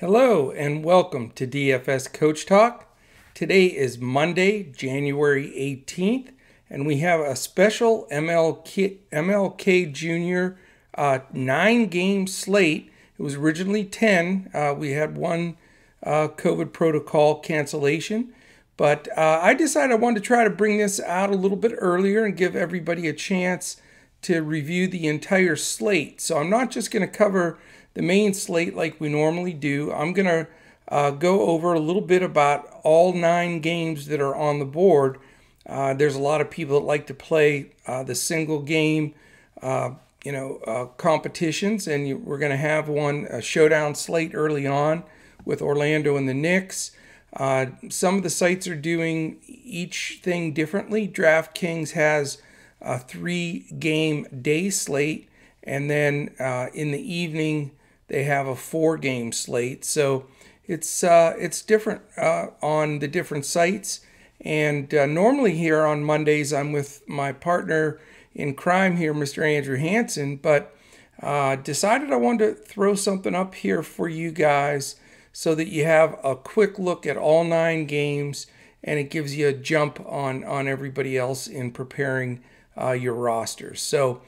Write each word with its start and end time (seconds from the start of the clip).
Hello 0.00 0.52
and 0.52 0.84
welcome 0.84 1.32
to 1.32 1.44
DFS 1.44 2.12
Coach 2.12 2.46
Talk. 2.46 2.86
Today 3.34 3.66
is 3.66 3.98
Monday, 3.98 4.62
January 4.62 5.48
18th, 5.48 6.28
and 6.70 6.86
we 6.86 6.98
have 6.98 7.18
a 7.18 7.34
special 7.34 8.06
MLK, 8.12 8.98
MLK 9.10 9.92
Junior 9.92 10.56
uh, 10.94 11.18
nine 11.32 11.88
game 11.88 12.28
slate. 12.28 12.92
It 13.18 13.22
was 13.24 13.34
originally 13.34 13.84
10. 13.84 14.52
Uh, 14.54 14.72
we 14.78 14.92
had 14.92 15.18
one 15.18 15.56
uh, 16.04 16.28
COVID 16.28 16.72
protocol 16.72 17.40
cancellation, 17.40 18.32
but 18.76 19.08
uh, 19.18 19.40
I 19.42 19.52
decided 19.52 19.90
I 19.94 19.96
wanted 19.96 20.20
to 20.20 20.26
try 20.28 20.44
to 20.44 20.50
bring 20.50 20.78
this 20.78 21.00
out 21.00 21.30
a 21.30 21.36
little 21.36 21.56
bit 21.56 21.72
earlier 21.76 22.24
and 22.24 22.36
give 22.36 22.54
everybody 22.54 23.08
a 23.08 23.12
chance 23.12 23.82
to 24.22 24.42
review 24.42 24.86
the 24.86 25.08
entire 25.08 25.56
slate. 25.56 26.20
So 26.20 26.38
I'm 26.38 26.50
not 26.50 26.70
just 26.70 26.92
going 26.92 27.04
to 27.04 27.12
cover 27.12 27.58
the 27.98 28.02
main 28.04 28.32
slate 28.32 28.76
like 28.76 29.00
we 29.00 29.08
normally 29.08 29.52
do. 29.52 29.90
I'm 29.90 30.12
going 30.12 30.26
to 30.26 30.46
uh, 30.86 31.10
go 31.10 31.48
over 31.48 31.72
a 31.72 31.80
little 31.80 32.00
bit 32.00 32.22
about 32.22 32.72
all 32.84 33.12
nine 33.12 33.58
games 33.58 34.06
that 34.06 34.20
are 34.20 34.36
on 34.36 34.60
the 34.60 34.64
board. 34.64 35.18
Uh, 35.66 35.94
there's 35.94 36.14
a 36.14 36.20
lot 36.20 36.40
of 36.40 36.48
people 36.48 36.78
that 36.78 36.86
like 36.86 37.08
to 37.08 37.14
play 37.14 37.72
uh, 37.88 38.04
the 38.04 38.14
single 38.14 38.62
game, 38.62 39.16
uh, 39.62 39.90
you 40.24 40.30
know, 40.30 40.60
uh, 40.64 40.84
competitions, 40.96 41.88
and 41.88 42.06
you, 42.06 42.18
we're 42.18 42.38
going 42.38 42.52
to 42.52 42.56
have 42.56 42.88
one 42.88 43.26
a 43.30 43.42
showdown 43.42 43.96
slate 43.96 44.30
early 44.32 44.64
on 44.64 45.02
with 45.44 45.60
Orlando 45.60 46.16
and 46.16 46.28
the 46.28 46.34
Knicks. 46.34 46.92
Uh, 47.32 47.66
some 47.88 48.14
of 48.14 48.22
the 48.22 48.30
sites 48.30 48.68
are 48.68 48.76
doing 48.76 49.40
each 49.48 50.20
thing 50.22 50.52
differently. 50.52 51.08
DraftKings 51.08 51.90
has 51.94 52.40
a 52.80 52.96
three 52.96 53.66
game 53.76 54.24
day 54.40 54.70
slate, 54.70 55.28
and 55.64 55.90
then 55.90 56.30
in 56.72 56.92
the 56.92 57.02
evening 57.02 57.72
they 58.08 58.24
have 58.24 58.46
a 58.46 58.56
four 58.56 58.98
game 58.98 59.32
slate. 59.32 59.84
So 59.84 60.26
it's 60.66 61.04
uh, 61.04 61.34
it's 61.38 61.62
different 61.62 62.02
uh, 62.16 62.48
on 62.60 62.98
the 62.98 63.08
different 63.08 63.44
sites. 63.44 64.00
And 64.40 64.92
uh, 64.94 65.06
normally 65.06 65.56
here 65.56 65.84
on 65.84 66.04
Mondays, 66.04 66.52
I'm 66.52 66.72
with 66.72 67.02
my 67.08 67.32
partner 67.32 68.00
in 68.34 68.54
crime 68.54 68.96
here, 68.96 69.12
Mr. 69.12 69.44
Andrew 69.44 69.76
Hanson, 69.76 70.36
but 70.36 70.74
uh, 71.20 71.56
decided 71.56 72.12
I 72.12 72.16
wanted 72.16 72.46
to 72.46 72.54
throw 72.54 72.94
something 72.94 73.34
up 73.34 73.54
here 73.54 73.82
for 73.82 74.08
you 74.08 74.30
guys 74.30 74.96
so 75.32 75.54
that 75.54 75.68
you 75.68 75.84
have 75.84 76.18
a 76.22 76.36
quick 76.36 76.78
look 76.78 77.06
at 77.06 77.16
all 77.16 77.44
nine 77.44 77.86
games 77.86 78.46
and 78.84 78.98
it 78.98 79.10
gives 79.10 79.36
you 79.36 79.48
a 79.48 79.52
jump 79.52 80.00
on, 80.06 80.44
on 80.44 80.68
everybody 80.68 81.18
else 81.18 81.48
in 81.48 81.72
preparing 81.72 82.40
uh, 82.80 82.92
your 82.92 83.14
rosters. 83.14 83.80
So 83.82 84.22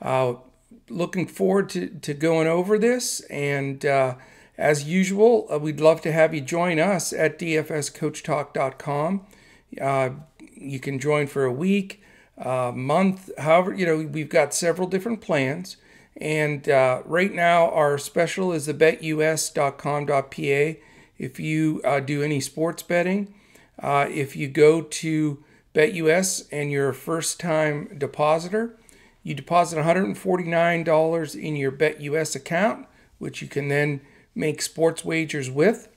uh, 0.00 0.34
looking 0.88 1.26
forward 1.26 1.68
to, 1.70 1.88
to 1.88 2.14
going 2.14 2.46
over 2.46 2.78
this. 2.78 3.20
And 3.22 3.84
uh, 3.84 4.14
as 4.58 4.84
usual, 4.84 5.46
uh, 5.50 5.58
we'd 5.58 5.80
love 5.80 6.00
to 6.02 6.12
have 6.12 6.34
you 6.34 6.40
join 6.40 6.78
us 6.78 7.12
at 7.12 7.38
dfscoachtalk.com. 7.38 9.26
Uh, 9.80 10.10
you 10.54 10.80
can 10.80 10.98
join 10.98 11.26
for 11.26 11.44
a 11.44 11.52
week, 11.52 12.02
a 12.38 12.72
month, 12.72 13.30
however, 13.38 13.74
you 13.74 13.86
know, 13.86 13.98
we've 13.98 14.28
got 14.28 14.54
several 14.54 14.88
different 14.88 15.20
plans. 15.20 15.76
And 16.16 16.68
uh, 16.68 17.02
right 17.04 17.32
now, 17.32 17.70
our 17.70 17.98
special 17.98 18.52
is 18.52 18.66
the 18.66 18.74
betus.com.pa. 18.74 20.80
If 21.18 21.40
you 21.40 21.80
uh, 21.84 22.00
do 22.00 22.22
any 22.22 22.40
sports 22.40 22.82
betting, 22.82 23.34
uh, 23.82 24.06
if 24.10 24.36
you 24.36 24.48
go 24.48 24.82
to 24.82 25.44
BetUS 25.74 26.48
and 26.50 26.70
you're 26.70 26.88
a 26.88 26.94
first 26.94 27.38
time 27.38 27.94
depositor, 27.98 28.78
you 29.26 29.34
deposit 29.34 29.76
$149 29.76 31.42
in 31.42 31.56
your 31.56 31.72
BetUS 31.72 32.36
account, 32.36 32.86
which 33.18 33.42
you 33.42 33.48
can 33.48 33.66
then 33.66 34.00
make 34.36 34.62
sports 34.62 35.04
wagers 35.04 35.50
with. 35.50 35.88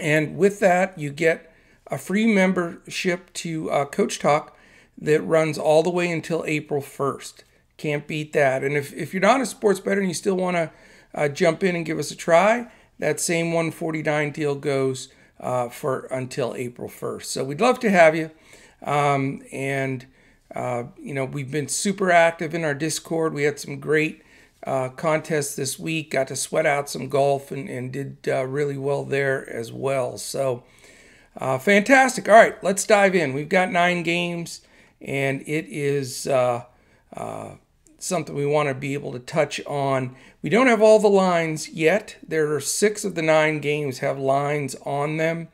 And 0.00 0.36
with 0.36 0.58
that, 0.58 0.98
you 0.98 1.10
get 1.10 1.54
a 1.86 1.96
free 1.96 2.26
membership 2.26 3.32
to 3.34 3.70
uh, 3.70 3.84
Coach 3.84 4.18
Talk 4.18 4.58
that 4.98 5.20
runs 5.20 5.58
all 5.58 5.84
the 5.84 5.90
way 5.90 6.10
until 6.10 6.42
April 6.48 6.82
1st. 6.82 7.44
Can't 7.76 8.08
beat 8.08 8.32
that. 8.32 8.64
And 8.64 8.76
if, 8.76 8.92
if 8.92 9.14
you're 9.14 9.20
not 9.20 9.40
a 9.40 9.46
sports 9.46 9.78
bettor 9.78 10.00
and 10.00 10.10
you 10.10 10.14
still 10.14 10.36
want 10.36 10.56
to 10.56 10.72
uh, 11.14 11.28
jump 11.28 11.62
in 11.62 11.76
and 11.76 11.86
give 11.86 12.00
us 12.00 12.10
a 12.10 12.16
try, 12.16 12.68
that 12.98 13.20
same 13.20 13.52
149 13.52 14.32
deal 14.32 14.56
goes 14.56 15.08
uh, 15.38 15.68
for 15.68 16.06
until 16.06 16.56
April 16.56 16.88
1st. 16.88 17.26
So 17.26 17.44
we'd 17.44 17.60
love 17.60 17.78
to 17.78 17.90
have 17.90 18.16
you. 18.16 18.32
Um, 18.82 19.40
and 19.52 20.06
uh, 20.54 20.84
you 21.02 21.14
know, 21.14 21.24
we've 21.24 21.50
been 21.50 21.68
super 21.68 22.10
active 22.10 22.54
in 22.54 22.64
our 22.64 22.74
Discord. 22.74 23.34
We 23.34 23.42
had 23.42 23.58
some 23.58 23.80
great 23.80 24.22
uh, 24.64 24.90
contests 24.90 25.56
this 25.56 25.78
week. 25.78 26.12
Got 26.12 26.28
to 26.28 26.36
sweat 26.36 26.64
out 26.64 26.88
some 26.88 27.08
golf 27.08 27.50
and, 27.50 27.68
and 27.68 27.92
did 27.92 28.18
uh, 28.28 28.46
really 28.46 28.78
well 28.78 29.04
there 29.04 29.48
as 29.50 29.72
well. 29.72 30.16
So, 30.16 30.62
uh, 31.36 31.58
fantastic. 31.58 32.28
All 32.28 32.36
right, 32.36 32.62
let's 32.62 32.86
dive 32.86 33.16
in. 33.16 33.34
We've 33.34 33.48
got 33.48 33.72
nine 33.72 34.04
games, 34.04 34.60
and 35.00 35.42
it 35.42 35.66
is 35.68 36.28
uh, 36.28 36.64
something 37.98 38.34
we 38.34 38.46
want 38.46 38.68
to 38.68 38.74
be 38.74 38.94
able 38.94 39.12
to 39.12 39.18
touch 39.18 39.60
on. 39.66 40.14
We 40.40 40.50
don't 40.50 40.68
have 40.68 40.82
all 40.82 41.00
the 41.00 41.08
lines 41.08 41.68
yet. 41.70 42.16
There 42.26 42.54
are 42.54 42.60
six 42.60 43.04
of 43.04 43.16
the 43.16 43.22
nine 43.22 43.58
games 43.58 43.98
have 43.98 44.18
lines 44.20 44.76
on 44.86 45.16
them. 45.16 45.48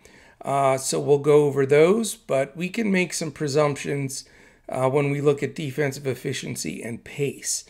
so 0.44 1.00
we'll 1.00 1.18
go 1.18 1.46
over 1.46 1.64
those, 1.64 2.16
but 2.16 2.54
we 2.54 2.68
can 2.68 2.92
make 2.92 3.14
some 3.14 3.30
presumptions 3.30 4.24
uh, 4.70 4.88
when 4.88 5.10
we 5.10 5.20
look 5.20 5.42
at 5.42 5.54
defensive 5.54 6.06
efficiency 6.06 6.82
and 6.82 7.04
pace. 7.04 7.64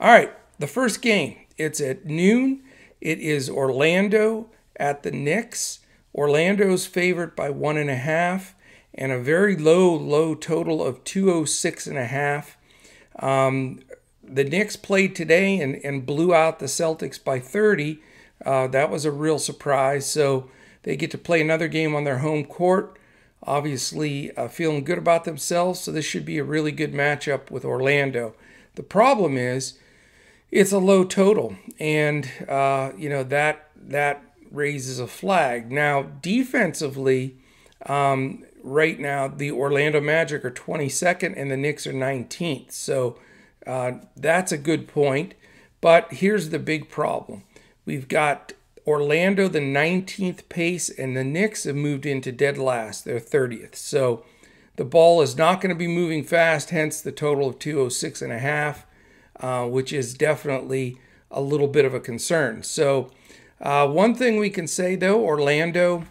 All 0.00 0.10
right, 0.10 0.32
the 0.58 0.66
first 0.66 1.02
game, 1.02 1.36
it's 1.56 1.80
at 1.80 2.06
noon. 2.06 2.62
It 3.00 3.20
is 3.20 3.50
Orlando 3.50 4.48
at 4.76 5.02
the 5.02 5.10
Knicks. 5.10 5.80
Orlando's 6.14 6.86
favored 6.86 7.36
by 7.36 7.50
one 7.50 7.76
and 7.76 7.90
a 7.90 7.96
half 7.96 8.54
and 8.94 9.12
a 9.12 9.20
very 9.20 9.56
low, 9.56 9.94
low 9.94 10.34
total 10.34 10.82
of 10.82 11.04
206 11.04 11.86
and 11.86 11.98
a 11.98 12.06
half. 12.06 12.56
Um, 13.18 13.80
the 14.22 14.44
Knicks 14.44 14.76
played 14.76 15.14
today 15.14 15.60
and, 15.60 15.76
and 15.84 16.06
blew 16.06 16.34
out 16.34 16.58
the 16.58 16.66
Celtics 16.66 17.22
by 17.22 17.38
30. 17.38 18.00
Uh, 18.44 18.66
that 18.68 18.90
was 18.90 19.04
a 19.04 19.12
real 19.12 19.38
surprise. 19.38 20.06
So 20.10 20.50
they 20.82 20.96
get 20.96 21.10
to 21.12 21.18
play 21.18 21.40
another 21.40 21.68
game 21.68 21.94
on 21.94 22.04
their 22.04 22.18
home 22.18 22.44
court 22.44 22.97
obviously 23.42 24.36
uh, 24.36 24.48
feeling 24.48 24.84
good 24.84 24.98
about 24.98 25.24
themselves, 25.24 25.80
so 25.80 25.92
this 25.92 26.04
should 26.04 26.24
be 26.24 26.38
a 26.38 26.44
really 26.44 26.72
good 26.72 26.92
matchup 26.92 27.50
with 27.50 27.64
Orlando. 27.64 28.34
The 28.74 28.82
problem 28.82 29.36
is 29.36 29.78
it's 30.50 30.72
a 30.72 30.78
low 30.78 31.04
total, 31.04 31.56
and 31.78 32.30
uh, 32.48 32.92
you 32.96 33.08
know 33.08 33.24
that 33.24 33.70
that 33.76 34.22
raises 34.50 34.98
a 34.98 35.06
flag. 35.06 35.70
Now, 35.70 36.02
defensively, 36.02 37.36
um, 37.86 38.44
right 38.62 38.98
now 38.98 39.28
the 39.28 39.50
Orlando 39.50 40.00
Magic 40.00 40.44
are 40.44 40.50
22nd 40.50 41.34
and 41.36 41.50
the 41.50 41.56
Knicks 41.56 41.86
are 41.86 41.92
19th, 41.92 42.72
so 42.72 43.18
uh, 43.66 43.92
that's 44.16 44.52
a 44.52 44.58
good 44.58 44.88
point. 44.88 45.34
But 45.80 46.12
here's 46.14 46.50
the 46.50 46.58
big 46.58 46.88
problem: 46.88 47.44
we've 47.84 48.08
got 48.08 48.52
Orlando, 48.88 49.48
the 49.48 49.60
19th 49.60 50.48
pace, 50.48 50.88
and 50.88 51.14
the 51.14 51.22
Knicks 51.22 51.64
have 51.64 51.76
moved 51.76 52.06
into 52.06 52.32
dead 52.32 52.56
last. 52.56 53.04
They're 53.04 53.20
30th. 53.20 53.76
So 53.76 54.24
the 54.76 54.84
ball 54.84 55.20
is 55.20 55.36
not 55.36 55.60
going 55.60 55.68
to 55.68 55.78
be 55.78 55.86
moving 55.86 56.24
fast, 56.24 56.70
hence 56.70 57.02
the 57.02 57.12
total 57.12 57.50
of 57.50 57.58
206 57.58 58.22
and 58.22 58.32
a 58.32 58.38
half, 58.38 58.86
uh, 59.40 59.66
which 59.66 59.92
is 59.92 60.14
definitely 60.14 60.98
a 61.30 61.42
little 61.42 61.68
bit 61.68 61.84
of 61.84 61.92
a 61.92 62.00
concern. 62.00 62.62
So 62.62 63.10
uh, 63.60 63.86
one 63.88 64.14
thing 64.14 64.38
we 64.38 64.48
can 64.48 64.66
say 64.66 64.96
though, 64.96 65.22
Orlando, 65.22 66.04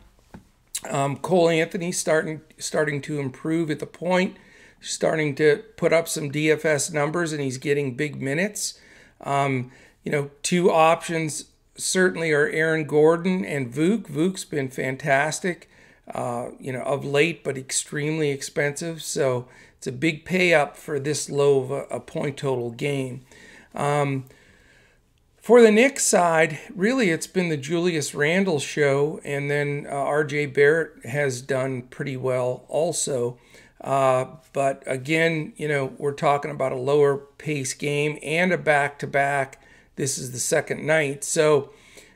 um, 0.87 1.17
Cole 1.17 1.49
Anthony 1.49 1.91
starting 1.91 2.41
starting 2.59 3.01
to 3.01 3.19
improve 3.19 3.71
at 3.71 3.79
the 3.79 3.87
point, 3.87 4.37
starting 4.81 5.33
to 5.35 5.63
put 5.77 5.91
up 5.91 6.07
some 6.07 6.31
DFS 6.31 6.93
numbers, 6.93 7.33
and 7.33 7.41
he's 7.41 7.57
getting 7.57 7.95
big 7.95 8.21
minutes. 8.21 8.79
Um, 9.21 9.71
you 10.03 10.11
know, 10.11 10.29
two 10.43 10.69
options 10.69 11.45
certainly 11.77 12.31
are 12.31 12.47
Aaron 12.47 12.85
Gordon 12.85 13.45
and 13.45 13.71
Vuk. 13.71 14.03
Vuk's 14.07 14.45
been 14.45 14.69
fantastic, 14.69 15.69
uh, 16.13 16.49
you 16.59 16.71
know, 16.71 16.81
of 16.81 17.05
late, 17.05 17.43
but 17.43 17.57
extremely 17.57 18.31
expensive. 18.31 19.01
So 19.01 19.47
it's 19.77 19.87
a 19.87 19.91
big 19.91 20.25
pay 20.25 20.53
up 20.53 20.75
for 20.75 20.99
this 20.99 21.29
low 21.29 21.61
of 21.61 21.71
a, 21.71 21.83
a 21.85 21.99
point 21.99 22.37
total 22.37 22.71
game. 22.71 23.21
Um, 23.75 24.25
for 25.37 25.61
the 25.61 25.71
Knicks 25.71 26.03
side, 26.03 26.59
really, 26.75 27.09
it's 27.09 27.27
been 27.27 27.47
the 27.47 27.55
Julius 27.55 28.13
Randle 28.13 28.59
show, 28.59 29.21
and 29.23 29.49
then 29.49 29.87
uh, 29.89 29.93
R.J. 29.93 30.47
Barrett 30.47 31.05
has 31.05 31.41
done 31.41 31.83
pretty 31.83 32.17
well 32.17 32.65
also. 32.67 33.37
Uh, 33.79 34.25
but 34.51 34.83
again, 34.85 35.53
you 35.55 35.67
know, 35.67 35.93
we're 35.97 36.11
talking 36.11 36.51
about 36.51 36.73
a 36.73 36.77
lower 36.77 37.17
pace 37.37 37.73
game 37.73 38.17
and 38.21 38.51
a 38.51 38.57
back 38.57 38.99
to 38.99 39.07
back 39.07 39.61
this 39.97 40.17
is 40.17 40.31
the 40.31 40.39
second 40.39 40.85
night. 40.85 41.23
So, 41.23 41.71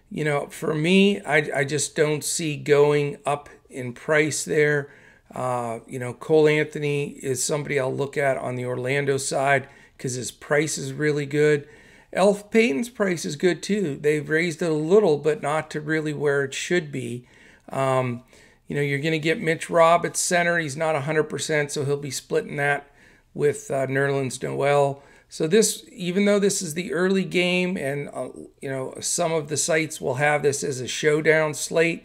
you 0.10 0.24
know, 0.24 0.48
for 0.48 0.74
me, 0.74 1.22
I, 1.22 1.50
I 1.54 1.64
just 1.66 1.96
don't 1.96 2.24
see 2.24 2.56
going 2.56 3.18
up 3.26 3.50
in 3.70 3.94
price 3.94 4.46
there. 4.46 4.90
Uh, 5.34 5.80
you 5.88 6.00
know, 6.00 6.14
Cole 6.14 6.48
Anthony 6.48 7.10
is 7.10 7.44
somebody 7.44 7.80
I'll 7.80 7.94
look 7.94 8.18
at 8.18 8.38
on 8.38 8.56
the 8.56 8.66
Orlando 8.66 9.18
side 9.18 9.68
because 9.98 10.14
his 10.14 10.32
price 10.32 10.78
is 10.78 10.94
really 10.94 11.26
good. 11.26 11.68
Elf 12.14 12.52
Payton's 12.52 12.90
price 12.90 13.24
is 13.24 13.36
good 13.36 13.64
too. 13.64 13.98
They've 14.00 14.28
raised 14.28 14.62
it 14.62 14.70
a 14.70 14.74
little, 14.74 15.18
but 15.18 15.42
not 15.42 15.72
to 15.72 15.82
really 15.82 16.14
where 16.14 16.44
it 16.44 16.54
should 16.54 16.92
be. 16.92 17.26
Um, 17.70 18.24
you 18.68 18.76
know, 18.76 18.82
you're 18.82 19.00
going 19.00 19.14
to 19.14 19.20
get 19.20 19.42
Mitch 19.42 19.70
Robb 19.70 20.06
at 20.06 20.18
center. 20.18 20.58
He's 20.58 20.76
not 20.76 20.96
100%, 20.96 21.72
so 21.72 21.86
he'll 21.86 21.98
be 21.98 22.12
splitting 22.12 22.58
that 22.58 22.92
with 23.34 23.72
uh, 23.72 23.88
Nerlens 23.88 24.42
Noel. 24.44 25.02
So 25.32 25.48
this, 25.48 25.86
even 25.94 26.26
though 26.26 26.40
this 26.40 26.62
is 26.62 26.74
the 26.74 26.92
early 26.92 27.24
game, 27.24 27.78
and 27.78 28.10
uh, 28.10 28.28
you 28.62 28.70
know 28.70 28.94
some 29.00 29.32
of 29.32 29.48
the 29.48 29.56
sites 29.56 30.02
will 30.02 30.16
have 30.16 30.44
this 30.44 30.62
as 30.62 30.82
a 30.82 30.90
showdown 30.90 31.54
slate, 31.54 32.04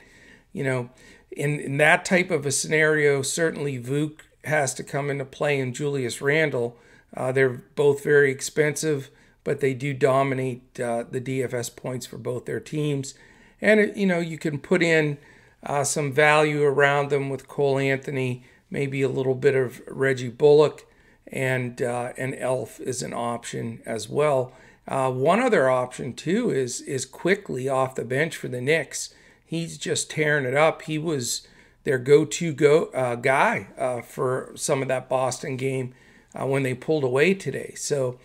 you 0.52 0.62
know, 0.62 0.90
in, 1.32 1.58
in 1.58 1.76
that 1.78 2.04
type 2.04 2.30
of 2.30 2.46
a 2.46 2.52
scenario, 2.52 3.22
certainly 3.22 3.82
Vuk 3.82 4.20
has 4.44 4.72
to 4.74 4.84
come 4.84 5.10
into 5.10 5.24
play 5.24 5.58
and 5.58 5.74
Julius 5.74 6.22
Randle. 6.22 6.78
Uh, 7.16 7.32
they're 7.32 7.64
both 7.74 8.04
very 8.04 8.30
expensive, 8.30 9.10
but 9.42 9.58
they 9.58 9.74
do 9.74 9.92
dominate 9.92 10.78
uh, 10.78 11.02
the 11.10 11.20
DFS 11.20 11.74
points 11.74 12.06
for 12.06 12.18
both 12.18 12.44
their 12.44 12.60
teams. 12.60 13.14
And 13.60 13.80
it, 13.80 13.96
you 13.96 14.06
know 14.06 14.20
you 14.20 14.38
can 14.38 14.60
put 14.60 14.84
in 14.84 15.18
uh, 15.64 15.82
some 15.82 16.12
value 16.12 16.62
around 16.62 17.10
them 17.10 17.28
with 17.28 17.48
Cole 17.48 17.80
Anthony, 17.80 18.44
maybe 18.70 19.02
a 19.02 19.08
little 19.08 19.34
bit 19.34 19.56
of 19.56 19.82
Reggie 19.88 20.28
Bullock 20.28 20.86
and 21.28 21.82
uh, 21.82 22.12
an 22.16 22.34
elf 22.34 22.80
is 22.80 23.02
an 23.02 23.12
option 23.12 23.82
as 23.84 24.08
well. 24.08 24.52
Uh, 24.88 25.10
one 25.10 25.40
other 25.40 25.68
option 25.68 26.12
too 26.12 26.50
is 26.50 26.80
is 26.82 27.04
Quickley 27.04 27.68
off 27.68 27.94
the 27.94 28.04
bench 28.04 28.36
for 28.36 28.48
the 28.48 28.60
Knicks. 28.60 29.12
He's 29.44 29.78
just 29.78 30.10
tearing 30.10 30.44
it 30.44 30.54
up. 30.54 30.82
He 30.82 30.98
was 30.98 31.46
their 31.84 31.98
go-to 31.98 32.52
go 32.52 32.86
uh, 32.86 33.14
guy 33.14 33.68
uh, 33.78 34.02
for 34.02 34.52
some 34.54 34.82
of 34.82 34.88
that 34.88 35.08
Boston 35.08 35.56
game 35.56 35.94
uh, 36.34 36.46
when 36.46 36.62
they 36.62 36.74
pulled 36.74 37.04
away 37.04 37.34
today. 37.34 37.74
So 37.76 38.18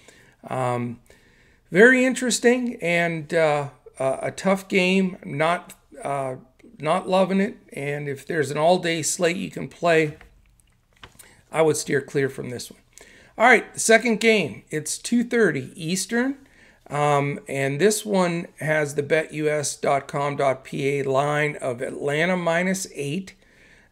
um, 0.48 1.00
very 1.72 2.04
interesting 2.06 2.78
and 2.82 3.32
uh, 3.34 3.70
a 4.00 4.32
tough 4.32 4.68
game. 4.68 5.18
Not 5.24 5.76
not 6.82 7.08
loving 7.08 7.40
it. 7.40 7.58
And 7.74 8.08
if 8.08 8.26
there's 8.26 8.52
an 8.52 8.58
all-day 8.58 9.04
slate 9.04 9.38
you 9.38 9.52
can 9.52 9.68
play, 9.68 10.18
I 11.52 11.62
would 11.62 11.78
steer 11.78 12.02
clear 12.02 12.30
from 12.30 12.50
this 12.50 12.72
one. 12.72 12.81
All 13.38 13.46
right, 13.46 13.80
second 13.80 14.20
game. 14.20 14.64
It's 14.70 14.98
2:30 14.98 15.72
Eastern, 15.76 16.36
um, 16.90 17.40
and 17.48 17.80
this 17.80 18.06
one 18.06 18.50
has 18.60 18.96
the 18.96 19.04
BetUS.com.pa 19.04 21.10
line 21.10 21.56
of 21.56 21.82
Atlanta 21.82 22.36
minus 22.36 22.88
eight, 22.94 23.34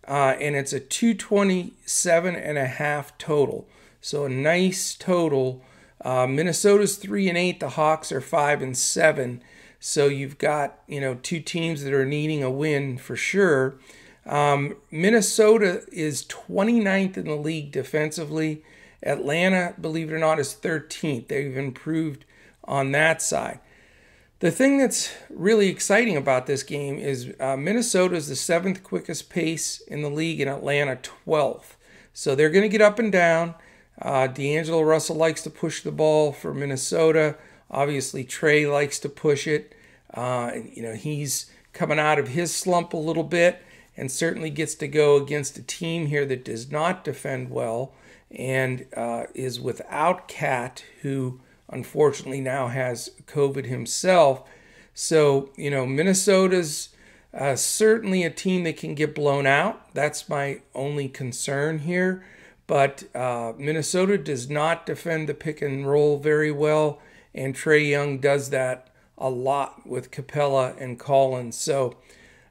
uh, 0.06 0.36
and 0.42 0.58
it's 0.58 0.74
a 0.74 0.82
227 0.82 2.36
and 2.36 2.58
a 2.58 2.68
half 2.68 3.18
total. 3.18 3.66
So 4.02 4.26
a 4.26 4.30
nice 4.30 4.94
total. 4.94 5.64
Uh, 6.04 6.28
Minnesota's 6.28 6.98
three 6.98 7.30
and 7.30 7.38
eight. 7.38 7.62
The 7.62 7.70
Hawks 7.70 8.12
are 8.12 8.22
five 8.22 8.62
and 8.62 8.78
seven. 8.78 9.42
So 9.80 10.08
you've 10.08 10.38
got 10.38 10.80
you 10.86 11.00
know 11.00 11.16
two 11.16 11.40
teams 11.40 11.86
that 11.86 11.94
are 11.94 12.06
needing 12.06 12.44
a 12.44 12.52
win 12.52 12.98
for 12.98 13.16
sure. 13.16 13.76
Um, 14.26 14.76
Minnesota 14.92 15.84
is 15.94 16.26
29th 16.26 17.16
in 17.16 17.26
the 17.26 17.36
league 17.36 17.72
defensively. 17.72 18.64
Atlanta, 19.04 19.74
believe 19.80 20.12
it 20.12 20.16
or 20.16 20.20
not, 20.20 20.40
is 20.40 20.56
13th. 20.56 21.28
They've 21.28 21.58
improved 21.58 22.26
on 22.64 22.92
that 22.92 23.22
side. 23.22 23.60
The 24.40 24.52
thing 24.52 24.78
that's 24.78 25.12
really 25.30 25.68
exciting 25.68 26.16
about 26.16 26.48
this 26.48 26.64
game 26.64 26.98
is 26.98 27.34
uh, 27.40 27.58
Minnesota 27.58 28.16
is 28.16 28.30
the 28.30 28.36
seventh 28.36 28.84
quickest 28.84 29.30
pace 29.30 29.82
in 29.82 30.02
the 30.02 30.10
league, 30.10 30.40
and 30.40 30.50
Atlanta 30.50 30.98
12th. 31.28 31.76
So 32.14 32.36
they're 32.36 32.50
going 32.50 32.64
to 32.64 32.70
get 32.70 32.82
up 32.82 33.00
and 33.00 33.12
down. 33.12 33.56
Uh, 34.02 34.28
D'Angelo 34.28 34.82
Russell 34.82 35.18
likes 35.18 35.44
to 35.44 35.50
push 35.50 35.82
the 35.82 35.92
ball 35.92 36.32
for 36.32 36.54
Minnesota. 36.54 37.36
Obviously, 37.70 38.24
Trae 38.24 38.72
likes 38.72 38.98
to 39.00 39.10
push 39.10 39.46
it. 39.46 39.76
Uh, 40.14 40.52
you 40.74 40.82
know, 40.82 40.96
he's 40.96 41.52
coming 41.74 42.00
out 42.00 42.18
of 42.18 42.30
his 42.30 42.56
slump 42.56 42.94
a 42.94 42.98
little 42.98 43.24
bit 43.24 43.62
and 43.98 44.10
certainly 44.10 44.50
gets 44.50 44.74
to 44.76 44.88
go 44.88 45.18
against 45.18 45.58
a 45.58 45.64
team 45.64 46.08
here 46.08 46.26
that 46.26 46.46
does 46.46 46.72
not 46.72 47.04
defend 47.04 47.50
well 47.50 47.94
and 48.32 48.86
uh, 48.96 49.24
is 49.34 49.60
without 49.60 50.28
KAT, 50.28 50.84
who 51.02 51.40
unfortunately 51.70 52.42
now 52.42 52.68
has 52.68 53.12
COVID 53.26 53.66
himself. 53.66 54.48
So, 54.94 55.50
you 55.56 55.72
know, 55.72 55.86
Minnesota's 55.86 56.90
uh, 57.34 57.56
certainly 57.56 58.24
a 58.24 58.30
team 58.30 58.64
that 58.64 58.78
can 58.78 58.96
get 58.96 59.16
blown 59.16 59.46
out. 59.46 59.94
That's 59.94 60.30
my 60.30 60.62
only 60.74 61.08
concern 61.08 61.80
here. 61.80 62.26
But 62.68 63.04
uh, 63.16 63.54
Minnesota 63.58 64.18
does 64.18 64.50
not 64.50 64.86
defend 64.86 65.28
the 65.28 65.34
pick 65.34 65.62
and 65.62 65.90
roll 65.90 66.20
very 66.20 66.52
well, 66.52 67.02
and 67.34 67.56
Trae 67.56 67.90
Young 67.90 68.20
does 68.20 68.52
that 68.52 68.90
a 69.18 69.30
lot 69.30 69.88
with 69.88 70.12
Capela 70.12 70.80
and 70.80 71.00
Collins. 71.00 71.58
So, 71.58 71.98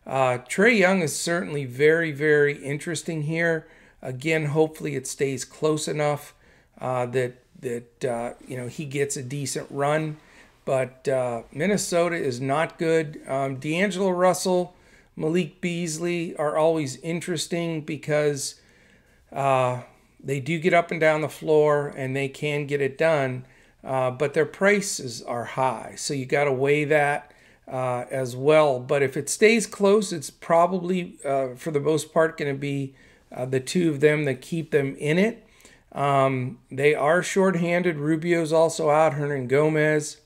uh, 0.06 0.38
Trae 0.38 0.76
Young 0.76 1.02
is 1.02 1.14
certainly 1.14 1.66
very, 1.66 2.10
very 2.10 2.54
interesting 2.64 3.22
here. 3.22 3.68
Again, 4.02 4.46
hopefully 4.46 4.94
it 4.94 5.06
stays 5.06 5.44
close 5.44 5.88
enough 5.88 6.34
uh, 6.80 7.06
that 7.06 7.42
that 7.60 8.04
uh, 8.04 8.34
you 8.46 8.56
know 8.56 8.68
he 8.68 8.84
gets 8.84 9.16
a 9.16 9.22
decent 9.22 9.66
run. 9.70 10.18
But 10.64 11.08
uh, 11.08 11.42
Minnesota 11.50 12.16
is 12.16 12.40
not 12.40 12.78
good. 12.78 13.22
Um, 13.26 13.56
D'Angelo 13.56 14.10
Russell, 14.10 14.76
Malik 15.16 15.60
Beasley 15.62 16.36
are 16.36 16.58
always 16.58 16.96
interesting 16.96 17.80
because 17.80 18.60
uh, 19.32 19.80
they 20.22 20.40
do 20.40 20.58
get 20.58 20.74
up 20.74 20.90
and 20.90 21.00
down 21.00 21.22
the 21.22 21.28
floor 21.28 21.88
and 21.96 22.14
they 22.14 22.28
can 22.28 22.66
get 22.66 22.82
it 22.82 22.98
done. 22.98 23.46
Uh, 23.82 24.10
but 24.10 24.34
their 24.34 24.44
prices 24.44 25.22
are 25.22 25.44
high, 25.44 25.94
so 25.96 26.12
you 26.12 26.26
got 26.26 26.44
to 26.44 26.52
weigh 26.52 26.84
that. 26.84 27.32
Uh, 27.66 28.06
as 28.10 28.34
well. 28.34 28.80
But 28.80 29.02
if 29.02 29.14
it 29.14 29.28
stays 29.28 29.66
close, 29.66 30.10
it's 30.10 30.30
probably, 30.30 31.18
uh, 31.22 31.48
for 31.54 31.70
the 31.70 31.80
most 31.80 32.14
part, 32.14 32.38
going 32.38 32.50
to 32.50 32.58
be 32.58 32.94
uh, 33.32 33.46
the 33.46 33.60
two 33.60 33.90
of 33.90 34.00
them 34.00 34.24
that 34.24 34.40
keep 34.40 34.70
them 34.70 34.96
in 34.96 35.18
it. 35.18 35.46
Um, 35.92 36.58
they 36.70 36.94
are 36.94 37.22
shorthanded. 37.22 37.96
Rubio's 37.96 38.52
also 38.52 38.90
out, 38.90 39.14
Hernangomez. 39.14 40.18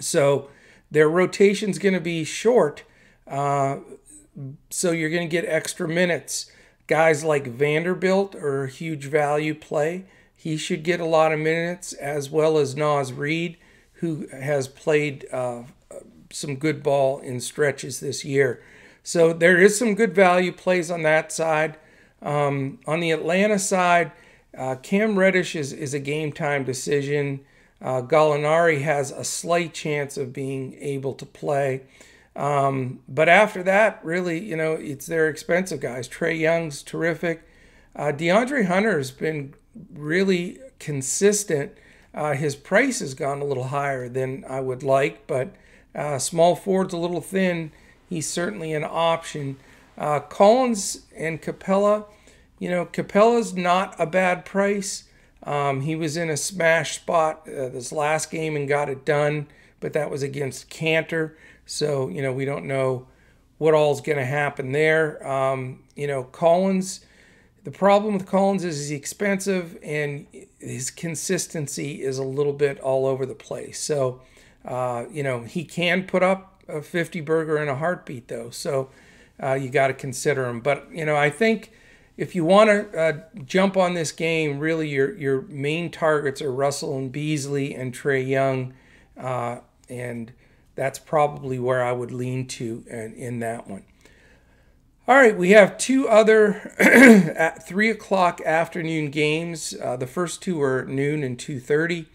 So 0.00 0.50
their 0.90 1.08
rotation's 1.08 1.78
going 1.78 1.94
to 1.94 2.00
be 2.00 2.24
short. 2.24 2.84
Uh, 3.26 3.78
so 4.70 4.90
you're 4.90 5.10
going 5.10 5.28
to 5.28 5.32
get 5.32 5.44
extra 5.46 5.88
minutes. 5.88 6.50
Guys 6.86 7.24
like 7.24 7.46
Vanderbilt 7.46 8.34
are 8.34 8.64
a 8.64 8.70
huge 8.70 9.06
value 9.06 9.54
play. 9.54 10.04
He 10.34 10.56
should 10.56 10.84
get 10.84 11.00
a 11.00 11.06
lot 11.06 11.32
of 11.32 11.40
minutes, 11.40 11.92
as 11.94 12.30
well 12.30 12.58
as 12.58 12.76
Naz 12.76 13.12
Reid, 13.12 13.56
who 13.94 14.28
has 14.28 14.68
played 14.68 15.26
uh, 15.32 15.62
some 16.30 16.56
good 16.56 16.82
ball 16.82 17.18
in 17.18 17.40
stretches 17.40 17.98
this 18.00 18.24
year. 18.24 18.62
So 19.02 19.32
there 19.32 19.58
is 19.58 19.78
some 19.78 19.94
good 19.94 20.14
value 20.14 20.52
plays 20.52 20.90
on 20.90 21.02
that 21.02 21.32
side. 21.32 21.78
Um, 22.22 22.78
on 22.86 23.00
the 23.00 23.10
Atlanta 23.10 23.58
side, 23.58 24.12
uh, 24.56 24.76
Cam 24.76 25.18
Reddish 25.18 25.54
is, 25.54 25.72
is 25.72 25.94
a 25.94 26.00
game 26.00 26.32
time 26.32 26.64
decision. 26.64 27.40
Uh, 27.80 28.02
Gallinari 28.02 28.80
has 28.82 29.10
a 29.10 29.24
slight 29.24 29.74
chance 29.74 30.16
of 30.16 30.32
being 30.32 30.74
able 30.80 31.12
to 31.14 31.26
play. 31.26 31.82
Um, 32.34 33.00
but 33.08 33.28
after 33.28 33.62
that, 33.62 34.00
really, 34.02 34.38
you 34.38 34.56
know, 34.56 34.72
it's 34.72 35.06
their 35.06 35.28
expensive 35.28 35.80
guys. 35.80 36.08
Trae 36.08 36.38
Young's 36.38 36.82
terrific. 36.82 37.42
Uh, 37.94 38.12
DeAndre 38.12 38.66
Hunter 38.66 38.98
has 38.98 39.10
been 39.10 39.54
really 39.94 40.58
consistent. 40.78 41.72
Uh, 42.14 42.34
his 42.34 42.56
price 42.56 43.00
has 43.00 43.14
gone 43.14 43.40
a 43.40 43.44
little 43.44 43.68
higher 43.68 44.08
than 44.08 44.44
I 44.48 44.60
would 44.60 44.82
like, 44.82 45.26
but 45.26 45.54
uh, 45.94 46.18
small 46.18 46.56
forward's 46.56 46.94
a 46.94 46.98
little 46.98 47.20
thin. 47.20 47.72
He's 48.08 48.28
certainly 48.28 48.72
an 48.72 48.84
option. 48.84 49.56
Uh, 49.98 50.20
Collins 50.20 51.06
and 51.16 51.40
Capela, 51.40 52.04
you 52.58 52.70
know, 52.70 52.86
Capela's 52.86 53.54
not 53.54 53.94
a 53.98 54.06
bad 54.06 54.44
price. 54.44 55.04
Um, 55.42 55.82
he 55.82 55.94
was 55.94 56.16
in 56.16 56.28
a 56.28 56.36
smash 56.36 56.96
spot 56.96 57.46
uh, 57.48 57.68
this 57.68 57.92
last 57.92 58.30
game 58.30 58.56
and 58.56 58.68
got 58.68 58.88
it 58.88 59.04
done, 59.04 59.46
but 59.80 59.92
that 59.92 60.10
was 60.10 60.22
against 60.22 60.70
Kanter. 60.70 61.34
So, 61.66 62.08
you 62.08 62.22
know, 62.22 62.32
we 62.32 62.44
don't 62.44 62.66
know 62.66 63.06
what 63.58 63.74
all's 63.74 64.00
going 64.00 64.18
to 64.18 64.24
happen 64.24 64.72
there. 64.72 65.26
Um, 65.26 65.84
you 65.94 66.06
know, 66.06 66.24
Collins, 66.24 67.00
the 67.64 67.70
problem 67.70 68.14
with 68.14 68.26
Collins 68.26 68.64
is 68.64 68.88
he's 68.88 68.98
expensive 68.98 69.78
and 69.82 70.26
his 70.58 70.90
consistency 70.90 72.02
is 72.02 72.18
a 72.18 72.24
little 72.24 72.52
bit 72.52 72.78
all 72.80 73.06
over 73.06 73.24
the 73.24 73.34
place. 73.34 73.80
So, 73.80 74.20
uh, 74.64 75.04
you 75.10 75.22
know, 75.22 75.42
he 75.42 75.64
can 75.64 76.04
put 76.04 76.22
up 76.22 76.62
a 76.68 76.82
50 76.82 77.20
burger 77.20 77.58
in 77.58 77.68
a 77.68 77.76
heartbeat, 77.76 78.28
though. 78.28 78.50
So, 78.50 78.90
uh, 79.42 79.54
you 79.54 79.68
got 79.68 79.88
to 79.88 79.94
consider 79.94 80.44
them. 80.44 80.60
But 80.60 80.88
you 80.92 81.04
know, 81.04 81.16
I 81.16 81.30
think 81.30 81.72
if 82.16 82.34
you 82.34 82.44
want 82.44 82.70
to 82.70 82.98
uh, 82.98 83.12
jump 83.44 83.76
on 83.76 83.94
this 83.94 84.12
game, 84.12 84.58
really 84.58 84.88
your 84.88 85.14
your 85.16 85.42
main 85.42 85.90
targets 85.90 86.40
are 86.40 86.52
Russell 86.52 86.96
and 86.96 87.12
Beasley 87.12 87.74
and 87.74 87.94
Trae 87.94 88.26
Young, 88.26 88.74
uh, 89.20 89.58
and 89.88 90.32
that's 90.74 90.98
probably 90.98 91.58
where 91.58 91.84
I 91.84 91.92
would 91.92 92.12
lean 92.12 92.46
to 92.48 92.84
in, 92.88 93.12
in 93.14 93.38
that 93.40 93.68
one. 93.68 93.84
All 95.08 95.14
right, 95.14 95.36
we 95.36 95.50
have 95.50 95.78
two 95.78 96.08
other 96.08 96.74
at 96.80 97.66
three 97.66 97.90
o'clock 97.90 98.40
afternoon 98.40 99.10
games. 99.10 99.74
Uh, 99.80 99.96
the 99.96 100.06
first 100.06 100.42
two 100.42 100.60
are 100.62 100.84
noon 100.84 101.22
and 101.22 101.38
two 101.38 101.60
thirty. 101.60 102.06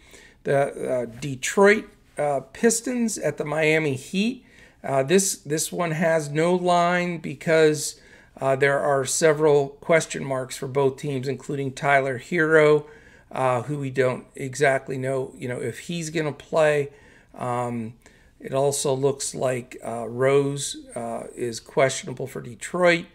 The 0.44 0.92
uh, 0.92 1.06
Detroit 1.06 1.88
uh, 2.18 2.42
Pistons 2.52 3.18
at 3.18 3.38
the 3.38 3.46
Miami 3.46 3.94
Heat. 3.94 4.46
Uh, 4.84 5.04
this 5.04 5.36
this 5.38 5.72
one 5.72 5.92
has 5.92 6.30
no 6.30 6.56
line 6.56 7.20
because 7.20 8.00
uh, 8.40 8.56
there 8.56 8.80
are 8.80 9.06
several 9.06 9.70
question 9.70 10.24
marks 10.24 10.58
for 10.58 10.68
both 10.68 10.98
teams, 10.98 11.28
including 11.28 11.72
Tyler 11.72 12.18
Herro, 12.20 12.86
uh, 13.32 13.62
who 13.64 13.78
we 13.78 13.92
don't 13.92 14.26
exactly 14.36 14.98
know, 14.98 15.34
you 15.38 15.48
know, 15.48 15.60
if 15.62 15.80
he's 15.80 16.10
going 16.10 16.26
to 16.26 16.32
play. 16.32 16.90
Um, 17.38 17.94
it 18.40 18.54
also 18.54 18.94
looks 18.94 19.36
like 19.36 19.78
uh, 19.86 20.08
Rose 20.08 20.78
uh, 20.96 21.26
is 21.36 21.60
questionable 21.60 22.26
for 22.26 22.42
Detroit, 22.42 23.06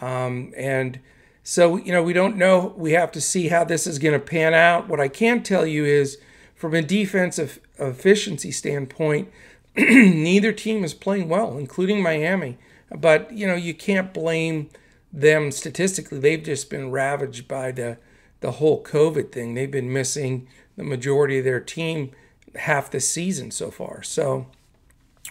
um, 0.00 0.52
and 0.56 0.98
so 1.44 1.76
you 1.76 1.92
know 1.92 2.02
we 2.02 2.12
don't 2.12 2.36
know. 2.36 2.74
We 2.76 2.92
have 2.92 3.12
to 3.12 3.20
see 3.20 3.48
how 3.48 3.62
this 3.62 3.86
is 3.86 4.00
going 4.00 4.18
to 4.18 4.24
pan 4.24 4.52
out. 4.52 4.88
What 4.88 4.98
I 4.98 5.06
can 5.06 5.44
tell 5.44 5.64
you 5.64 5.84
is, 5.84 6.18
from 6.56 6.74
a 6.74 6.82
defensive 6.82 7.60
efficiency 7.78 8.50
standpoint, 8.50 9.30
neither 9.76 10.52
team 10.52 10.84
is 10.84 10.94
playing 10.94 11.28
well, 11.28 11.58
including 11.58 12.02
Miami. 12.02 12.58
But 12.96 13.32
you 13.32 13.46
know, 13.46 13.56
you 13.56 13.74
can't 13.74 14.14
blame 14.14 14.70
them 15.12 15.50
statistically. 15.50 16.18
They've 16.18 16.42
just 16.42 16.70
been 16.70 16.90
ravaged 16.90 17.48
by 17.48 17.72
the 17.72 17.98
the 18.40 18.52
whole 18.52 18.82
COVID 18.82 19.32
thing. 19.32 19.54
They've 19.54 19.70
been 19.70 19.92
missing 19.92 20.48
the 20.76 20.84
majority 20.84 21.38
of 21.38 21.44
their 21.44 21.60
team 21.60 22.10
half 22.56 22.90
the 22.90 23.00
season 23.00 23.50
so 23.50 23.70
far. 23.70 24.02
So 24.02 24.46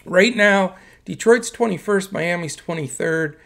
right 0.04 0.34
now, 0.34 0.76
Detroit's 1.04 1.50
21st, 1.50 2.12
Miami's 2.12 2.56
23rd. 2.56 3.36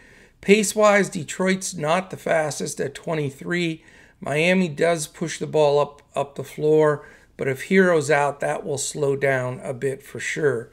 Pace 0.41 0.75
wise, 0.75 1.09
Detroit's 1.09 1.75
not 1.75 2.09
the 2.09 2.17
fastest 2.17 2.79
at 2.79 2.95
23. 2.95 3.83
Miami 4.21 4.67
does 4.67 5.07
push 5.07 5.37
the 5.37 5.47
ball 5.47 5.79
up 5.79 6.01
up 6.15 6.35
the 6.35 6.43
floor, 6.43 7.05
but 7.37 7.47
if 7.47 7.69
Herro's 7.69 8.09
out, 8.09 8.39
that 8.39 8.65
will 8.65 8.77
slow 8.77 9.15
down 9.15 9.59
a 9.63 9.73
bit 9.73 10.03
for 10.03 10.19
sure. 10.19 10.69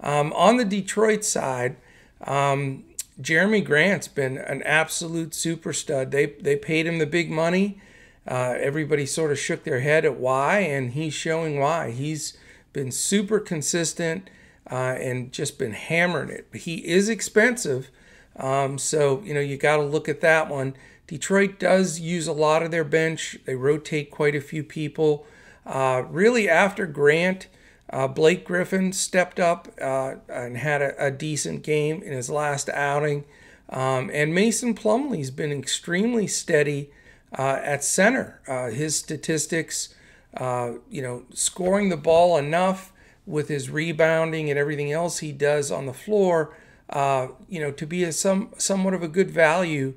Um, 0.00 0.32
on 0.32 0.56
the 0.56 0.64
Detroit 0.64 1.24
side, 1.24 1.76
um, 2.22 2.84
Jerami 3.20 3.64
Grant's 3.64 4.08
been 4.08 4.38
an 4.38 4.62
absolute 4.62 5.34
super 5.34 5.72
stud. 5.72 6.10
They 6.10 6.26
they 6.26 6.56
paid 6.56 6.86
him 6.86 6.98
the 6.98 7.06
big 7.06 7.30
money. 7.30 7.80
Uh, 8.26 8.54
everybody 8.58 9.06
sort 9.06 9.32
of 9.32 9.38
shook 9.38 9.64
their 9.64 9.80
head 9.80 10.04
at 10.04 10.18
why, 10.18 10.58
and 10.58 10.92
he's 10.92 11.14
showing 11.14 11.58
why. 11.58 11.90
He's 11.90 12.36
been 12.72 12.92
super 12.92 13.40
consistent 13.40 14.28
uh, 14.70 14.96
and 15.00 15.32
just 15.32 15.58
been 15.58 15.72
hammering 15.72 16.28
it. 16.28 16.46
He 16.52 16.86
is 16.86 17.08
expensive, 17.08 17.90
um, 18.36 18.78
so 18.78 19.20
you 19.24 19.34
know 19.34 19.40
you 19.40 19.56
got 19.56 19.76
to 19.76 19.82
look 19.82 20.08
at 20.08 20.20
that 20.20 20.48
one. 20.48 20.74
Detroit 21.06 21.58
does 21.58 21.98
use 21.98 22.26
a 22.26 22.32
lot 22.32 22.62
of 22.62 22.70
their 22.70 22.84
bench. 22.84 23.38
They 23.46 23.54
rotate 23.56 24.10
quite 24.10 24.36
a 24.36 24.42
few 24.42 24.62
people. 24.62 25.26
Uh, 25.64 26.04
really, 26.08 26.48
after 26.48 26.86
Grant, 26.86 27.48
uh, 27.90 28.06
Blake 28.06 28.44
Griffin 28.44 28.92
stepped 28.92 29.40
up 29.40 29.68
uh, 29.80 30.16
and 30.28 30.58
had 30.58 30.82
a, 30.82 31.06
a, 31.06 31.10
decent 31.10 31.62
game 31.62 32.02
in 32.02 32.12
his 32.12 32.28
last 32.28 32.68
outing. 32.68 33.24
Um, 33.70 34.10
and 34.12 34.34
Mason 34.34 34.74
Plumlee's 34.74 35.30
been 35.30 35.52
extremely 35.52 36.26
steady 36.26 36.90
uh, 37.36 37.60
at 37.62 37.82
center. 37.82 38.40
Uh, 38.46 38.68
his 38.68 38.96
statistics, 38.96 39.94
uh, 40.36 40.72
you 40.90 41.00
know, 41.00 41.24
scoring 41.32 41.88
the 41.88 41.96
ball 41.96 42.36
enough 42.36 42.92
with 43.26 43.48
his 43.48 43.70
rebounding 43.70 44.50
and 44.50 44.58
everything 44.58 44.92
else 44.92 45.18
he 45.18 45.32
does 45.32 45.70
on 45.70 45.86
the 45.86 45.92
floor, 45.92 46.56
uh, 46.90 47.28
you 47.48 47.60
know, 47.60 47.70
to 47.70 47.86
be 47.86 48.04
a 48.04 48.12
some 48.12 48.52
somewhat 48.58 48.94
of 48.94 49.02
a 49.02 49.08
good 49.08 49.30
value. 49.30 49.94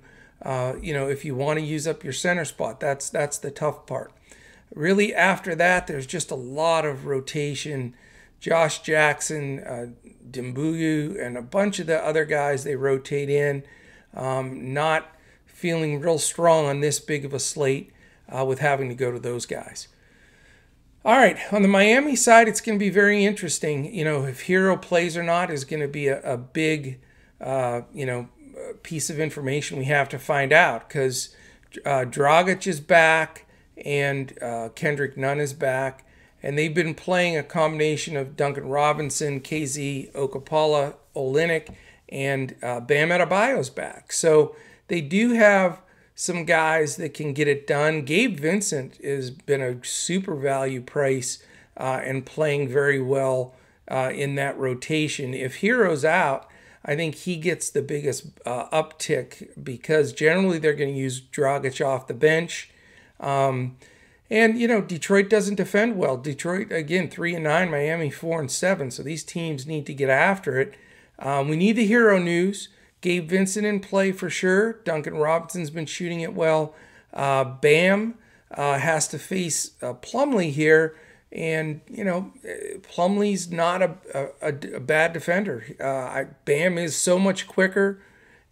you 0.82 0.94
know, 0.94 1.10
if 1.10 1.26
you 1.26 1.36
want 1.36 1.60
to 1.60 1.66
use 1.66 1.88
up 1.88 2.04
your 2.04 2.14
center 2.14 2.46
spot, 2.46 2.80
that's 2.80 3.10
that's 3.10 3.38
the 3.38 3.52
tough 3.52 3.86
part 3.86 4.14
really 4.74 5.14
after 5.14 5.56
that, 5.56 5.88
there's 5.88 6.08
just 6.08 6.32
a 6.32 6.36
lot 6.36 6.86
of 6.86 7.06
rotation. 7.06 7.94
Josh 8.40 8.82
Jackson, 8.82 9.60
uh, 9.60 9.88
Doumbouya, 10.30 11.24
and 11.24 11.38
a 11.38 11.42
bunch 11.42 11.80
of 11.80 11.88
the 11.88 12.04
other 12.04 12.26
guys 12.26 12.64
they 12.64 12.76
rotate 12.76 13.30
in. 13.30 13.64
Um, 14.14 14.74
not 14.74 15.16
feeling 15.46 16.02
real 16.02 16.18
strong 16.18 16.66
on 16.66 16.82
this 16.82 17.00
big 17.00 17.24
of 17.24 17.34
a 17.34 17.40
slate 17.40 17.94
uh, 18.28 18.44
with 18.44 18.60
having 18.60 18.90
to 18.90 18.96
go 18.96 19.12
to 19.12 19.20
those 19.20 19.46
guys. 19.46 19.88
All 21.04 21.18
right, 21.18 21.38
on 21.52 21.62
the 21.62 21.68
Miami 21.68 22.16
side, 22.16 22.48
it's 22.48 22.62
going 22.62 22.78
to 22.78 22.84
be 22.84 22.90
very 22.90 23.26
interesting. 23.26 23.94
You 23.94 24.04
know, 24.04 24.26
if 24.26 24.48
Herro 24.48 24.80
plays 24.80 25.18
or 25.18 25.24
not 25.24 25.50
is 25.50 25.64
going 25.64 25.82
to 25.82 25.88
be 25.88 26.08
a, 26.08 26.22
a 26.22 26.38
big, 26.38 27.00
uh, 27.40 27.82
you 27.94 28.06
know, 28.06 28.30
piece 28.84 29.10
of 29.10 29.20
information 29.20 29.78
we 29.78 29.86
have 29.86 30.10
to 30.10 30.20
find 30.20 30.54
out 30.54 30.88
because 30.88 31.36
uh, 31.86 32.06
Dragic 32.08 32.68
is 32.68 32.80
back 32.80 33.46
and 33.86 34.38
uh, 34.42 34.70
Kendrick 34.76 35.18
Nunn 35.18 35.40
is 35.40 35.54
back. 35.54 36.06
And 36.44 36.58
they've 36.58 36.74
been 36.74 36.96
playing 36.96 37.38
a 37.38 37.44
combination 37.44 38.18
of 38.18 38.36
Duncan 38.36 38.68
Robinson, 38.68 39.42
KZ 39.42 40.12
Okpala, 40.14 40.96
Olynyk, 41.16 41.76
and 42.10 42.56
uh, 42.64 42.80
Bam 42.80 43.10
Adebayo's 43.10 43.70
back. 43.70 44.12
So 44.12 44.56
they 44.88 45.02
do 45.02 45.34
have 45.34 45.82
some 46.16 46.46
guys 46.46 46.96
that 46.98 47.14
can 47.14 47.34
get 47.34 47.48
it 47.48 47.68
done. 47.68 48.04
Gabe 48.04 48.40
Vincent 48.40 48.98
has 49.04 49.30
been 49.30 49.62
a 49.62 49.84
super 49.86 50.36
value 50.36 50.82
price 50.82 51.44
uh, 51.78 52.02
and 52.04 52.26
playing 52.26 52.68
very 52.68 53.02
well 53.02 53.56
uh, 53.88 54.12
in 54.14 54.36
that 54.36 54.58
rotation. 54.58 55.34
If 55.34 55.62
Herro's 55.62 56.04
out, 56.04 56.48
I 56.84 56.96
think 56.96 57.16
he 57.16 57.38
gets 57.38 57.70
the 57.70 57.82
biggest 57.82 58.28
uh, 58.46 58.68
uptick 58.70 59.64
because 59.64 60.14
generally 60.14 60.58
they're 60.58 60.74
going 60.74 60.94
to 60.94 61.00
use 61.00 61.22
Dragic 61.22 61.86
off 61.86 62.08
the 62.08 62.14
bench. 62.14 62.71
Um, 63.22 63.78
and 64.30 64.58
you 64.58 64.68
know 64.68 64.82
Detroit 64.82 65.30
doesn't 65.30 65.56
defend 65.56 65.98
well. 65.98 66.18
Detroit 66.18 66.72
again 66.72 67.10
three 67.10 67.36
and 67.36 67.44
nine, 67.44 67.70
Miami 67.70 68.10
four 68.10 68.40
and 68.40 68.50
seven. 68.50 68.90
So 68.90 69.04
these 69.04 69.24
teams 69.24 69.68
need 69.68 69.86
to 69.86 69.94
get 69.94 70.10
after 70.10 70.60
it. 70.60 70.74
Um, 71.20 71.48
we 71.50 71.56
need 71.56 71.74
the 71.74 71.90
Herro 71.90 72.22
news. 72.22 72.70
Gabe 73.02 73.30
Vincent 73.30 73.66
in 73.66 73.80
play 73.80 74.12
for 74.12 74.30
sure. 74.30 74.74
Duncan 74.84 75.18
Robinson's 75.18 75.70
been 75.70 75.86
shooting 75.86 76.22
it 76.22 76.34
well. 76.34 76.76
Uh, 77.14 77.44
Bam 77.44 78.16
uh, 78.52 78.78
has 78.78 79.08
to 79.10 79.20
face 79.20 79.72
uh, 79.82 79.94
Plumlee 79.94 80.52
here, 80.52 80.96
and 81.32 81.82
you 81.90 82.04
know 82.04 82.32
Plumlee's 82.84 83.52
not 83.52 83.82
a, 83.82 83.98
a, 84.14 84.76
a 84.76 84.80
bad 84.80 85.14
defender. 85.14 85.66
Uh, 85.80 85.86
I, 85.86 86.28
Bam 86.46 86.78
is 86.78 86.96
so 86.96 87.20
much 87.20 87.48
quicker, 87.48 88.02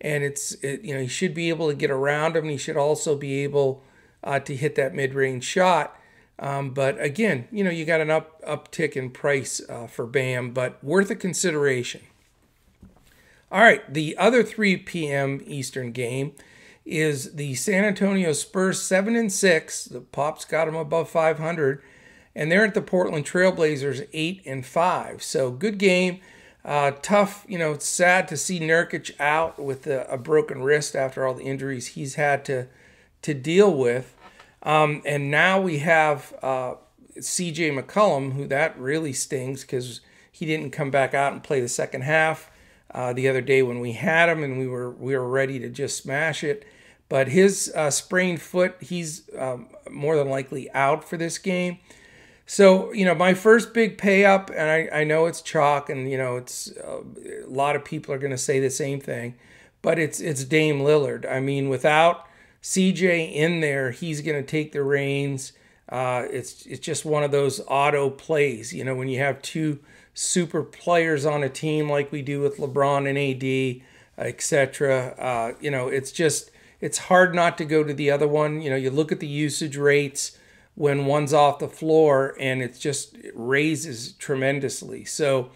and 0.01 0.23
it's 0.23 0.53
it, 0.55 0.83
you 0.83 0.93
know 0.93 1.01
he 1.01 1.07
should 1.07 1.33
be 1.33 1.49
able 1.49 1.69
to 1.69 1.75
get 1.75 1.89
around 1.89 2.35
him. 2.35 2.49
He 2.49 2.57
should 2.57 2.77
also 2.77 3.15
be 3.15 3.43
able 3.43 3.81
uh, 4.23 4.39
to 4.39 4.55
hit 4.55 4.75
that 4.75 4.93
mid-range 4.93 5.43
shot. 5.43 5.95
Um, 6.39 6.71
but 6.71 6.99
again, 7.01 7.47
you 7.51 7.63
know, 7.63 7.69
you 7.69 7.85
got 7.85 8.01
an 8.01 8.09
up 8.09 8.41
uptick 8.43 8.93
in 8.93 9.11
price 9.11 9.61
uh, 9.69 9.87
for 9.87 10.05
BAM, 10.05 10.51
but 10.51 10.81
worth 10.83 11.09
a 11.11 11.15
consideration. 11.15 12.01
All 13.51 13.61
right, 13.61 13.91
the 13.91 14.15
other 14.17 14.43
3 14.43 14.77
p.m. 14.77 15.41
Eastern 15.45 15.91
game 15.91 16.33
is 16.85 17.33
the 17.33 17.55
San 17.55 17.83
Antonio 17.83 18.31
Spurs 18.31 18.81
7 18.81 19.15
and 19.15 19.31
6. 19.31 19.85
The 19.85 20.01
Pops 20.01 20.45
got 20.45 20.65
them 20.65 20.75
above 20.75 21.09
500, 21.09 21.81
and 22.35 22.51
they're 22.51 22.65
at 22.65 22.73
the 22.73 22.81
Portland 22.81 23.25
Trailblazers 23.25 24.07
8 24.13 24.41
and 24.45 24.65
5. 24.65 25.23
So 25.23 25.51
good 25.51 25.77
game. 25.77 26.19
Uh, 26.63 26.91
tough, 27.01 27.45
you 27.47 27.57
know, 27.57 27.71
it's 27.71 27.87
sad 27.87 28.27
to 28.27 28.37
see 28.37 28.59
Nurkic 28.59 29.11
out 29.19 29.59
with 29.59 29.87
a, 29.87 30.05
a 30.05 30.17
broken 30.17 30.61
wrist 30.61 30.95
after 30.95 31.25
all 31.25 31.33
the 31.33 31.43
injuries 31.43 31.87
he's 31.87 32.15
had 32.15 32.45
to 32.45 32.67
to 33.21 33.33
deal 33.33 33.73
with. 33.73 34.15
Um, 34.63 35.01
and 35.05 35.31
now 35.31 35.59
we 35.61 35.79
have 35.79 36.33
uh, 36.41 36.75
CJ 37.17 37.77
McCollum, 37.77 38.33
who 38.33 38.47
that 38.47 38.77
really 38.79 39.13
stings 39.13 39.61
because 39.61 40.01
he 40.31 40.45
didn't 40.45 40.71
come 40.71 40.91
back 40.91 41.13
out 41.13 41.33
and 41.33 41.43
play 41.43 41.61
the 41.61 41.69
second 41.69 42.01
half 42.01 42.51
uh, 42.91 43.13
the 43.13 43.27
other 43.27 43.41
day 43.41 43.61
when 43.61 43.79
we 43.79 43.93
had 43.93 44.29
him 44.29 44.43
and 44.43 44.57
we 44.57 44.67
were 44.67 44.91
we 44.91 45.15
were 45.15 45.27
ready 45.27 45.59
to 45.59 45.69
just 45.69 46.01
smash 46.01 46.43
it. 46.43 46.65
But 47.07 47.29
his 47.29 47.71
uh, 47.75 47.89
sprained 47.89 48.41
foot, 48.41 48.75
he's 48.79 49.23
um, 49.37 49.69
more 49.89 50.15
than 50.15 50.29
likely 50.29 50.71
out 50.71 51.03
for 51.03 51.17
this 51.17 51.39
game. 51.39 51.79
So, 52.45 52.91
you 52.93 53.05
know, 53.05 53.15
my 53.15 53.33
first 53.33 53.73
big 53.73 53.97
pay 53.97 54.25
up, 54.25 54.49
and 54.49 54.69
I, 54.69 54.89
I 55.01 55.03
know 55.03 55.25
it's 55.25 55.41
chalk, 55.41 55.89
and, 55.89 56.09
you 56.09 56.17
know, 56.17 56.37
it's 56.37 56.71
uh, 56.77 57.01
a 57.45 57.47
lot 57.47 57.75
of 57.75 57.85
people 57.85 58.13
are 58.13 58.17
going 58.17 58.31
to 58.31 58.39
say 58.39 58.59
the 58.59 58.71
same 58.71 58.99
thing, 58.99 59.35
but 59.81 59.99
it's 59.99 60.19
it's 60.19 60.43
Dame 60.45 60.79
Lillard. 60.79 61.29
I 61.29 61.39
mean, 61.39 61.69
without 61.69 62.27
CJ 62.61 63.33
in 63.33 63.61
there, 63.61 63.91
he's 63.91 64.21
going 64.21 64.37
to 64.37 64.47
take 64.47 64.71
the 64.71 64.83
reins. 64.83 65.53
Uh, 65.87 66.25
it's 66.29 66.65
it's 66.65 66.79
just 66.79 67.05
one 67.05 67.23
of 67.23 67.31
those 67.31 67.61
auto 67.67 68.09
plays. 68.09 68.73
You 68.73 68.83
know, 68.83 68.95
when 68.95 69.07
you 69.07 69.19
have 69.19 69.41
two 69.41 69.79
super 70.13 70.61
players 70.63 71.25
on 71.25 71.43
a 71.43 71.49
team 71.49 71.89
like 71.89 72.11
we 72.11 72.21
do 72.21 72.41
with 72.41 72.57
LeBron 72.57 73.07
and 73.07 73.17
AD, 73.17 74.27
etc. 74.27 75.15
Uh, 75.17 75.53
you 75.61 75.71
know, 75.71 75.87
it's 75.87 76.11
just 76.11 76.51
it's 76.81 76.97
hard 76.97 77.33
not 77.33 77.57
to 77.57 77.65
go 77.65 77.83
to 77.83 77.93
the 77.93 78.11
other 78.11 78.27
one. 78.27 78.61
You 78.61 78.69
know, 78.69 78.75
you 78.75 78.91
look 78.91 79.11
at 79.11 79.19
the 79.19 79.27
usage 79.27 79.77
rates 79.77 80.37
when 80.75 81.05
one's 81.05 81.33
off 81.33 81.59
the 81.59 81.67
floor, 81.67 82.35
and 82.39 82.61
it 82.61 82.77
just 82.79 83.15
it 83.17 83.33
raises 83.35 84.13
tremendously. 84.13 85.05
So, 85.05 85.49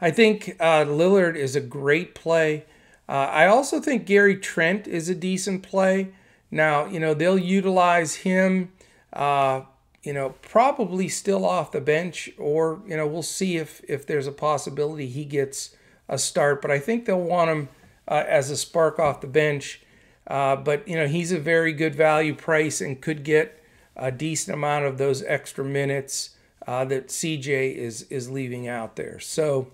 I 0.00 0.10
think 0.10 0.56
uh, 0.60 0.84
Lillard 0.84 1.36
is 1.36 1.56
a 1.56 1.60
great 1.60 2.14
play. 2.14 2.64
Uh, 3.08 3.12
I 3.12 3.46
also 3.46 3.80
think 3.80 4.06
Gary 4.06 4.36
Trent 4.36 4.86
is 4.86 5.08
a 5.08 5.14
decent 5.14 5.62
play. 5.62 6.12
Now, 6.54 6.86
you 6.86 7.00
know, 7.00 7.14
they'll 7.14 7.36
utilize 7.36 8.14
him, 8.14 8.70
uh, 9.12 9.62
you 10.04 10.12
know, 10.12 10.36
probably 10.40 11.08
still 11.08 11.44
off 11.44 11.72
the 11.72 11.80
bench, 11.80 12.30
or 12.38 12.80
you 12.86 12.96
know, 12.96 13.08
we'll 13.08 13.24
see 13.24 13.56
if 13.56 13.82
if 13.88 14.06
there's 14.06 14.28
a 14.28 14.32
possibility 14.32 15.08
he 15.08 15.24
gets 15.24 15.74
a 16.08 16.16
start. 16.16 16.62
But 16.62 16.70
I 16.70 16.78
think 16.78 17.06
they'll 17.06 17.20
want 17.20 17.50
him 17.50 17.68
uh, 18.06 18.22
as 18.28 18.50
a 18.50 18.56
spark 18.56 19.00
off 19.00 19.20
the 19.20 19.26
bench. 19.26 19.80
Uh, 20.28 20.54
but 20.54 20.86
you 20.86 20.94
know, 20.94 21.08
he's 21.08 21.32
a 21.32 21.40
very 21.40 21.72
good 21.72 21.96
value 21.96 22.36
price 22.36 22.80
and 22.80 23.02
could 23.02 23.24
get 23.24 23.60
a 23.96 24.12
decent 24.12 24.54
amount 24.54 24.84
of 24.84 24.96
those 24.96 25.24
extra 25.24 25.64
minutes 25.64 26.36
uh, 26.68 26.84
that 26.84 27.08
CJ 27.08 27.74
is 27.74 28.02
is 28.02 28.30
leaving 28.30 28.68
out 28.68 28.94
there. 28.94 29.18
So 29.18 29.72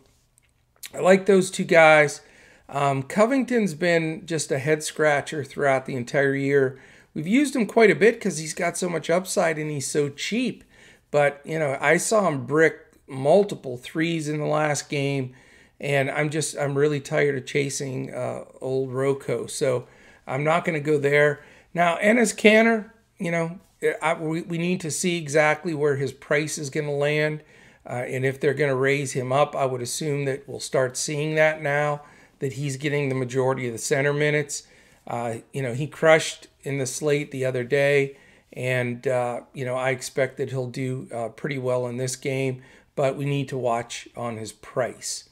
I 0.95 1.01
like 1.01 1.27
those 1.27 1.51
two 1.51 1.65
guys. 1.65 2.23
Um, 2.71 3.03
Covington's 3.03 3.75
been 3.75 4.25
just 4.27 4.53
a 4.53 4.59
head 4.59 4.85
scratcher 4.85 5.43
throughout 5.43 5.87
the 5.87 5.97
entire 5.97 6.37
year. 6.37 6.81
We've 7.15 7.27
used 7.27 7.57
him 7.57 7.67
quite 7.67 7.91
a 7.91 7.97
bit 7.97 8.15
because 8.15 8.39
he's 8.39 8.55
got 8.55 8.79
so 8.79 8.89
much 8.89 9.11
upside 9.11 9.59
and 9.59 9.71
he's 9.71 9.91
so 9.91 10.09
cheap. 10.09 10.63
But 11.11 11.41
you 11.45 11.59
know, 11.59 11.77
I 11.81 11.97
saw 11.97 12.29
him 12.29 12.47
brick 12.47 12.77
multiple 13.09 13.77
threes 13.77 14.29
in 14.29 14.39
the 14.39 14.47
last 14.47 14.89
game, 14.89 15.35
and 15.81 16.09
I'm 16.09 16.31
just 16.31 16.57
I'm 16.57 16.79
really 16.79 17.01
tired 17.01 17.37
of 17.37 17.45
chasing 17.45 18.15
uh, 18.15 18.45
old 18.61 18.93
Rocco. 18.93 19.47
So 19.47 19.89
I'm 20.25 20.45
not 20.45 20.65
going 20.65 20.81
to 20.81 20.85
go 20.85 20.97
there 20.97 21.41
now. 21.75 21.97
Enes 21.97 22.37
Kanter, 22.37 22.91
you 23.19 23.33
know, 23.33 23.59
I, 24.01 24.15
we, 24.15 24.43
we 24.43 24.59
need 24.59 24.81
to 24.83 24.93
see 24.93 25.19
exactly 25.19 25.75
where 25.75 25.97
his 25.97 26.13
price 26.13 26.57
is 26.57 26.71
going 26.71 26.87
to 26.87 26.93
land. 26.93 27.43
Uh, 27.85 28.05
and 28.07 28.25
if 28.25 28.39
they're 28.39 28.55
going 28.55 28.71
to 28.71 28.77
raise 28.77 29.13
him 29.13 29.33
up, 29.33 29.57
I 29.57 29.65
would 29.65 29.81
assume 29.81 30.27
that 30.27 30.49
we'll 30.49 30.61
start 30.61 30.97
seeing 30.97 31.35
that 31.35 31.61
now 31.61 32.03
that 32.41 32.55
he's 32.55 32.77
getting 32.77 33.09
the 33.09 33.15
majority 33.15 33.67
of 33.67 33.73
the 33.73 33.79
center 33.79 34.13
minutes. 34.13 34.65
Uh, 35.07 35.37
you 35.53 35.63
know, 35.63 35.73
he 35.73 35.87
crushed 35.87 36.49
in 36.63 36.79
the 36.79 36.87
slate 36.87 37.31
the 37.31 37.45
other 37.45 37.65
day, 37.65 38.17
and, 38.53 39.07
uh, 39.07 39.41
you 39.55 39.65
know, 39.65 39.77
I 39.77 39.91
expect 39.91 40.37
that 40.39 40.51
he'll 40.51 40.67
do 40.67 41.09
uh, 41.15 41.29
pretty 41.29 41.59
well 41.59 41.87
in 41.87 41.97
this 41.97 42.17
game, 42.17 42.63
but 42.97 43.17
we 43.17 43.25
need 43.25 43.49
to 43.49 43.59
watch 43.59 44.09
on 44.17 44.37
his 44.37 44.53
price. 44.53 45.29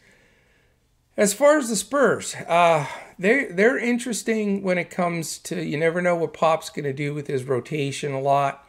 As 1.17 1.35
far 1.35 1.59
as 1.59 1.69
the 1.69 1.75
Spurs, 1.75 2.37
uh, 2.47 2.87
they're 3.19 3.53
they're 3.53 3.77
interesting 3.77 4.63
when 4.63 4.79
it 4.79 4.89
comes 4.89 5.39
to 5.39 5.61
you 5.61 5.77
never 5.77 6.01
know 6.01 6.15
what 6.15 6.33
Pop's 6.33 6.71
going 6.71 6.85
to 6.85 6.93
do 6.93 7.13
with 7.13 7.27
his 7.27 7.43
rotation 7.43 8.13
a 8.13 8.21
lot, 8.21 8.65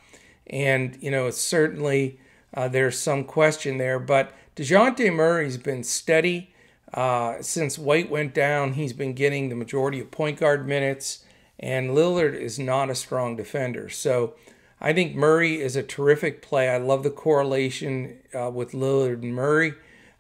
and 0.48 0.98
you 1.00 1.12
know 1.12 1.28
it's 1.28 1.40
certainly 1.40 2.20
uh, 2.56 2.68
there's 2.68 2.98
some 2.98 3.24
question 3.24 3.78
there. 3.78 4.00
But 4.00 4.34
Dejounte 4.56 5.14
Murray's 5.14 5.58
been 5.58 5.84
steady 5.84 6.52
uh, 6.94 7.42
since 7.42 7.78
White 7.78 8.10
went 8.10 8.34
down. 8.34 8.74
He's 8.74 8.94
been 8.94 9.14
getting 9.14 9.50
the 9.50 9.56
majority 9.56 10.00
of 10.00 10.12
point 10.12 10.40
guard 10.40 10.68
minutes, 10.68 11.24
and 11.60 11.92
Lillard 11.92 12.34
is 12.34 12.58
not 12.58 12.90
a 12.90 12.96
strong 12.96 13.36
defender. 13.36 13.90
So 13.90 14.36
I 14.82 14.94
think 14.94 15.16
Murray 15.16 15.62
is 15.62 15.76
a 15.76 15.84
terrific 15.84 16.42
play. 16.42 16.70
I 16.70 16.78
love 16.78 17.04
the 17.04 17.10
correlation 17.10 18.20
uh, 18.34 18.50
with 18.50 18.72
Lillard 18.72 19.22
and 19.22 19.36
Murray. 19.36 19.74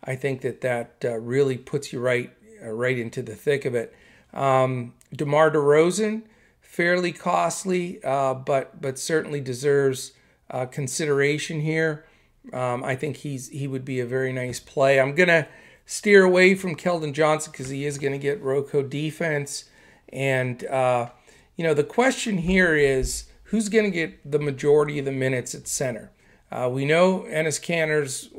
I 0.03 0.15
think 0.15 0.41
that 0.41 0.61
that 0.61 0.95
uh, 1.03 1.17
really 1.17 1.57
puts 1.57 1.91
you 1.93 1.99
right 1.99 2.31
uh, 2.63 2.69
right 2.71 2.97
into 2.97 3.21
the 3.21 3.35
thick 3.35 3.65
of 3.65 3.73
it. 3.75 3.95
Um, 4.33 4.93
DeMar 5.15 5.51
DeRozan, 5.51 6.23
fairly 6.61 7.11
costly, 7.11 8.03
uh, 8.03 8.33
but 8.33 8.81
but 8.81 8.99
certainly 8.99 9.41
deserves 9.41 10.13
uh, 10.51 10.65
consideration 10.65 11.61
here. 11.61 12.05
Um, 12.53 12.83
I 12.83 12.95
think 12.95 13.17
he's 13.17 13.49
he 13.49 13.67
would 13.67 13.85
be 13.85 13.99
a 13.99 14.05
very 14.05 14.33
nice 14.33 14.59
play. 14.59 14.99
I'm 14.99 15.15
gonna 15.15 15.47
steer 15.89 16.23
away 16.23 16.53
from 16.53 16.75
Keldon 16.75 17.13
Johnson 17.13 17.51
because 17.51 17.69
he 17.69 17.85
is 17.85 17.97
going 17.97 18.13
to 18.13 18.19
get 18.19 18.41
Rocco 18.41 18.83
defense, 18.83 19.65
and 20.13 20.63
uh, 20.65 21.09
you 21.55 21.63
know 21.63 21.73
the 21.73 21.83
question 21.83 22.37
here 22.37 22.75
is 22.75 23.25
who's 23.45 23.69
going 23.69 23.85
to 23.85 23.91
get 23.91 24.29
the 24.29 24.39
majority 24.39 24.99
of 24.99 25.05
the 25.05 25.11
minutes 25.11 25.55
at 25.55 25.67
center. 25.67 26.11
Uh, 26.51 26.69
we 26.71 26.85
know 26.85 27.25
Enes 27.29 27.61
Kanter's 27.61 28.29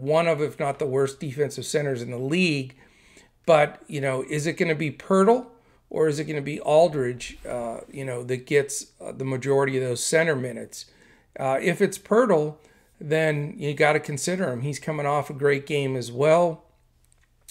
one 0.00 0.26
of, 0.26 0.40
if 0.40 0.58
not 0.58 0.78
the 0.78 0.86
worst 0.86 1.20
defensive 1.20 1.64
centers 1.64 2.02
in 2.02 2.10
the 2.10 2.18
league. 2.18 2.74
But, 3.46 3.82
you 3.86 4.00
know, 4.00 4.24
is 4.28 4.46
it 4.46 4.54
going 4.54 4.68
to 4.68 4.74
be 4.74 4.90
Poeltl 4.90 5.46
or 5.88 6.08
is 6.08 6.18
it 6.18 6.24
going 6.24 6.36
to 6.36 6.42
be 6.42 6.60
Aldridge, 6.60 7.38
uh, 7.46 7.80
you 7.90 8.04
know, 8.04 8.22
that 8.22 8.46
gets 8.46 8.92
uh, 9.00 9.12
the 9.12 9.24
majority 9.24 9.76
of 9.76 9.82
those 9.82 10.04
center 10.04 10.36
minutes? 10.36 10.86
Uh, 11.38 11.58
if 11.60 11.80
it's 11.80 11.98
Poeltl, 11.98 12.56
then 13.00 13.54
you 13.56 13.74
got 13.74 13.94
to 13.94 14.00
consider 14.00 14.52
him. 14.52 14.60
He's 14.60 14.78
coming 14.78 15.06
off 15.06 15.30
a 15.30 15.34
great 15.34 15.66
game 15.66 15.96
as 15.96 16.12
well. 16.12 16.64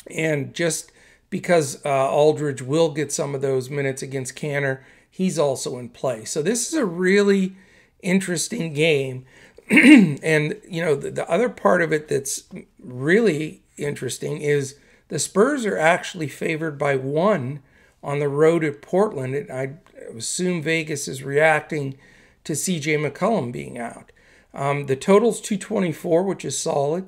And 0.08 0.54
just 0.54 0.92
because 1.30 1.84
uh, 1.86 2.10
Aldridge 2.10 2.62
will 2.62 2.92
get 2.92 3.12
some 3.12 3.36
of 3.36 3.42
those 3.42 3.70
minutes 3.70 4.02
against 4.02 4.36
Kanter, 4.36 4.82
he's 5.10 5.38
also 5.38 5.78
in 5.78 5.90
play. 5.90 6.26
So 6.26 6.42
this 6.42 6.68
is 6.68 6.74
a 6.74 6.86
really 6.86 7.56
interesting 8.02 8.74
game. 8.74 9.26
and 9.70 10.60
you 10.68 10.84
know 10.84 10.96
the, 10.96 11.12
the, 11.12 11.30
other 11.30 11.48
part 11.48 11.84
of 11.84 11.94
it 11.94 12.08
that's 12.08 12.46
really 12.80 13.62
interesting 13.78 14.42
is 14.42 14.80
the 15.10 15.20
Spurs 15.20 15.64
are 15.64 15.78
actually 15.78 16.28
favored 16.28 16.80
by 16.80 16.96
one 16.96 17.62
on 18.02 18.18
the 18.18 18.30
road 18.30 18.64
at 18.64 18.82
Portland. 18.82 19.36
And 19.36 19.52
I 19.52 19.74
assume 20.18 20.64
Vegas 20.64 21.08
is 21.08 21.22
reacting 21.22 21.98
to 22.46 22.56
C.J. 22.56 22.98
McCollum 22.98 23.52
being 23.52 23.78
out. 23.78 24.12
Um, 24.54 24.88
the 24.88 24.96
total's 24.96 25.40
224, 25.42 26.24
which 26.24 26.44
is 26.44 26.58
solid. 26.58 27.08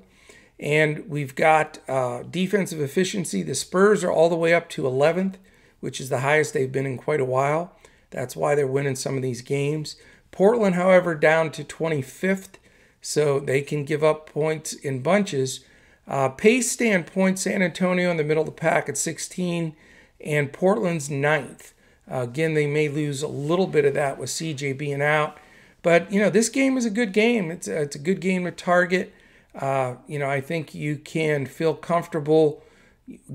And 0.62 1.10
we've 1.10 1.34
got 1.34 1.80
uh, 1.89 2.21
defensive 2.30 2.80
efficiency. 2.80 3.41
The 3.41 3.56
Spurs 3.56 4.04
are 4.04 4.12
all 4.12 4.30
the 4.30 4.36
way 4.36 4.54
up 4.54 4.69
to 4.69 4.84
11th, 4.84 5.36
which 5.80 6.00
is 6.00 6.10
the 6.10 6.19
highest 6.19 6.54
they've 6.54 6.71
been 6.71 6.86
in 6.86 6.97
quite 6.97 7.19
a 7.19 7.26
while. 7.26 7.76
That's 8.12 8.36
why 8.36 8.54
they're 8.54 8.67
winning 8.67 8.95
some 8.95 9.15
of 9.15 9.24
these 9.24 9.41
games. 9.41 9.95
Portland, 10.32 10.76
however, 10.76 11.15
down 11.15 11.52
to 11.52 11.63
25th, 11.63 12.60
so 13.02 13.39
they 13.39 13.62
can 13.62 13.84
give 13.84 14.04
up 14.04 14.30
points 14.30 14.74
in 14.74 15.02
bunches. 15.02 15.65
Uh, 16.08 16.30
pace 16.30 16.71
standpoint, 16.71 17.39
San 17.39 17.63
Antonio 17.63 18.12
in 18.12 18.17
the 18.17 18.24
middle 18.24 18.41
of 18.43 18.47
the 18.47 18.52
pack 18.52 18.88
at 18.88 18.97
16, 18.97 19.76
and 20.24 20.54
Portland's 20.54 21.10
ninth. 21.10 21.74
Uh, 22.10 22.21
again, 22.21 22.54
they 22.54 22.67
may 22.67 22.88
lose 22.88 23.24
a 23.24 23.28
little 23.28 23.67
bit 23.67 23.86
of 23.86 23.93
that 23.95 24.17
with 24.19 24.30
CJ 24.30 24.78
being 24.78 25.02
out, 25.02 25.38
but 25.82 26.12
you 26.12 26.19
know 26.19 26.30
this 26.30 26.50
game 26.50 26.78
is 26.78 26.86
a 26.86 26.89
good 26.89 27.13
game. 27.13 27.50
It's 27.50 27.67
a, 27.67 27.82
it's 27.82 27.95
a 27.95 28.00
good 28.00 28.19
game 28.19 28.43
to 28.43 28.52
target. 28.52 29.13
Uh, 29.54 29.96
you 30.08 30.18
know, 30.18 30.30
I 30.30 30.42
think 30.42 30.74
you 30.74 30.98
can 30.98 31.46
feel 31.46 31.74
comfortable 31.74 32.64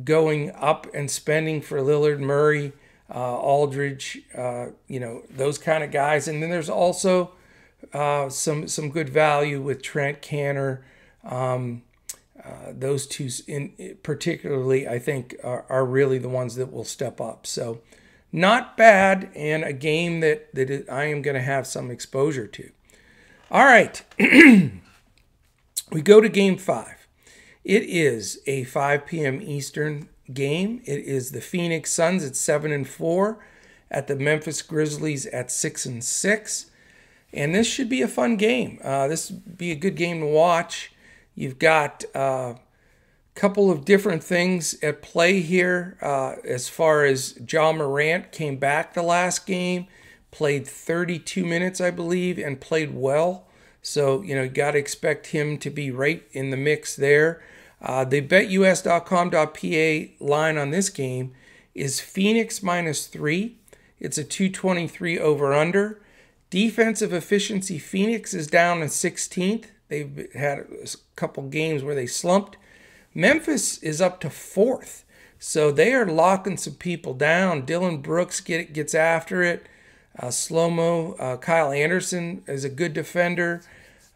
going 0.05 0.50
up 0.52 0.87
and 0.94 1.11
spending 1.11 1.61
for 1.61 1.79
Lillard, 1.81 2.20
Murray, 2.20 2.72
uh, 3.14 3.37
Aldridge, 3.37 4.22
uh, 4.37 4.68
you 4.88 4.98
know, 4.98 5.22
those 5.31 5.59
kind 5.59 5.85
of 5.85 5.90
guys. 5.90 6.26
And 6.26 6.42
then 6.42 6.50
there's 6.50 6.70
also 6.70 7.33
uh, 7.92 8.29
some 8.29 8.66
some 8.68 8.90
good 8.90 9.09
value 9.09 9.61
with 9.61 9.83
Trent 9.83 10.22
Kanter. 10.22 10.83
Um, 11.24 11.83
uh, 12.42 12.72
those 12.72 13.07
two, 13.07 13.29
in 13.48 13.96
particularly, 14.02 14.87
I 14.87 14.98
think, 14.98 15.35
are, 15.42 15.64
are, 15.68 15.85
really 15.85 16.18
the 16.18 16.29
ones 16.29 16.55
that 16.57 16.72
will 16.72 16.85
step 16.85 17.20
up. 17.20 17.44
So, 17.46 17.81
not 18.31 18.76
bad, 18.76 19.31
and 19.35 19.64
a 19.64 19.72
game 19.72 20.20
that 20.20 20.55
that 20.55 20.87
I 20.90 21.07
am 21.07 21.22
going 21.22 21.35
to 21.35 21.42
have 21.42 21.66
some 21.66 21.90
exposure 21.90 22.46
to. 22.46 22.70
All 23.50 23.64
right, 23.64 24.00
we 25.90 26.02
go 26.02 26.20
to 26.20 26.28
Game 26.28 26.56
Five. 26.56 27.06
It 27.64 27.82
is 27.82 28.40
a 28.46 28.62
5 28.64 29.06
p.m. 29.06 29.40
Eastern 29.42 30.08
game. 30.32 30.82
It 30.84 31.00
is 31.00 31.32
the 31.32 31.40
Phoenix 31.40 31.92
Suns 31.92 32.24
at 32.24 32.36
seven 32.36 32.72
and 32.72 32.88
four, 32.88 33.44
at 33.90 34.06
the 34.06 34.16
Memphis 34.16 34.62
Grizzlies 34.62 35.26
at 35.26 35.50
six 35.50 35.86
and 35.86 36.02
six, 36.02 36.70
and 37.32 37.54
this 37.54 37.66
should 37.66 37.88
be 37.88 38.02
a 38.02 38.08
fun 38.08 38.36
game. 38.36 38.78
Uh, 38.82 39.08
this 39.08 39.30
would 39.30 39.58
be 39.58 39.70
a 39.70 39.76
good 39.76 39.96
game 39.96 40.20
to 40.20 40.26
watch. 40.26 40.92
You've 41.34 41.58
got 41.58 42.04
a 42.14 42.18
uh, 42.18 42.54
couple 43.34 43.70
of 43.70 43.84
different 43.84 44.24
things 44.24 44.76
at 44.82 45.02
play 45.02 45.40
here 45.40 45.98
uh, 46.00 46.36
as 46.44 46.68
far 46.68 47.04
as 47.04 47.38
Ja 47.48 47.72
Morant 47.72 48.32
came 48.32 48.56
back 48.56 48.94
the 48.94 49.02
last 49.02 49.46
game, 49.46 49.86
played 50.30 50.66
32 50.66 51.44
minutes, 51.44 51.80
I 51.80 51.90
believe, 51.90 52.38
and 52.38 52.60
played 52.60 52.94
well. 52.94 53.45
So, 53.87 54.20
you 54.22 54.35
know, 54.35 54.42
you 54.42 54.49
got 54.49 54.72
to 54.72 54.79
expect 54.79 55.29
him 55.29 55.59
to 55.59 55.70
be 55.70 55.92
right 55.92 56.27
in 56.33 56.51
the 56.51 56.57
mix 56.57 56.96
there. 56.96 57.40
Uh, 57.81 58.05
the 58.05 58.20
betus.com.pa 58.20 60.16
line 60.18 60.59
on 60.59 60.70
this 60.70 60.88
game 60.88 61.33
is 61.72 62.01
Phoenix 62.01 62.64
minus 62.64 63.07
three. 63.07 63.59
It's 64.01 64.18
a 64.18 64.25
223 64.25 65.20
over 65.20 65.55
under. 65.55 66.03
Defensive 66.51 67.12
efficiency, 67.12 67.79
Phoenix 67.79 68.35
is 68.35 68.49
down 68.49 68.83
in 68.83 68.88
16th. 68.88 69.66
They've 69.87 70.33
had 70.35 70.59
a 70.59 70.88
couple 71.14 71.44
games 71.44 71.85
where 71.85 71.94
they 71.94 72.09
slumped. 72.09 72.57
Memphis 73.14 73.79
is 73.79 74.01
up 74.01 74.18
to 74.22 74.31
fourth. 74.31 75.05
So 75.38 75.70
they 75.70 75.94
are 75.94 76.07
locking 76.07 76.57
some 76.57 76.75
people 76.75 77.14
down. 77.14 77.64
Dillon 77.64 77.99
Brooks 77.99 78.40
get, 78.40 78.72
gets 78.72 78.96
after 78.96 79.44
it. 79.44 79.64
Uh, 80.18 80.31
Slow 80.31 80.70
mo, 80.70 81.14
uh, 81.18 81.37
Kyle 81.37 81.70
Anderson 81.70 82.42
is 82.46 82.64
a 82.64 82.70
good 82.70 82.92
defender. 82.92 83.62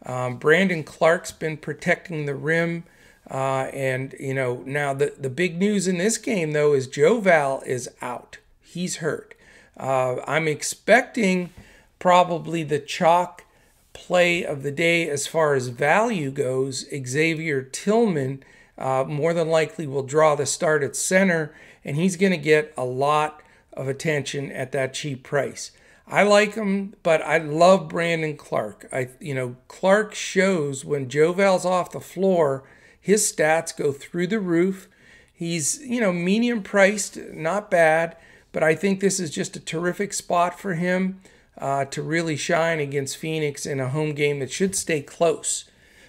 Um, 0.05 0.37
Brandon 0.37 0.83
Clarke's 0.83 1.31
been 1.31 1.57
protecting 1.57 2.25
the 2.25 2.35
rim. 2.35 2.83
Uh, 3.29 3.69
and, 3.71 4.15
you 4.19 4.33
know, 4.33 4.63
now 4.65 4.93
the, 4.93 5.13
the 5.17 5.29
big 5.29 5.57
news 5.57 5.87
in 5.87 5.97
this 5.97 6.17
game, 6.17 6.51
though, 6.51 6.73
is 6.73 6.87
Joe 6.87 7.19
Val 7.19 7.61
is 7.65 7.89
out. 8.01 8.39
He's 8.61 8.97
hurt. 8.97 9.35
Uh, 9.77 10.17
I'm 10.27 10.47
expecting 10.47 11.51
probably 11.99 12.63
the 12.63 12.79
chalk 12.79 13.45
play 13.93 14.43
of 14.43 14.63
the 14.63 14.71
day 14.71 15.07
as 15.09 15.27
far 15.27 15.53
as 15.53 15.67
value 15.67 16.31
goes, 16.31 16.85
Xavier 17.05 17.61
Tillman 17.61 18.43
uh, 18.77 19.03
more 19.07 19.33
than 19.33 19.49
likely 19.49 19.85
will 19.85 20.03
draw 20.03 20.35
the 20.35 20.45
start 20.45 20.83
at 20.83 20.95
center, 20.95 21.53
and 21.85 21.97
he's 21.97 22.15
going 22.15 22.31
to 22.31 22.37
get 22.37 22.73
a 22.75 22.85
lot 22.85 23.41
of 23.73 23.87
attention 23.87 24.51
at 24.51 24.71
that 24.71 24.93
cheap 24.93 25.23
price. 25.23 25.71
I 26.11 26.23
like 26.23 26.55
him, 26.55 26.93
but 27.03 27.21
I 27.21 27.37
love 27.37 27.87
Brandon 27.87 28.35
Clarke. 28.35 28.85
I, 28.91 29.07
you 29.21 29.33
know, 29.33 29.55
Clarke 29.69 30.13
shows 30.13 30.83
when 30.83 31.09
Joval's 31.09 31.65
off 31.65 31.93
the 31.93 32.01
floor, 32.01 32.65
his 32.99 33.31
stats 33.31 33.75
go 33.75 33.93
through 33.93 34.27
the 34.27 34.41
roof. 34.41 34.89
He's, 35.33 35.79
you 35.79 36.01
know, 36.01 36.11
medium 36.11 36.63
priced, 36.63 37.15
not 37.17 37.71
bad, 37.71 38.17
but 38.51 38.61
I 38.61 38.75
think 38.75 38.99
this 38.99 39.21
is 39.21 39.31
just 39.31 39.55
a 39.55 39.61
terrific 39.61 40.11
spot 40.11 40.59
for 40.59 40.73
him 40.73 41.21
uh, 41.57 41.85
to 41.85 42.01
really 42.01 42.35
shine 42.35 42.81
against 42.81 43.15
Phoenix 43.15 43.65
in 43.65 43.79
a 43.79 43.89
home 43.89 44.13
game 44.13 44.39
that 44.39 44.51
should 44.51 44.75
stay 44.75 45.01
close. 45.01 45.63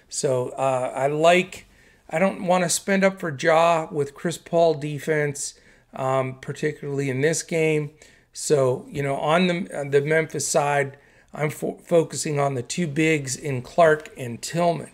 So 0.09 0.49
uh, 0.49 0.91
I 0.93 1.07
like. 1.07 1.65
I 2.09 2.19
don't 2.19 2.45
want 2.45 2.65
to 2.65 2.69
spend 2.69 3.05
up 3.05 3.21
for 3.21 3.35
Ja 3.35 3.87
with 3.89 4.13
Chris 4.13 4.37
Paul 4.37 4.73
defense, 4.73 5.53
um, 5.93 6.39
particularly 6.41 7.09
in 7.09 7.21
this 7.21 7.41
game. 7.41 7.91
So 8.33 8.85
you 8.89 9.01
know, 9.01 9.15
on 9.15 9.47
the 9.47 9.79
on 9.79 9.91
the 9.91 10.01
Memphis 10.01 10.47
side, 10.47 10.97
I'm 11.33 11.49
fo- 11.49 11.79
focusing 11.85 12.39
on 12.39 12.55
the 12.55 12.63
two 12.63 12.87
bigs 12.87 13.35
in 13.35 13.61
Clarke 13.61 14.11
and 14.17 14.41
Tillman. 14.41 14.91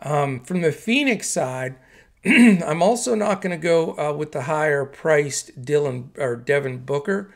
Um, 0.00 0.40
from 0.40 0.62
the 0.62 0.72
Phoenix 0.72 1.28
side, 1.28 1.76
I'm 2.24 2.82
also 2.82 3.14
not 3.14 3.40
going 3.40 3.58
to 3.58 3.62
go 3.62 3.96
uh, 3.98 4.12
with 4.12 4.32
the 4.32 4.42
higher 4.42 4.84
priced 4.84 5.62
Dylan 5.62 6.08
or 6.18 6.36
Devin 6.36 6.78
Booker 6.84 7.32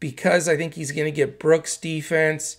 because 0.00 0.48
I 0.48 0.56
think 0.56 0.74
he's 0.74 0.92
going 0.92 1.06
to 1.06 1.12
get 1.12 1.38
Brooks 1.38 1.76
defense. 1.76 2.58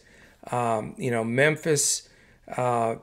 Um, 0.51 0.95
you 0.97 1.11
know, 1.11 1.23
Memphis 1.23 2.09
uh, 2.57 2.95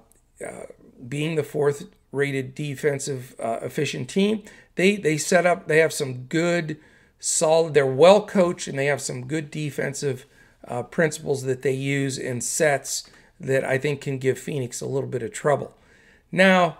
uh, 0.44 0.66
being 1.08 1.36
the 1.36 1.42
fourth 1.42 1.86
rated 2.12 2.54
defensive 2.54 3.34
uh, 3.42 3.58
efficient 3.62 4.08
team, 4.08 4.42
they 4.74 4.96
they 4.96 5.16
set 5.16 5.46
up. 5.46 5.68
They 5.68 5.78
have 5.78 5.92
some 5.92 6.24
good, 6.24 6.78
solid. 7.18 7.74
They're 7.74 7.86
well 7.86 8.26
coached 8.26 8.68
and 8.68 8.78
they 8.78 8.86
have 8.86 9.00
some 9.00 9.26
good 9.26 9.50
defensive 9.50 10.26
uh, 10.66 10.82
principles 10.82 11.44
that 11.44 11.62
they 11.62 11.72
use 11.72 12.18
in 12.18 12.40
sets 12.40 13.08
that 13.38 13.64
I 13.64 13.78
think 13.78 14.00
can 14.00 14.18
give 14.18 14.38
Phoenix 14.38 14.80
a 14.80 14.86
little 14.86 15.08
bit 15.08 15.22
of 15.22 15.32
trouble. 15.32 15.74
Now, 16.32 16.78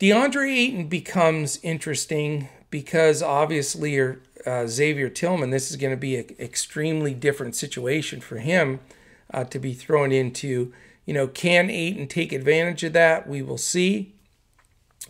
DeAndre 0.00 0.52
Ayton 0.52 0.88
becomes 0.88 1.58
interesting 1.62 2.48
because 2.70 3.22
obviously 3.22 3.98
uh, 3.98 4.66
Xavier 4.66 5.08
Tillman, 5.08 5.50
this 5.50 5.70
is 5.70 5.76
going 5.76 5.92
to 5.92 5.96
be 5.96 6.16
an 6.16 6.34
extremely 6.40 7.14
different 7.14 7.54
situation 7.54 8.20
for 8.20 8.38
him 8.38 8.80
uh, 9.32 9.44
to 9.44 9.58
be 9.58 9.72
thrown 9.72 10.10
into. 10.12 10.72
You 11.06 11.14
know, 11.14 11.28
can 11.28 11.70
Ayton 11.70 12.08
take 12.08 12.32
advantage 12.32 12.82
of 12.82 12.92
that? 12.94 13.28
We 13.28 13.42
will 13.42 13.58
see. 13.58 14.14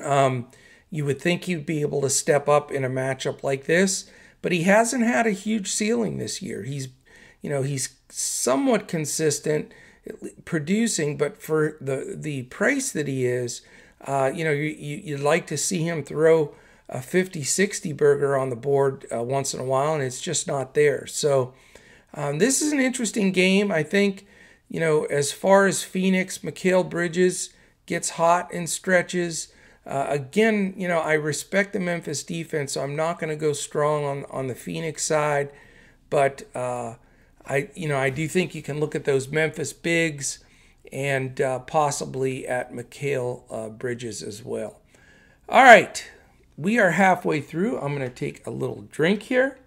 Um, 0.00 0.48
you 0.94 1.04
would 1.04 1.20
think 1.20 1.44
he'd 1.44 1.66
be 1.66 1.80
able 1.80 2.00
to 2.00 2.08
step 2.08 2.48
up 2.48 2.70
in 2.70 2.84
a 2.84 2.88
matchup 2.88 3.42
like 3.42 3.64
this, 3.64 4.08
but 4.40 4.52
he 4.52 4.62
hasn't 4.62 5.02
had 5.02 5.26
a 5.26 5.32
huge 5.32 5.72
ceiling 5.72 6.18
this 6.18 6.40
year. 6.40 6.62
He's, 6.62 6.86
you 7.42 7.50
know, 7.50 7.62
he's 7.62 7.96
somewhat 8.10 8.86
consistent 8.86 9.72
producing, 10.44 11.16
but 11.16 11.42
for 11.42 11.76
the 11.80 12.14
the 12.16 12.44
price 12.44 12.92
that 12.92 13.08
he 13.08 13.26
is, 13.26 13.62
uh, 14.02 14.30
you 14.32 14.44
know, 14.44 14.52
you, 14.52 14.70
you, 14.70 14.96
you'd 14.98 15.20
like 15.20 15.48
to 15.48 15.56
see 15.56 15.82
him 15.82 16.04
throw 16.04 16.54
a 16.88 17.02
50 17.02 17.42
60 17.42 17.92
burger 17.92 18.36
on 18.36 18.50
the 18.50 18.54
board 18.54 19.04
uh, 19.12 19.20
once 19.20 19.52
in 19.52 19.58
a 19.58 19.64
while, 19.64 19.94
and 19.94 20.02
it's 20.04 20.20
just 20.20 20.46
not 20.46 20.74
there. 20.74 21.08
So, 21.08 21.54
um, 22.14 22.38
this 22.38 22.62
is 22.62 22.72
an 22.72 22.78
interesting 22.78 23.32
game. 23.32 23.72
I 23.72 23.82
think, 23.82 24.28
you 24.68 24.78
know, 24.78 25.06
as 25.06 25.32
far 25.32 25.66
as 25.66 25.82
Phoenix, 25.82 26.38
Mikal 26.38 26.88
Bridges 26.88 27.50
gets 27.86 28.10
hot 28.10 28.54
in 28.54 28.68
stretches. 28.68 29.48
Uh, 29.86 30.06
again, 30.08 30.74
you 30.76 30.88
know, 30.88 31.00
I 31.00 31.12
respect 31.14 31.72
the 31.72 31.80
Memphis 31.80 32.22
defense, 32.22 32.72
so 32.72 32.82
I'm 32.82 32.96
not 32.96 33.18
going 33.18 33.30
to 33.30 33.36
go 33.36 33.52
strong 33.52 34.04
on, 34.04 34.24
on 34.30 34.46
the 34.46 34.54
Phoenix 34.54 35.04
side. 35.04 35.50
But 36.08 36.44
uh, 36.54 36.94
I, 37.46 37.68
you 37.74 37.88
know, 37.88 37.98
I 37.98 38.10
do 38.10 38.26
think 38.28 38.54
you 38.54 38.62
can 38.62 38.80
look 38.80 38.94
at 38.94 39.04
those 39.04 39.28
Memphis 39.28 39.72
bigs 39.72 40.38
and 40.92 41.40
uh, 41.40 41.58
possibly 41.60 42.46
at 42.46 42.72
Mikal 42.72 43.42
uh, 43.50 43.68
Bridges 43.68 44.22
as 44.22 44.42
well. 44.42 44.80
All 45.48 45.64
right, 45.64 46.10
we 46.56 46.78
are 46.78 46.92
halfway 46.92 47.40
through. 47.40 47.78
I'm 47.78 47.94
going 47.94 48.08
to 48.08 48.14
take 48.14 48.46
a 48.46 48.50
little 48.50 48.86
drink 48.90 49.24
here. 49.24 49.58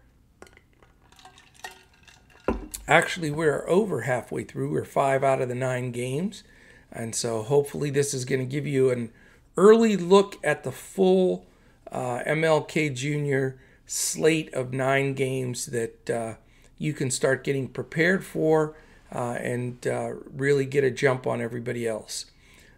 Actually, 2.88 3.30
we're 3.30 3.68
over 3.68 4.02
halfway 4.02 4.44
through. 4.44 4.72
We're 4.72 4.86
five 4.86 5.24
out 5.24 5.42
of 5.42 5.50
the 5.50 5.56
nine 5.56 5.92
games. 5.92 6.44
And 6.92 7.14
so 7.14 7.44
hopefully, 7.44 7.90
this 7.90 8.14
is 8.14 8.24
going 8.24 8.40
to 8.40 8.46
give 8.46 8.66
you 8.66 8.90
an 8.90 9.12
early 9.58 9.98
look 9.98 10.38
at 10.44 10.64
the 10.64 10.72
full 10.72 11.46
uh, 11.92 12.20
MLK 12.26 12.94
Jr. 12.94 13.60
slate 13.86 14.54
of 14.54 14.72
nine 14.74 15.14
games 15.14 15.68
that 15.68 16.10
uh, 16.10 16.36
you 16.78 16.94
can 16.94 17.12
start 17.12 17.44
getting 17.44 17.68
prepared 17.68 18.24
for 18.24 18.76
uh, 19.14 19.38
and 19.40 19.86
uh, 19.88 20.12
really 20.34 20.66
get 20.66 20.84
a 20.84 20.92
jump 20.92 21.26
on 21.26 21.42
everybody 21.42 21.88
else. 21.88 22.26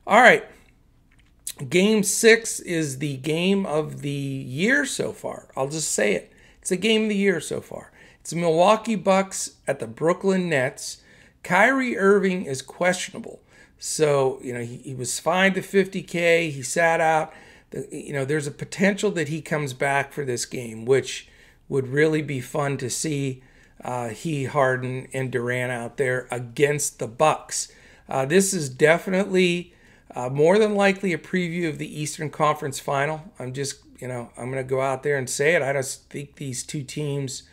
All 0.07 0.21
right. 0.21 0.45
Game 1.69 2.03
six 2.03 2.59
is 2.61 2.99
the 2.99 3.17
game 3.17 3.65
of 3.65 4.01
the 4.01 4.09
year 4.09 4.85
so 4.85 5.11
far. 5.11 5.49
I'll 5.57 5.67
just 5.67 5.91
say 5.91 6.13
it. 6.13 6.31
It's 6.61 6.71
a 6.71 6.77
game 6.77 7.03
of 7.03 7.09
the 7.09 7.15
year 7.15 7.41
so 7.41 7.59
far. 7.59 7.91
It's 8.21 8.29
the 8.29 8.37
Milwaukee 8.37 8.95
Bucks 8.95 9.57
at 9.67 9.79
the 9.79 9.87
Brooklyn 9.87 10.49
Nets. 10.49 11.01
Kyrie 11.43 11.97
Irving 11.97 12.45
is 12.45 12.61
questionable. 12.61 13.41
So, 13.79 14.39
you 14.43 14.53
know, 14.53 14.61
he, 14.61 14.77
he 14.77 14.93
was 14.93 15.19
fined 15.19 15.55
to 15.55 15.61
50K. 15.61 16.51
He 16.51 16.61
sat 16.61 16.99
out. 16.99 17.33
The, 17.71 17.87
you 17.91 18.13
know, 18.13 18.25
there's 18.25 18.45
a 18.45 18.51
potential 18.51 19.09
that 19.11 19.29
he 19.29 19.41
comes 19.41 19.73
back 19.73 20.11
for 20.11 20.25
this 20.25 20.45
game, 20.45 20.85
which 20.85 21.29
would 21.69 21.87
really 21.87 22.21
be 22.21 22.41
fun 22.41 22.77
to 22.77 22.89
see 22.89 23.41
uh, 23.83 24.09
he, 24.09 24.45
Harden, 24.45 25.07
and 25.13 25.31
Durant 25.31 25.71
out 25.71 25.97
there 25.97 26.27
against 26.29 26.99
the 26.99 27.07
Bucks. 27.07 27.71
Uh, 28.09 28.25
this 28.25 28.53
is 28.53 28.69
definitely 28.69 29.73
uh, 30.13 30.29
more 30.29 30.59
than 30.59 30.75
likely 30.75 31.13
a 31.13 31.17
preview 31.17 31.69
of 31.69 31.77
the 31.77 32.01
Eastern 32.01 32.29
Conference 32.29 32.79
Final. 32.79 33.31
I'm 33.39 33.53
just, 33.53 33.79
you 33.99 34.07
know, 34.07 34.31
I'm 34.37 34.51
going 34.51 34.63
to 34.63 34.69
go 34.69 34.81
out 34.81 35.03
there 35.03 35.17
and 35.17 35.29
say 35.29 35.55
it. 35.55 35.61
I 35.61 35.71
just 35.73 36.09
think 36.09 36.35
these 36.35 36.63
two 36.63 36.83
teams 36.83 37.43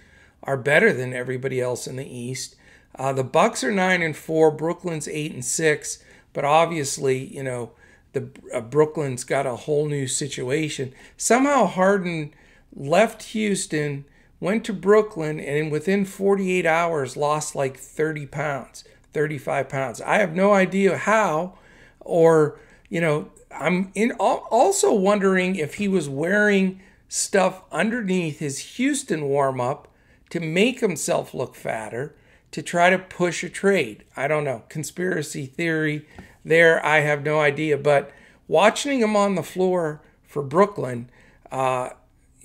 are 0.42 0.56
better 0.56 0.92
than 0.92 1.12
everybody 1.12 1.60
else 1.60 1.86
in 1.86 1.96
the 1.96 2.06
East. 2.06 2.56
Uh, 2.98 3.12
the 3.12 3.22
Bucks 3.22 3.62
are 3.62 3.70
nine 3.70 4.02
and 4.02 4.16
four. 4.16 4.50
Brooklyn's 4.50 5.06
eight 5.06 5.32
and 5.32 5.44
six. 5.44 6.02
But 6.36 6.44
obviously, 6.44 7.34
you 7.34 7.42
know, 7.42 7.70
the 8.12 8.28
uh, 8.52 8.60
Brooklyn's 8.60 9.24
got 9.24 9.46
a 9.46 9.56
whole 9.56 9.86
new 9.86 10.06
situation. 10.06 10.92
Somehow 11.16 11.64
Harden 11.64 12.34
left 12.74 13.22
Houston, 13.32 14.04
went 14.38 14.62
to 14.66 14.74
Brooklyn, 14.74 15.40
and 15.40 15.72
within 15.72 16.04
48 16.04 16.66
hours 16.66 17.16
lost 17.16 17.56
like 17.56 17.78
30 17.78 18.26
pounds, 18.26 18.84
35 19.14 19.70
pounds. 19.70 20.02
I 20.02 20.18
have 20.18 20.36
no 20.36 20.52
idea 20.52 20.98
how 20.98 21.54
or 22.00 22.58
you 22.88 23.00
know 23.00 23.30
i'm 23.50 23.90
in 23.94 24.12
also 24.12 24.92
wondering 24.92 25.56
if 25.56 25.74
he 25.74 25.88
was 25.88 26.08
wearing 26.08 26.80
stuff 27.08 27.62
underneath 27.72 28.38
his 28.38 28.76
houston 28.76 29.24
warm 29.24 29.60
up 29.60 29.88
to 30.30 30.40
make 30.40 30.80
himself 30.80 31.34
look 31.34 31.54
fatter 31.54 32.14
to 32.50 32.62
try 32.62 32.90
to 32.90 32.98
push 32.98 33.42
a 33.44 33.48
trade 33.48 34.04
i 34.16 34.26
don't 34.26 34.44
know 34.44 34.62
conspiracy 34.68 35.46
theory 35.46 36.06
there 36.44 36.84
i 36.84 37.00
have 37.00 37.22
no 37.22 37.40
idea 37.40 37.76
but 37.76 38.10
watching 38.48 39.00
him 39.00 39.16
on 39.16 39.34
the 39.34 39.42
floor 39.42 40.00
for 40.22 40.42
brooklyn 40.42 41.08
uh, 41.50 41.90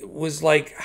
was 0.03 0.43
like 0.43 0.75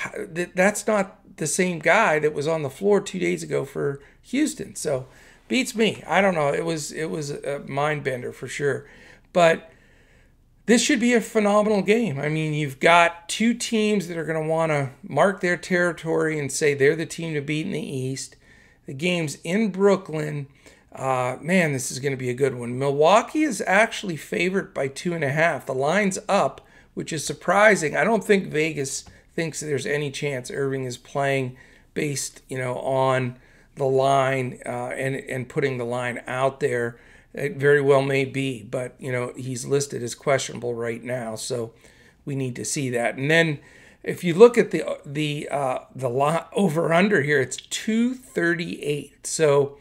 that's 0.55 0.87
not 0.87 1.19
the 1.37 1.47
same 1.47 1.79
guy 1.79 2.19
that 2.19 2.33
was 2.33 2.47
on 2.47 2.63
the 2.63 2.69
floor 2.69 2.99
two 2.99 3.19
days 3.19 3.43
ago 3.43 3.65
for 3.65 3.99
houston 4.21 4.75
so 4.75 5.07
beats 5.47 5.75
me. 5.75 6.03
I 6.07 6.21
don't 6.21 6.35
know. 6.35 6.53
It 6.53 6.65
was 6.65 6.91
it 6.91 7.09
was 7.09 7.31
a 7.31 7.59
mind 7.67 8.03
bender 8.03 8.31
for 8.31 8.47
sure. 8.47 8.87
But 9.33 9.71
this 10.65 10.81
should 10.81 10.99
be 10.99 11.13
a 11.13 11.21
phenomenal 11.21 11.81
game. 11.81 12.19
I 12.19 12.29
mean, 12.29 12.53
you've 12.53 12.79
got 12.79 13.29
two 13.29 13.53
teams 13.53 14.07
that 14.07 14.17
are 14.17 14.25
going 14.25 14.41
to 14.41 14.47
want 14.47 14.71
to 14.71 14.89
mark 15.01 15.39
their 15.39 15.57
territory 15.57 16.37
and 16.37 16.51
say 16.51 16.73
they're 16.73 16.95
the 16.95 17.05
team 17.05 17.33
to 17.35 17.41
beat 17.41 17.65
in 17.65 17.71
the 17.71 17.79
East. 17.79 18.35
The 18.87 18.93
game's 18.93 19.35
in 19.43 19.69
Brooklyn. 19.69 20.47
Uh, 20.91 21.37
man, 21.41 21.73
this 21.73 21.91
is 21.91 21.99
going 21.99 22.13
to 22.13 22.17
be 22.17 22.31
a 22.31 22.33
good 22.33 22.55
one. 22.55 22.79
Milwaukee 22.79 23.43
is 23.43 23.61
actually 23.67 24.17
favored 24.17 24.73
by 24.73 24.87
two 24.87 25.13
and 25.13 25.23
a 25.23 25.29
half. 25.29 25.67
The 25.67 25.75
line's 25.75 26.17
up, 26.27 26.65
which 26.95 27.13
is 27.13 27.23
surprising. 27.25 27.95
I 27.95 28.03
don't 28.03 28.23
think 28.23 28.47
Vegas 28.47 29.05
thinks 29.35 29.59
there's 29.59 29.85
any 29.85 30.09
chance 30.09 30.49
Irving 30.49 30.85
is 30.85 30.97
playing 30.97 31.55
based, 31.93 32.41
you 32.47 32.57
know, 32.57 32.79
on 32.79 33.37
the 33.75 33.85
line 33.85 34.59
uh, 34.65 34.89
and 34.89 35.15
and 35.15 35.47
putting 35.47 35.77
the 35.77 35.85
line 35.85 36.21
out 36.25 36.59
there. 36.59 36.99
It 37.33 37.57
very 37.57 37.81
well 37.81 38.01
may 38.01 38.25
be, 38.25 38.63
but 38.63 38.95
you 38.97 39.11
know 39.11 39.33
he's 39.37 39.65
listed 39.65 40.01
as 40.01 40.15
questionable 40.15 40.73
right 40.73 41.03
now, 41.03 41.35
so 41.35 41.73
we 42.25 42.35
need 42.35 42.55
to 42.55 42.65
see 42.65 42.89
that. 42.91 43.17
And 43.17 43.29
then 43.29 43.59
if 44.07 44.23
you 44.23 44.33
look 44.33 44.57
at 44.57 44.71
the 44.71 44.83
the 45.05 45.49
uh, 45.51 45.79
the 45.93 46.09
lot 46.09 46.49
over 46.55 46.93
under 46.93 47.21
here, 47.21 47.41
it's 47.41 47.57
238. 47.57 49.27
So 49.27 49.77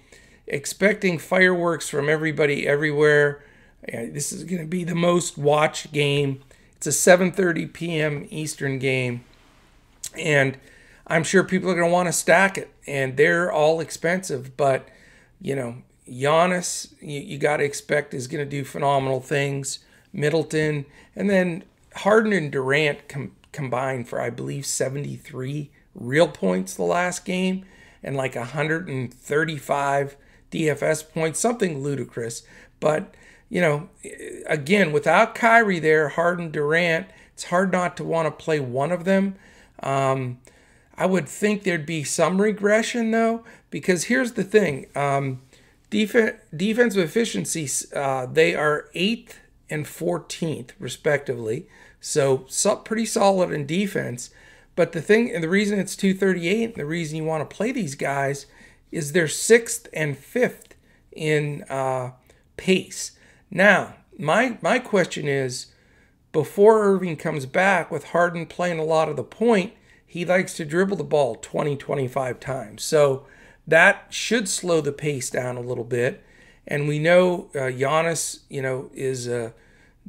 expecting 0.49 1.19
fireworks 1.19 1.89
from 1.89 2.09
everybody 2.09 2.67
everywhere. 2.67 3.45
This 3.87 4.33
is 4.33 4.43
going 4.43 4.61
to 4.61 4.67
be 4.67 4.83
the 4.83 4.97
most 4.97 5.39
watched 5.39 5.93
game. 5.93 6.43
It's 6.77 6.89
a 6.89 6.91
7:30 6.91 7.73
p.m. 7.73 8.27
Eastern 8.31 8.81
game, 8.81 9.25
and 10.19 10.59
I'm 11.07 11.23
sure 11.23 11.45
people 11.45 11.71
are 11.71 11.75
going 11.75 11.89
to 11.89 11.93
want 11.93 12.09
to 12.09 12.13
stack 12.13 12.59
it. 12.59 12.71
And 12.85 13.17
they're 13.17 13.53
all 13.53 13.81
expensive, 13.81 14.57
but 14.57 14.89
you 15.41 15.55
know, 15.55 15.77
Giannis, 16.09 16.93
you, 17.01 17.21
you 17.21 17.39
got 17.39 17.59
to 17.59 17.65
expect 17.65 18.13
is 18.13 18.27
going 18.27 18.45
to 18.45 18.51
do 18.51 18.65
phenomenal 18.65 19.21
things. 19.21 19.79
Middleton, 20.13 20.87
and 21.15 21.31
then 21.31 21.63
Harden 21.95 22.33
and 22.33 22.51
Durant 22.51 23.09
com- 23.09 23.36
combined 23.57 24.09
for 24.09 24.21
I 24.21 24.31
believe 24.31 24.67
73 24.67 25.71
real 25.95 26.29
points 26.29 26.75
the 26.75 26.83
last 26.83 27.25
game 27.25 27.65
and 28.03 28.15
like 28.15 28.37
135 28.37 30.17
DFS 30.53 31.13
points, 31.13 31.41
something 31.41 31.83
ludicrous. 31.83 32.43
But, 32.79 33.15
you 33.49 33.61
know, 33.61 33.89
again, 34.47 34.93
without 34.93 35.35
Kyrie 35.35 35.81
there, 35.81 36.11
Harden, 36.11 36.51
Durant, 36.51 37.07
it's 37.33 37.45
hard 37.45 37.73
not 37.73 37.97
to 37.97 38.05
want 38.05 38.27
to 38.27 38.45
play 38.45 38.61
one 38.61 38.93
of 38.93 39.05
them. 39.05 39.37
Um, 39.83 40.39
I 40.95 41.07
would 41.07 41.29
think 41.29 41.63
there'd 41.63 41.87
be 41.87 42.05
some 42.05 42.41
regression 42.41 43.11
though, 43.11 43.45
because 43.71 44.05
here's 44.05 44.33
the 44.33 44.45
thing: 44.45 44.87
um, 44.95 45.43
def- 45.91 46.37
defensive 46.57 47.05
efficiency, 47.05 47.69
uh, 47.95 48.27
they 48.27 48.55
are 48.55 48.89
eighth 48.95 49.39
and 49.69 49.85
14th 49.85 50.71
respectively, 50.79 51.69
so, 52.07 52.45
so 52.47 52.77
pretty 52.77 53.05
solid 53.05 53.51
in 53.51 53.67
defense. 53.67 54.31
But 54.77 54.93
the 54.93 55.03
thing, 55.03 55.35
and 55.35 55.43
the 55.43 55.49
reason 55.49 55.81
it's 55.81 55.97
238, 55.97 56.65
and 56.65 56.75
the 56.77 56.87
reason 56.87 57.17
you 57.17 57.25
want 57.25 57.49
to 57.49 57.57
play 57.57 57.73
these 57.73 57.97
guys 57.97 58.47
is 58.93 59.11
they're 59.11 59.27
sixth 59.27 59.89
and 59.93 60.17
fifth 60.17 60.77
in 61.11 61.65
uh, 61.69 62.13
pace. 62.57 63.19
Now, 63.51 63.97
my 64.17 64.57
my 64.63 64.79
question 64.79 65.27
is, 65.27 65.73
before 66.31 66.85
Irving 66.85 67.17
comes 67.17 67.45
back 67.45 67.91
with 67.91 68.05
Harden 68.11 68.47
playing 68.47 68.79
a 68.79 68.85
lot 68.85 69.09
of 69.09 69.17
the 69.17 69.25
point, 69.25 69.73
he 70.07 70.25
likes 70.25 70.55
to 70.55 70.65
dribble 70.65 70.99
the 70.99 71.05
ball 71.05 71.35
20, 71.35 71.77
25 71.77 72.39
times. 72.39 72.85
So 72.85 73.27
that 73.67 74.07
should 74.11 74.49
slow 74.49 74.81
the 74.81 74.93
pace 74.93 75.29
down 75.29 75.57
a 75.57 75.61
little 75.61 75.85
bit. 75.85 76.23
And 76.69 76.87
we 76.87 77.01
know 77.01 77.51
uh, 77.53 77.73
Giannis, 77.73 78.43
you 78.49 78.63
know, 78.63 78.91
is 78.95 79.27
a 79.27 79.55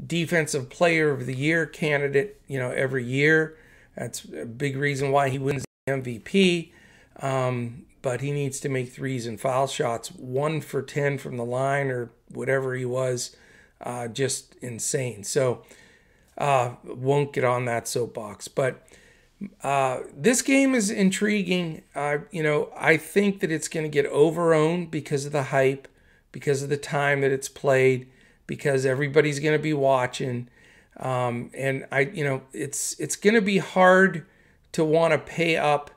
defensive 0.05 0.69
player 0.69 1.11
of 1.11 1.25
the 1.25 1.35
year 1.35 1.65
candidate, 1.65 2.39
you 2.47 2.59
know, 2.59 2.71
every 2.71 3.03
year. 3.03 3.57
That's 3.95 4.25
a 4.25 4.45
big 4.45 4.77
reason 4.77 5.11
why 5.11 5.29
he 5.29 5.39
wins 5.39 5.65
the 5.85 5.93
MVP. 5.93 6.71
Um, 7.19 7.85
but 8.01 8.21
he 8.21 8.31
needs 8.31 8.59
to 8.59 8.69
make 8.69 8.93
threes 8.93 9.25
and 9.25 9.39
foul 9.39 9.67
shots, 9.67 10.09
one 10.11 10.61
for 10.61 10.81
10 10.81 11.17
from 11.17 11.37
the 11.37 11.45
line 11.45 11.87
or 11.87 12.11
whatever 12.29 12.75
he 12.75 12.85
was. 12.85 13.35
Uh, 13.81 14.07
just 14.07 14.55
insane. 14.55 15.23
So, 15.23 15.63
uh, 16.37 16.75
won't 16.83 17.33
get 17.33 17.43
on 17.43 17.65
that 17.65 17.87
soapbox. 17.87 18.47
But 18.47 18.87
uh, 19.63 19.99
this 20.15 20.41
game 20.41 20.73
is 20.73 20.89
intriguing. 20.89 21.83
Uh, 21.95 22.19
you 22.31 22.43
know, 22.43 22.71
I 22.75 22.97
think 22.97 23.39
that 23.41 23.51
it's 23.51 23.67
going 23.67 23.83
to 23.85 23.89
get 23.89 24.11
overowned 24.11 24.89
because 24.89 25.25
of 25.25 25.31
the 25.31 25.43
hype, 25.43 25.87
because 26.31 26.63
of 26.63 26.69
the 26.69 26.77
time 26.77 27.21
that 27.21 27.31
it's 27.31 27.49
played, 27.49 28.07
because 28.47 28.85
everybody's 28.85 29.39
going 29.39 29.53
to 29.55 29.61
be 29.61 29.73
watching. 29.73 30.49
Um, 30.97 31.51
and 31.53 31.85
I, 31.91 32.01
you 32.01 32.23
know, 32.23 32.41
it's 32.53 32.99
it's 32.99 33.15
going 33.15 33.35
to 33.35 33.41
be 33.41 33.59
hard 33.59 34.25
to 34.71 34.83
want 34.83 35.11
to 35.11 35.19
pay 35.19 35.57
up 35.57 35.91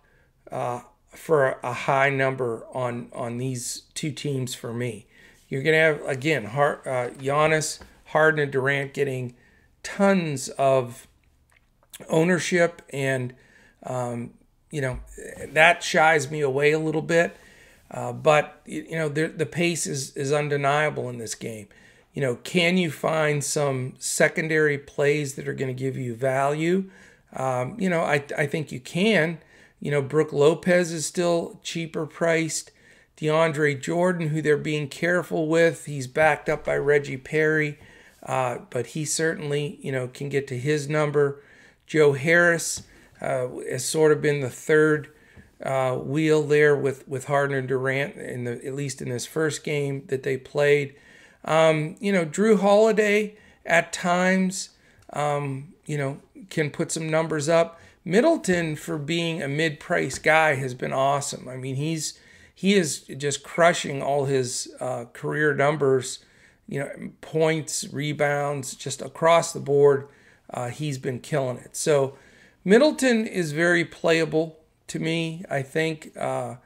uh, 0.50 0.80
for 1.08 1.58
a 1.62 1.72
high 1.72 2.10
number 2.10 2.66
on 2.74 3.08
on 3.14 3.38
these 3.38 3.84
two 3.94 4.10
teams 4.10 4.54
for 4.54 4.74
me. 4.74 5.06
You're 5.48 5.62
going 5.62 5.74
to 5.74 5.78
have 5.78 6.06
again, 6.06 6.44
Har- 6.44 6.82
uh, 6.86 7.10
Giannis, 7.14 7.78
Harden, 8.06 8.40
and 8.40 8.52
Durant 8.52 8.92
getting 8.92 9.34
tons 9.82 10.48
of 10.50 11.06
ownership, 12.08 12.82
and 12.90 13.32
um, 13.84 14.34
you 14.70 14.80
know 14.80 15.00
that 15.48 15.82
shies 15.82 16.30
me 16.30 16.40
away 16.40 16.72
a 16.72 16.78
little 16.78 17.02
bit. 17.02 17.36
Uh, 17.90 18.12
but 18.12 18.60
you 18.66 18.92
know 18.92 19.08
the 19.08 19.28
the 19.28 19.46
pace 19.46 19.86
is 19.86 20.14
is 20.16 20.30
undeniable 20.32 21.08
in 21.08 21.18
this 21.18 21.34
game 21.34 21.68
you 22.12 22.20
know, 22.20 22.36
can 22.36 22.76
you 22.76 22.90
find 22.90 23.42
some 23.42 23.94
secondary 23.98 24.78
plays 24.78 25.34
that 25.34 25.46
are 25.46 25.54
going 25.54 25.74
to 25.74 25.80
give 25.80 25.96
you 25.96 26.14
value? 26.14 26.90
Um, 27.34 27.76
you 27.78 27.88
know, 27.88 28.00
I, 28.00 28.24
I 28.36 28.46
think 28.46 28.72
you 28.72 28.80
can. 28.80 29.38
You 29.80 29.90
know, 29.90 30.02
Brook 30.02 30.32
Lopez 30.32 30.92
is 30.92 31.06
still 31.06 31.60
cheaper 31.62 32.06
priced. 32.06 32.72
DeAndre 33.16 33.80
Jordan, 33.80 34.28
who 34.28 34.40
they're 34.42 34.56
being 34.56 34.88
careful 34.88 35.46
with, 35.46 35.84
he's 35.84 36.06
backed 36.06 36.48
up 36.48 36.64
by 36.64 36.76
Reggie 36.76 37.18
Perry, 37.18 37.78
uh, 38.22 38.58
but 38.70 38.88
he 38.88 39.04
certainly, 39.04 39.78
you 39.82 39.92
know, 39.92 40.08
can 40.08 40.30
get 40.30 40.46
to 40.48 40.58
his 40.58 40.88
number. 40.88 41.42
Joe 41.86 42.14
Harris 42.14 42.84
uh, 43.20 43.48
has 43.68 43.84
sort 43.84 44.12
of 44.12 44.22
been 44.22 44.40
the 44.40 44.50
third 44.50 45.12
uh, 45.62 45.96
wheel 45.96 46.42
there 46.42 46.74
with 46.74 47.06
with 47.06 47.26
Harden 47.26 47.56
and 47.56 47.68
Durant 47.68 48.16
in 48.16 48.44
the 48.44 48.64
at 48.64 48.74
least 48.74 49.02
in 49.02 49.10
this 49.10 49.26
first 49.26 49.62
game 49.64 50.04
that 50.06 50.22
they 50.22 50.38
played. 50.38 50.94
Um, 51.44 51.96
you 52.00 52.12
know, 52.12 52.24
Jrue 52.24 52.60
Holiday 52.60 53.36
at 53.64 53.92
times, 53.92 54.70
um, 55.12 55.74
you 55.86 55.96
know, 55.96 56.20
can 56.50 56.70
put 56.70 56.92
some 56.92 57.08
numbers 57.08 57.48
up. 57.48 57.80
Middleton, 58.04 58.76
for 58.76 58.98
being 58.98 59.42
a 59.42 59.48
mid-price 59.48 60.18
guy, 60.18 60.54
has 60.54 60.74
been 60.74 60.92
awesome. 60.92 61.48
I 61.48 61.56
mean, 61.56 61.76
he's 61.76 62.18
he 62.54 62.74
is 62.74 63.00
just 63.00 63.42
crushing 63.42 64.02
all 64.02 64.26
his 64.26 64.74
uh, 64.80 65.06
career 65.12 65.54
numbers. 65.54 66.18
You 66.68 66.80
know, 66.80 67.10
points, 67.20 67.88
rebounds, 67.92 68.74
just 68.74 69.02
across 69.02 69.52
the 69.52 69.60
board. 69.60 70.08
Uh, 70.52 70.68
he's 70.68 70.98
been 70.98 71.20
killing 71.20 71.56
it. 71.56 71.76
So 71.76 72.16
Middleton 72.64 73.26
is 73.26 73.52
very 73.52 73.84
playable 73.84 74.58
to 74.88 74.98
me. 74.98 75.44
I 75.50 75.62
think. 75.62 76.12
Uh, 76.16 76.56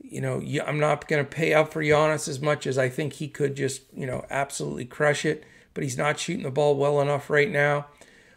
you 0.00 0.20
know, 0.20 0.42
I'm 0.64 0.78
not 0.80 1.08
going 1.08 1.24
to 1.24 1.30
pay 1.30 1.54
up 1.54 1.72
for 1.72 1.82
Giannis 1.82 2.28
as 2.28 2.40
much 2.40 2.66
as 2.66 2.78
I 2.78 2.88
think 2.88 3.14
he 3.14 3.28
could 3.28 3.56
just, 3.56 3.82
you 3.94 4.06
know, 4.06 4.24
absolutely 4.30 4.84
crush 4.84 5.24
it. 5.24 5.44
But 5.74 5.84
he's 5.84 5.98
not 5.98 6.18
shooting 6.18 6.42
the 6.42 6.50
ball 6.50 6.76
well 6.76 7.00
enough 7.00 7.30
right 7.30 7.50
now. 7.50 7.86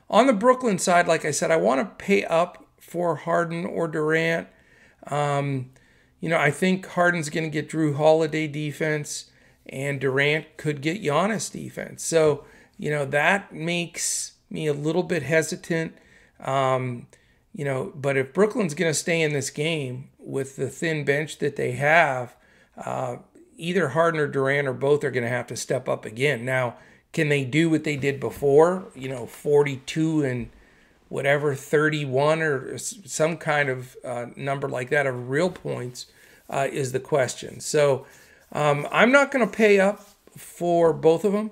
On 0.10 0.28
the 0.28 0.34
Brooklyn 0.34 0.78
side, 0.78 1.08
like 1.08 1.24
I 1.24 1.32
said, 1.32 1.52
I 1.52 1.56
want 1.56 1.80
to 1.80 2.04
pay 2.04 2.26
up 2.26 2.66
for 2.80 3.16
Harden 3.16 3.66
or 3.66 3.88
Durant. 3.88 4.48
Um, 5.08 5.72
you 6.20 6.30
know, 6.30 6.38
I 6.38 6.52
think 6.52 6.86
Harden's 6.86 7.30
going 7.30 7.46
to 7.46 7.50
get 7.50 7.70
Jrue 7.70 7.96
Holiday 7.96 8.48
defense, 8.48 9.32
and 9.66 10.00
Durant 10.00 10.58
could 10.58 10.82
get 10.82 11.02
Giannis 11.02 11.52
defense. 11.52 12.04
So, 12.04 12.46
you 12.78 12.92
know, 12.92 13.06
that 13.06 13.54
makes 13.54 14.34
me 14.50 14.68
a 14.68 14.74
little 14.74 15.04
bit 15.04 15.24
hesitant. 15.24 15.96
Um, 16.40 17.08
you 17.54 17.66
know, 17.66 17.92
but 17.96 18.18
if 18.18 18.34
Brooklyn's 18.34 18.74
going 18.74 18.90
to 18.90 18.98
stay 18.98 19.22
in 19.22 19.34
this 19.34 19.50
game, 19.50 20.10
with 20.22 20.56
the 20.56 20.70
thin 20.70 21.04
bench 21.04 21.40
that 21.40 21.56
they 21.56 21.74
have, 21.74 22.36
uh, 22.78 23.18
either 23.58 23.90
Harden 23.90 24.20
or 24.20 24.28
Durant 24.28 24.68
or 24.68 24.74
both 24.74 25.04
are 25.04 25.12
going 25.12 25.24
to 25.24 25.30
have 25.30 25.48
to 25.48 25.58
step 25.58 25.90
up 25.90 26.06
again. 26.06 26.46
Now, 26.46 26.76
can 27.12 27.30
they 27.30 27.44
do 27.44 27.70
what 27.70 27.84
they 27.84 27.98
did 27.98 28.20
before? 28.20 28.86
You 28.96 29.10
know, 29.10 29.26
42 29.26 30.24
and 30.24 30.50
whatever, 31.10 31.54
31 31.56 32.42
or 32.42 32.78
some 32.78 33.38
kind 33.38 33.70
of 33.70 33.98
uh, 34.06 34.28
number 34.36 34.70
like 34.70 34.90
that 34.90 35.06
of 35.06 35.30
real 35.30 35.50
points 35.50 36.06
uh, 36.50 36.68
is 36.72 36.92
the 36.92 37.00
question. 37.00 37.60
So 37.60 38.06
um, 38.52 38.88
I'm 38.92 39.12
not 39.12 39.32
going 39.32 39.46
to 39.46 39.54
pay 39.54 39.80
up 39.80 40.08
for 40.38 40.94
both 40.94 41.26
of 41.26 41.34
them, 41.34 41.52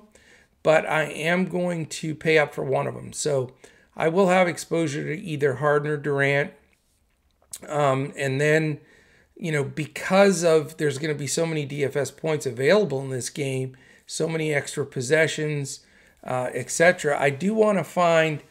but 0.62 0.86
I 0.86 1.04
am 1.04 1.44
going 1.46 1.86
to 1.86 2.14
pay 2.14 2.38
up 2.38 2.54
for 2.54 2.64
one 2.64 2.86
of 2.86 2.94
them. 2.94 3.12
So 3.12 3.52
I 4.00 4.08
will 4.08 4.28
have 4.28 4.48
exposure 4.48 5.04
to 5.04 5.20
either 5.20 5.56
Harden 5.56 5.90
or 5.90 5.98
Durant. 5.98 6.54
Um, 7.68 8.14
and 8.16 8.40
then, 8.40 8.80
you 9.36 9.52
know, 9.52 9.62
because 9.62 10.42
of 10.42 10.78
there's 10.78 10.96
going 10.96 11.12
to 11.12 11.18
be 11.18 11.26
so 11.26 11.44
many 11.44 11.66
DFS 11.66 12.16
points 12.16 12.46
available 12.46 13.02
in 13.02 13.10
this 13.10 13.28
game, 13.28 13.76
so 14.06 14.26
many 14.26 14.54
extra 14.54 14.86
possessions, 14.86 15.80
uh, 16.24 16.48
etc. 16.54 17.20
I 17.20 17.28
do 17.28 17.52
want 17.52 17.76
to 17.76 17.84
find 17.84 18.42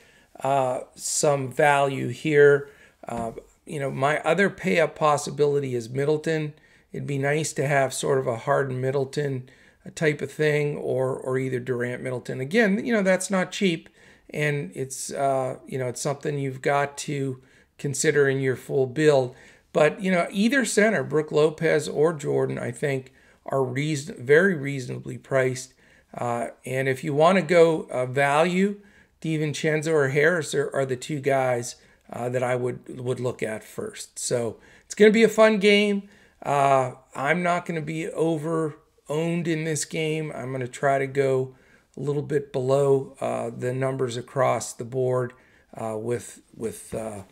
uh, 0.44 0.82
some 0.94 1.52
value 1.52 2.10
here. 2.10 2.70
Uh, 3.08 3.32
you 3.66 3.80
know, 3.80 3.90
my 3.90 4.20
other 4.20 4.52
pay 4.52 4.80
up 4.80 4.96
possibility 4.96 5.74
is 5.74 5.90
Middleton. 5.90 6.54
It'd 6.94 7.08
be 7.08 7.18
nice 7.18 7.54
to 7.54 7.68
have 7.68 7.92
sort 7.92 8.20
of 8.20 8.28
a 8.28 8.38
Harden 8.38 8.80
Middleton 8.80 9.50
type 9.96 10.22
of 10.22 10.32
thing, 10.32 10.78
or 10.78 11.16
or 11.16 11.40
either 11.40 11.60
Durant 11.60 12.04
Middleton. 12.04 12.40
Again, 12.40 12.86
you 12.86 12.94
know, 12.94 13.02
that's 13.02 13.32
not 13.32 13.52
cheap, 13.52 13.90
and 14.32 14.72
it's 14.76 15.12
uh, 15.12 15.58
you 15.68 15.78
know 15.78 15.88
it's 15.88 16.02
something 16.02 16.38
you've 16.38 16.62
got 16.62 16.98
to 17.00 17.42
consider 17.78 18.30
in 18.30 18.40
your 18.40 18.56
full 18.56 18.86
build. 18.86 19.36
But 19.74 20.02
you 20.02 20.12
know, 20.12 20.28
either 20.32 20.66
center, 20.66 21.04
Brook 21.04 21.32
Lopez 21.32 21.88
or 21.88 22.14
Jordan, 22.14 22.58
I 22.58 22.72
think 22.72 23.14
are 23.46 23.64
reason 23.64 24.16
very 24.24 24.56
reasonably 24.56 25.18
priced. 25.18 25.74
Uh, 26.14 26.48
and 26.66 26.88
if 26.88 27.04
you 27.04 27.14
want 27.14 27.38
to 27.38 27.42
go 27.44 27.88
uh, 27.92 28.06
value, 28.06 28.80
DiVincenzo 29.22 29.92
or 29.92 30.10
Harris 30.10 30.56
are, 30.56 30.74
are 30.74 30.86
the 30.86 30.96
two 30.96 31.20
guys 31.20 31.76
uh, 32.12 32.30
that 32.30 32.44
I 32.44 32.56
would 32.56 33.00
would 33.00 33.20
look 33.20 33.44
at 33.44 33.64
first. 33.64 34.18
So 34.18 34.58
it's 34.86 34.96
going 34.96 35.12
to 35.12 35.14
be 35.14 35.24
a 35.24 35.30
fun 35.30 35.60
game. 35.60 36.10
Uh, 36.44 36.94
I'm 37.16 37.44
not 37.44 37.66
going 37.66 37.80
to 37.80 37.86
be 37.86 38.08
over 38.10 38.78
owned 39.08 39.48
in 39.48 39.66
this 39.66 39.86
game. 39.86 40.32
I'm 40.34 40.50
going 40.50 40.62
to 40.62 40.68
try 40.68 41.00
to 41.00 41.08
go 41.08 41.56
a 42.00 42.02
little 42.02 42.22
bit 42.22 42.54
below 42.54 43.16
uh, 43.20 43.52
the 43.56 43.74
numbers 43.74 44.16
across 44.16 44.74
the 44.74 44.86
board 44.86 45.34
uh, 45.76 45.98
with 45.98 46.42
with 46.56 46.94
uh, 46.94 47.24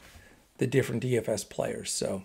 the 0.57 0.67
different 0.67 1.03
DFS 1.03 1.49
players. 1.49 1.91
So, 1.91 2.23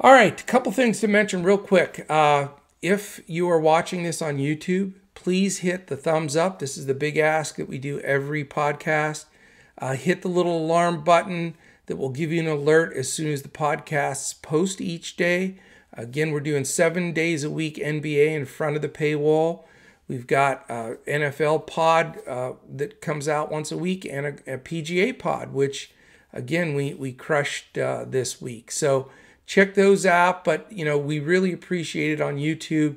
all 0.00 0.12
right, 0.12 0.38
a 0.38 0.44
couple 0.44 0.72
things 0.72 1.00
to 1.00 1.08
mention 1.08 1.42
real 1.42 1.58
quick. 1.58 2.04
Uh, 2.08 2.48
if 2.82 3.20
you 3.26 3.48
are 3.48 3.60
watching 3.60 4.02
this 4.02 4.20
on 4.20 4.38
YouTube, 4.38 4.94
please 5.14 5.58
hit 5.58 5.86
the 5.86 5.96
thumbs 5.96 6.34
up. 6.34 6.58
This 6.58 6.76
is 6.76 6.86
the 6.86 6.94
big 6.94 7.16
ask 7.16 7.56
that 7.56 7.68
we 7.68 7.78
do 7.78 8.00
every 8.00 8.44
podcast. 8.44 9.26
Uh, 9.78 9.94
hit 9.94 10.22
the 10.22 10.28
little 10.28 10.58
alarm 10.58 11.04
button 11.04 11.54
that 11.86 11.96
will 11.96 12.10
give 12.10 12.32
you 12.32 12.40
an 12.40 12.48
alert 12.48 12.96
as 12.96 13.12
soon 13.12 13.32
as 13.32 13.42
the 13.42 13.48
podcasts 13.48 14.40
post 14.40 14.80
each 14.80 15.16
day. 15.16 15.58
Again, 15.92 16.30
we're 16.30 16.40
doing 16.40 16.64
seven 16.64 17.12
days 17.12 17.44
a 17.44 17.50
week 17.50 17.76
NBA 17.76 18.28
in 18.28 18.46
front 18.46 18.76
of 18.76 18.82
the 18.82 18.88
paywall. 18.88 19.64
We've 20.10 20.26
got 20.26 20.68
uh, 20.68 20.94
NFL 21.06 21.68
pod 21.68 22.18
uh, 22.26 22.54
that 22.68 23.00
comes 23.00 23.28
out 23.28 23.48
once 23.48 23.70
a 23.70 23.76
week 23.76 24.04
and 24.04 24.26
a, 24.26 24.54
a, 24.54 24.58
PGA 24.58 25.16
pod, 25.16 25.52
which 25.52 25.92
again 26.32 26.74
we 26.74 26.94
we 26.94 27.12
crushed 27.12 27.78
uh, 27.78 28.06
this 28.08 28.42
week. 28.42 28.72
So 28.72 29.08
check 29.46 29.74
those 29.76 30.04
out. 30.04 30.44
But 30.44 30.66
you 30.72 30.84
know 30.84 30.98
we 30.98 31.20
really 31.20 31.52
appreciate 31.52 32.10
it 32.10 32.20
on 32.20 32.38
YouTube 32.38 32.96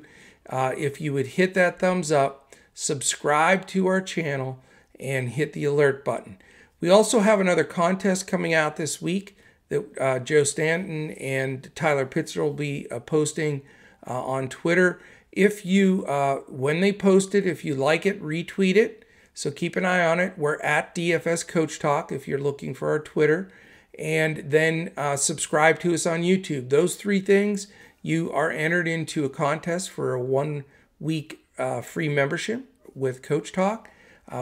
uh, 0.50 0.72
if 0.76 1.00
you 1.00 1.12
would 1.12 1.28
hit 1.28 1.54
that 1.54 1.78
thumbs 1.78 2.10
up, 2.10 2.52
subscribe 2.74 3.68
to 3.68 3.86
our 3.86 4.00
channel, 4.00 4.58
and 4.98 5.28
hit 5.28 5.52
the 5.52 5.64
alert 5.64 6.04
button. 6.04 6.36
We 6.80 6.90
also 6.90 7.20
have 7.20 7.38
another 7.38 7.62
contest 7.62 8.26
coming 8.26 8.52
out 8.52 8.74
this 8.74 9.00
week 9.00 9.38
that 9.68 9.84
uh, 10.00 10.18
Joe 10.18 10.42
Stanton 10.42 11.12
and 11.12 11.70
Tyler 11.76 12.06
Pitzer 12.06 12.42
will 12.42 12.52
be 12.52 12.90
uh, 12.90 12.98
posting 12.98 13.62
on 14.04 14.48
Twitter. 14.48 15.00
If 15.34 15.66
you, 15.66 16.06
uh, 16.06 16.36
when 16.48 16.80
they 16.80 16.92
post 16.92 17.34
it, 17.34 17.46
if 17.46 17.64
you 17.64 17.74
like 17.74 18.06
it, 18.06 18.22
retweet 18.22 18.76
it. 18.76 19.04
So 19.34 19.50
keep 19.50 19.74
an 19.74 19.84
eye 19.84 20.06
on 20.06 20.20
it. 20.20 20.38
We're 20.38 20.60
at 20.60 20.94
DFS 20.94 21.46
Coach 21.46 21.78
Talk 21.78 22.12
if 22.12 22.28
you're 22.28 22.38
looking 22.38 22.72
for 22.72 22.90
our 22.90 23.00
Twitter. 23.00 23.50
And 23.98 24.44
then 24.46 24.92
uh, 24.96 25.16
subscribe 25.16 25.80
to 25.80 25.92
us 25.92 26.06
on 26.06 26.22
YouTube. 26.22 26.70
Those 26.70 26.94
three 26.94 27.20
things, 27.20 27.66
you 28.00 28.30
are 28.32 28.50
entered 28.50 28.86
into 28.86 29.24
a 29.24 29.28
contest 29.28 29.90
for 29.90 30.14
a 30.14 30.20
one 30.20 30.64
week 31.00 31.40
uh, 31.58 31.80
free 31.80 32.08
membership 32.08 32.64
with 32.94 33.22
Coach 33.22 33.52
Talk. 33.52 33.90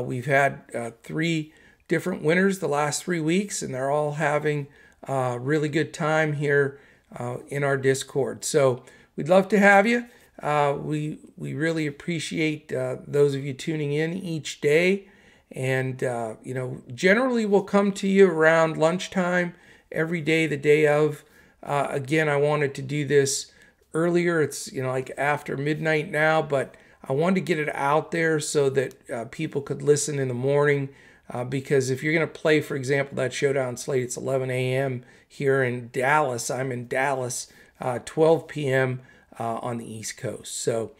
we've 0.02 0.26
had 0.26 0.62
three 1.02 1.52
different 1.88 2.22
winners 2.22 2.58
the 2.58 2.68
last 2.68 3.04
three 3.04 3.20
weeks, 3.20 3.62
and 3.62 3.74
they're 3.74 3.90
all 3.90 4.12
having 4.12 4.66
uh, 5.08 5.36
really 5.40 5.68
good 5.68 5.92
time 5.92 6.34
here 6.34 6.80
uh, 7.18 7.38
in 7.48 7.64
our 7.64 7.76
Discord. 7.76 8.44
So 8.44 8.82
we'd 9.16 9.28
love 9.28 9.48
to 9.48 9.58
have 9.58 9.86
you. 9.86 10.06
Uh, 10.42 10.76
we 10.78 11.18
we 11.36 11.54
really 11.54 11.86
appreciate 11.86 12.72
uh, 12.72 12.96
those 13.06 13.34
of 13.34 13.44
you 13.44 13.52
tuning 13.52 13.92
in 13.92 14.12
each 14.12 14.60
day, 14.60 15.06
and 15.50 16.02
uh, 16.02 16.34
you 16.42 16.52
know 16.52 16.82
generally 16.94 17.46
we'll 17.46 17.62
come 17.62 17.92
to 17.92 18.08
you 18.08 18.28
around 18.28 18.76
lunchtime 18.76 19.54
every 19.90 20.20
day, 20.20 20.46
the 20.46 20.56
day 20.56 20.86
of. 20.86 21.24
Uh, 21.62 21.86
again, 21.90 22.28
I 22.28 22.36
wanted 22.36 22.74
to 22.74 22.82
do 22.82 23.06
this 23.06 23.52
earlier. 23.94 24.42
It's 24.42 24.72
you 24.72 24.82
know 24.82 24.90
like 24.90 25.12
after 25.16 25.56
midnight 25.56 26.10
now, 26.10 26.42
but 26.42 26.74
I 27.08 27.12
wanted 27.12 27.36
to 27.36 27.40
get 27.42 27.58
it 27.58 27.74
out 27.74 28.10
there 28.10 28.40
so 28.40 28.68
that 28.70 29.30
people 29.30 29.60
could 29.60 29.82
listen 29.82 30.18
in 30.18 30.28
the 30.28 30.34
morning 30.34 30.88
uh, 31.32 31.44
because 31.44 31.90
if 31.90 32.02
you're 32.02 32.12
going 32.12 32.26
to 32.26 32.32
play, 32.32 32.60
for 32.60 32.76
example, 32.76 33.16
that 33.16 33.32
showdown 33.32 33.76
slate, 33.76 34.02
it's 34.02 34.16
11 34.16 34.50
a.m. 34.50 35.04
here 35.26 35.62
in 35.62 35.88
Dallas. 35.92 36.50
I'm 36.50 36.70
in 36.70 36.88
Dallas, 36.88 37.46
uh, 37.80 38.00
12 38.04 38.46
p.m. 38.48 39.00
Uh, 39.38 39.56
on 39.62 39.78
the 39.78 39.90
East 39.90 40.16
Coast. 40.16 40.54
So 40.56 40.92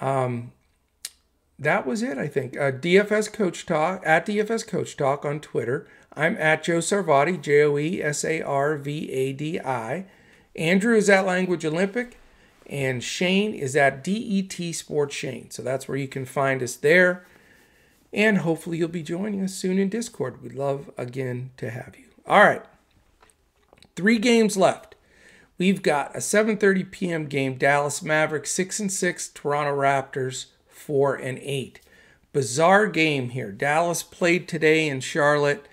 um, 0.00 0.52
that 1.58 1.86
was 1.86 2.02
it, 2.02 2.18
I 2.18 2.28
think. 2.28 2.56
Uh, 2.56 2.72
DFS 2.72 3.32
Coach 3.32 3.66
Talk, 3.66 4.02
at 4.04 4.26
DFS 4.26 4.66
Coach 4.66 4.96
Talk 4.96 5.24
on 5.24 5.40
Twitter. 5.40 5.86
I'm 6.14 6.36
at 6.36 6.64
Joe 6.64 6.78
Sarvadi, 6.78 7.40
J 7.40 7.62
O 7.62 7.78
E 7.78 8.02
S 8.02 8.24
A 8.24 8.42
R 8.42 8.76
V 8.76 9.10
A 9.10 9.32
D 9.32 9.60
I. 9.60 10.06
Andrew 10.54 10.94
is 10.94 11.08
at 11.08 11.24
Language 11.24 11.64
Olympic, 11.64 12.18
and 12.66 13.02
Shane 13.02 13.54
is 13.54 13.74
at 13.74 14.04
DET 14.04 14.74
Sports 14.74 15.14
Shane. 15.14 15.50
So 15.50 15.62
that's 15.62 15.88
where 15.88 15.96
you 15.96 16.08
can 16.08 16.26
find 16.26 16.62
us 16.62 16.76
there. 16.76 17.24
And 18.12 18.38
hopefully 18.38 18.76
you'll 18.76 18.88
be 18.88 19.02
joining 19.02 19.42
us 19.42 19.54
soon 19.54 19.78
in 19.78 19.88
Discord. 19.88 20.42
We'd 20.42 20.52
love 20.52 20.90
again 20.98 21.50
to 21.56 21.70
have 21.70 21.94
you. 21.98 22.04
All 22.26 22.44
right. 22.44 22.62
Three 23.96 24.18
games 24.18 24.56
left. 24.56 24.91
We've 25.62 25.80
got 25.80 26.16
a 26.16 26.18
7:30 26.18 26.90
p.m. 26.90 27.26
game 27.26 27.54
Dallas 27.54 28.02
Mavericks 28.02 28.50
6 28.50 28.80
and 28.80 28.92
6, 28.92 29.28
Toronto 29.28 29.70
Raptors 29.70 30.46
4 30.66 31.14
and 31.14 31.38
8. 31.38 31.80
Bizarre 32.32 32.88
game 32.88 33.28
here. 33.28 33.52
Dallas 33.52 34.02
played 34.02 34.48
today 34.48 34.88
in 34.88 34.98
Charlotte. 34.98 35.68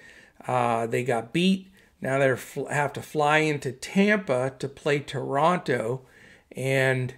Uh, 0.47 0.85
they 0.85 1.03
got 1.03 1.33
beat. 1.33 1.71
Now 2.01 2.19
they 2.19 2.27
have 2.71 2.93
to 2.93 3.01
fly 3.01 3.39
into 3.39 3.71
Tampa 3.71 4.53
to 4.59 4.69
play 4.69 4.99
Toronto, 4.99 6.01
and 6.55 7.15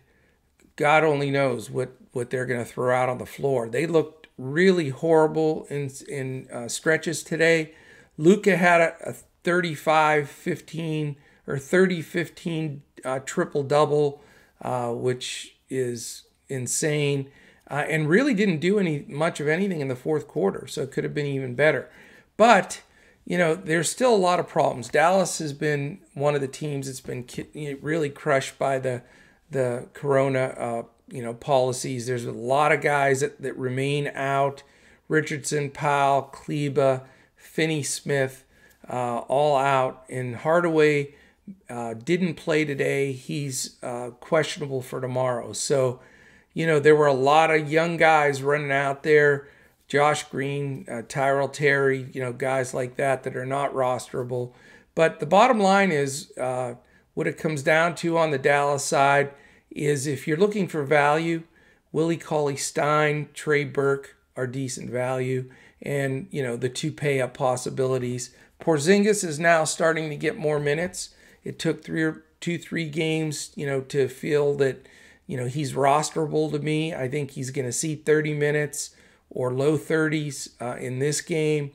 God 0.77 1.03
only 1.03 1.29
knows 1.29 1.69
what 1.69 1.97
what 2.13 2.29
they're 2.29 2.45
going 2.45 2.63
to 2.63 2.71
throw 2.71 2.95
out 2.95 3.09
on 3.09 3.17
the 3.17 3.25
floor. 3.25 3.67
They 3.67 3.85
looked 3.85 4.27
really 4.37 4.91
horrible 4.91 5.67
in 5.69 5.91
in 6.07 6.47
uh, 6.49 6.69
stretches 6.69 7.21
today. 7.21 7.73
Luka 8.17 8.55
had 8.55 8.79
a, 8.79 9.09
a 9.09 9.13
35 9.43 10.29
15 10.29 11.17
or 11.47 11.57
30 11.57 12.01
15 12.01 12.81
uh, 13.03 13.19
triple 13.25 13.63
double, 13.63 14.21
uh, 14.61 14.89
which 14.89 15.55
is 15.69 16.23
insane, 16.49 17.29
uh, 17.69 17.85
and 17.87 18.09
really 18.09 18.33
didn't 18.33 18.59
do 18.59 18.79
any 18.79 19.05
much 19.07 19.39
of 19.39 19.47
anything 19.47 19.81
in 19.81 19.87
the 19.87 19.95
fourth 19.95 20.27
quarter. 20.27 20.67
So 20.67 20.83
it 20.83 20.91
could 20.91 21.03
have 21.03 21.13
been 21.13 21.25
even 21.25 21.55
better. 21.55 21.89
But 22.37 22.81
you 23.25 23.37
know, 23.37 23.55
there's 23.55 23.89
still 23.89 24.13
a 24.13 24.17
lot 24.17 24.39
of 24.39 24.47
problems. 24.47 24.89
Dallas 24.89 25.37
has 25.39 25.53
been 25.53 25.99
one 26.13 26.35
of 26.35 26.41
the 26.41 26.47
teams 26.47 26.87
that's 26.87 27.01
been 27.01 27.25
really 27.81 28.09
crushed 28.09 28.57
by 28.57 28.79
the 28.79 29.03
the 29.49 29.87
corona 29.93 30.39
uh, 30.39 30.83
you 31.09 31.21
know 31.21 31.33
policies. 31.33 32.07
There's 32.07 32.25
a 32.25 32.31
lot 32.31 32.71
of 32.71 32.81
guys 32.81 33.21
that, 33.21 33.41
that 33.41 33.57
remain 33.57 34.07
out. 34.13 34.63
Richardson, 35.07 35.69
Powell, 35.69 36.21
Kleber, 36.23 37.03
Finney 37.35 37.83
Smith, 37.83 38.45
uh, 38.89 39.19
all 39.19 39.57
out. 39.57 40.05
And 40.09 40.37
Hardaway 40.37 41.15
uh, 41.69 41.93
didn't 41.93 42.35
play 42.35 42.65
today. 42.65 43.11
He's 43.11 43.77
uh, 43.83 44.11
questionable 44.19 44.81
for 44.81 45.01
tomorrow. 45.01 45.53
So, 45.53 45.99
you 46.53 46.65
know, 46.67 46.79
there 46.79 46.95
were 46.95 47.07
a 47.07 47.13
lot 47.13 47.51
of 47.51 47.71
young 47.71 47.97
guys 47.97 48.43
running 48.43 48.71
out 48.71 49.03
there. 49.03 49.47
Josh 49.87 50.23
Green, 50.29 50.85
uh, 50.89 51.01
Tyrell 51.07 51.49
Terry, 51.49 52.09
you 52.13 52.21
know, 52.21 52.31
guys 52.31 52.73
like 52.73 52.95
that 52.95 53.23
that 53.23 53.35
are 53.35 53.45
not 53.45 53.73
rosterable. 53.73 54.53
But 54.95 55.19
the 55.19 55.25
bottom 55.25 55.59
line 55.59 55.91
is 55.91 56.31
uh, 56.37 56.75
what 57.13 57.27
it 57.27 57.37
comes 57.37 57.61
down 57.61 57.95
to 57.95 58.17
on 58.17 58.31
the 58.31 58.37
Dallas 58.37 58.85
side 58.85 59.31
is 59.69 60.07
if 60.07 60.27
you're 60.27 60.37
looking 60.37 60.67
for 60.67 60.83
value, 60.83 61.43
Willie 61.91 62.17
Cauley 62.17 62.55
Stein, 62.55 63.29
Trey 63.33 63.65
Burke 63.65 64.15
are 64.37 64.47
decent 64.47 64.89
value. 64.89 65.49
And, 65.81 66.27
you 66.31 66.43
know, 66.43 66.55
the 66.55 66.69
two 66.69 66.91
pay 66.91 67.19
up 67.19 67.33
possibilities. 67.33 68.33
Porzingis 68.61 69.23
is 69.25 69.39
now 69.39 69.63
starting 69.63 70.09
to 70.09 70.15
get 70.15 70.37
more 70.37 70.59
minutes. 70.59 71.09
It 71.43 71.59
took 71.59 71.83
three 71.83 72.03
or 72.03 72.23
two, 72.39 72.57
three 72.57 72.89
games, 72.89 73.51
you 73.55 73.65
know, 73.65 73.81
to 73.81 74.07
feel 74.07 74.55
that, 74.55 74.87
you 75.27 75.37
know, 75.37 75.47
he's 75.47 75.73
rosterable 75.73 76.51
to 76.51 76.59
me. 76.59 76.93
I 76.93 77.07
think 77.07 77.31
he's 77.31 77.51
going 77.51 77.67
to 77.67 77.71
see 77.71 77.95
30 77.95 78.33
minutes 78.33 78.95
or 79.29 79.53
low 79.53 79.77
30s 79.77 80.49
uh, 80.61 80.77
in 80.77 80.99
this 80.99 81.21
game. 81.21 81.71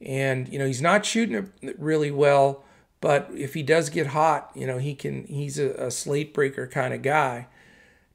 And, 0.00 0.48
you 0.48 0.58
know, 0.58 0.66
he's 0.66 0.82
not 0.82 1.06
shooting 1.06 1.50
it 1.62 1.78
really 1.78 2.10
well 2.10 2.64
but 3.02 3.28
if 3.34 3.54
he 3.54 3.64
does 3.64 3.90
get 3.90 4.06
hot, 4.06 4.52
you 4.54 4.64
know, 4.64 4.78
he 4.78 4.94
can 4.94 5.24
he's 5.26 5.58
a, 5.58 5.70
a 5.72 5.90
slate 5.90 6.32
breaker 6.32 6.68
kind 6.68 6.94
of 6.94 7.02
guy. 7.02 7.48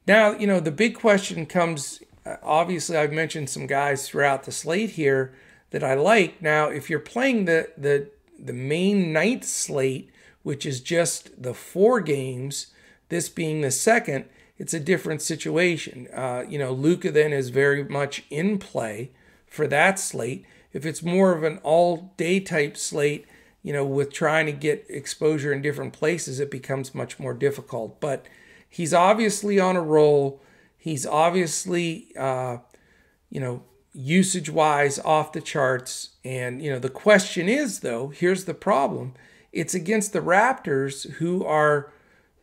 Now, 0.06 0.32
you 0.32 0.46
know, 0.46 0.60
the 0.60 0.72
big 0.72 0.98
question 0.98 1.44
comes 1.44 2.02
uh, 2.24 2.36
obviously 2.42 2.96
I've 2.96 3.12
mentioned 3.12 3.50
some 3.50 3.66
guys 3.66 4.08
throughout 4.08 4.44
the 4.44 4.50
slate 4.50 4.90
here 4.90 5.34
that 5.70 5.84
I 5.84 5.92
like. 5.92 6.40
Now, 6.40 6.68
if 6.70 6.88
you're 6.88 7.00
playing 7.00 7.44
the 7.44 7.68
the 7.76 8.08
the 8.38 8.54
main 8.54 9.12
ninth 9.12 9.44
slate, 9.44 10.10
which 10.42 10.64
is 10.64 10.80
just 10.80 11.42
the 11.42 11.54
four 11.54 12.00
games, 12.00 12.68
this 13.08 13.28
being 13.28 13.60
the 13.60 13.70
second, 13.70 14.24
it's 14.58 14.74
a 14.74 14.80
different 14.80 15.22
situation. 15.22 16.08
Uh, 16.12 16.44
you 16.48 16.58
know, 16.58 16.72
Luka 16.72 17.12
then 17.12 17.32
is 17.32 17.50
very 17.50 17.84
much 17.84 18.24
in 18.30 18.58
play 18.58 19.10
for 19.46 19.66
that 19.68 19.98
slate. 19.98 20.44
If 20.72 20.84
it's 20.84 21.02
more 21.02 21.32
of 21.32 21.44
an 21.44 21.58
all 21.62 22.12
day 22.16 22.40
type 22.40 22.76
slate, 22.76 23.26
you 23.62 23.72
know, 23.72 23.84
with 23.84 24.12
trying 24.12 24.46
to 24.46 24.52
get 24.52 24.86
exposure 24.88 25.52
in 25.52 25.62
different 25.62 25.92
places, 25.92 26.40
it 26.40 26.50
becomes 26.50 26.94
much 26.94 27.18
more 27.18 27.34
difficult. 27.34 28.00
But 28.00 28.26
he's 28.68 28.94
obviously 28.94 29.58
on 29.58 29.76
a 29.76 29.82
roll. 29.82 30.42
He's 30.76 31.06
obviously, 31.06 32.08
uh, 32.16 32.58
you 33.30 33.40
know, 33.40 33.62
usage 33.92 34.50
wise 34.50 34.98
off 35.00 35.32
the 35.32 35.40
charts. 35.40 36.10
And, 36.24 36.62
you 36.62 36.70
know, 36.70 36.78
the 36.78 36.88
question 36.88 37.48
is, 37.48 37.80
though, 37.80 38.08
here's 38.08 38.44
the 38.44 38.54
problem 38.54 39.14
it's 39.52 39.74
against 39.74 40.12
the 40.12 40.20
Raptors 40.20 41.10
who 41.12 41.44
are 41.44 41.92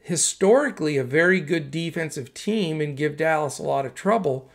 historically 0.02 0.98
a 0.98 1.04
very 1.04 1.40
good 1.42 1.72
defensive 1.72 2.34
team 2.34 2.80
and 2.80 2.98
give 2.98 3.18
Dallas 3.18 3.58
a 3.58 3.64
lot 3.64 3.86
of 3.86 3.96
trouble, 3.96 4.50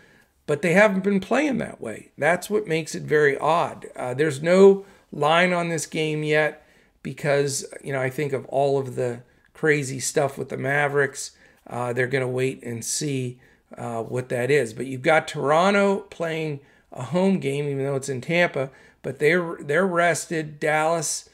but 0.47 0.63
they 0.63 0.73
haven't 0.73 1.05
been 1.05 1.21
playing 1.21 1.59
that 1.59 1.81
way. 1.81 2.13
That's 2.17 2.49
what 2.49 2.69
makes 2.69 2.95
it 2.95 3.03
very 3.03 3.37
odd. 3.39 3.87
Uh, 3.97 4.15
there's 4.15 4.43
no 4.43 4.85
line 5.13 5.53
on 5.53 5.69
this 5.69 5.87
game 5.87 6.23
yet 6.23 6.67
because, 7.03 7.65
you 7.83 7.93
know, 7.93 8.01
I 8.01 8.11
think 8.11 8.33
of 8.33 8.47
all 8.47 8.79
of 8.79 8.95
the 8.95 9.23
crazy 9.55 10.01
stuff 10.01 10.39
with 10.39 10.49
the 10.49 10.57
Mavericks. 10.57 11.33
Uh, 11.67 11.93
they're 11.93 12.07
going 12.07 12.23
to 12.23 12.29
wait 12.29 12.63
and 12.63 12.85
see 12.85 13.41
uh, 13.77 14.03
what 14.03 14.29
that 14.29 14.51
is. 14.51 14.73
But 14.73 14.87
you've 14.87 15.03
got 15.03 15.29
Toronto 15.29 16.01
playing 16.11 16.61
a 16.93 17.05
home 17.05 17.39
game, 17.39 17.67
even 17.67 17.85
though 17.85 17.97
it's 17.97 18.09
in 18.09 18.21
Tampa, 18.21 18.71
but 19.03 19.19
they're 19.19 19.57
they're 19.61 19.87
rested. 19.87 20.59
Dallas 20.61 21.30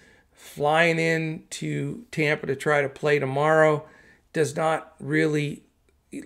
flying 0.46 0.98
in 0.98 1.44
to 1.50 2.04
Tampa 2.10 2.46
to 2.46 2.56
try 2.56 2.80
to 2.80 2.88
play 2.88 3.18
tomorrow 3.18 3.84
does 4.32 4.56
not 4.56 4.94
really 5.00 5.62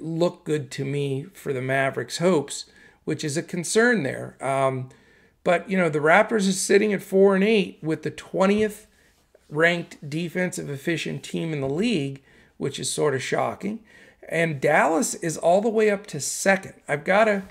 look 0.01 0.45
good 0.45 0.71
to 0.73 0.85
me 0.85 1.25
for 1.33 1.53
the 1.53 1.63
Mavericks' 1.63 2.19
hopes, 2.19 2.67
which 3.05 3.25
is 3.25 3.37
a 3.37 3.43
concern 3.43 4.03
there. 4.03 4.37
Um, 4.45 4.91
but 5.43 5.69
you 5.71 5.77
know 5.77 5.89
the 5.89 6.01
Raptors 6.01 6.49
are 6.49 6.53
sitting 6.53 6.93
at 6.93 7.03
four 7.03 7.35
and 7.35 7.43
eight 7.43 7.79
with 7.83 8.03
the 8.03 8.11
twentieth 8.11 8.87
ranked 9.49 10.09
defensive 10.09 10.69
efficient 10.69 11.23
team 11.23 11.53
in 11.53 11.61
the 11.61 11.69
league, 11.69 12.23
which 12.57 12.79
is 12.79 12.93
sort 12.93 13.15
of 13.15 13.23
shocking. 13.23 13.81
And 14.29 14.61
Dallas 14.61 15.15
is 15.15 15.37
all 15.37 15.61
the 15.61 15.69
way 15.69 15.91
up 15.91 16.07
to 16.09 16.21
second. 16.21 16.75
I've 16.87 17.05
got 17.05 17.25
to 17.25 17.43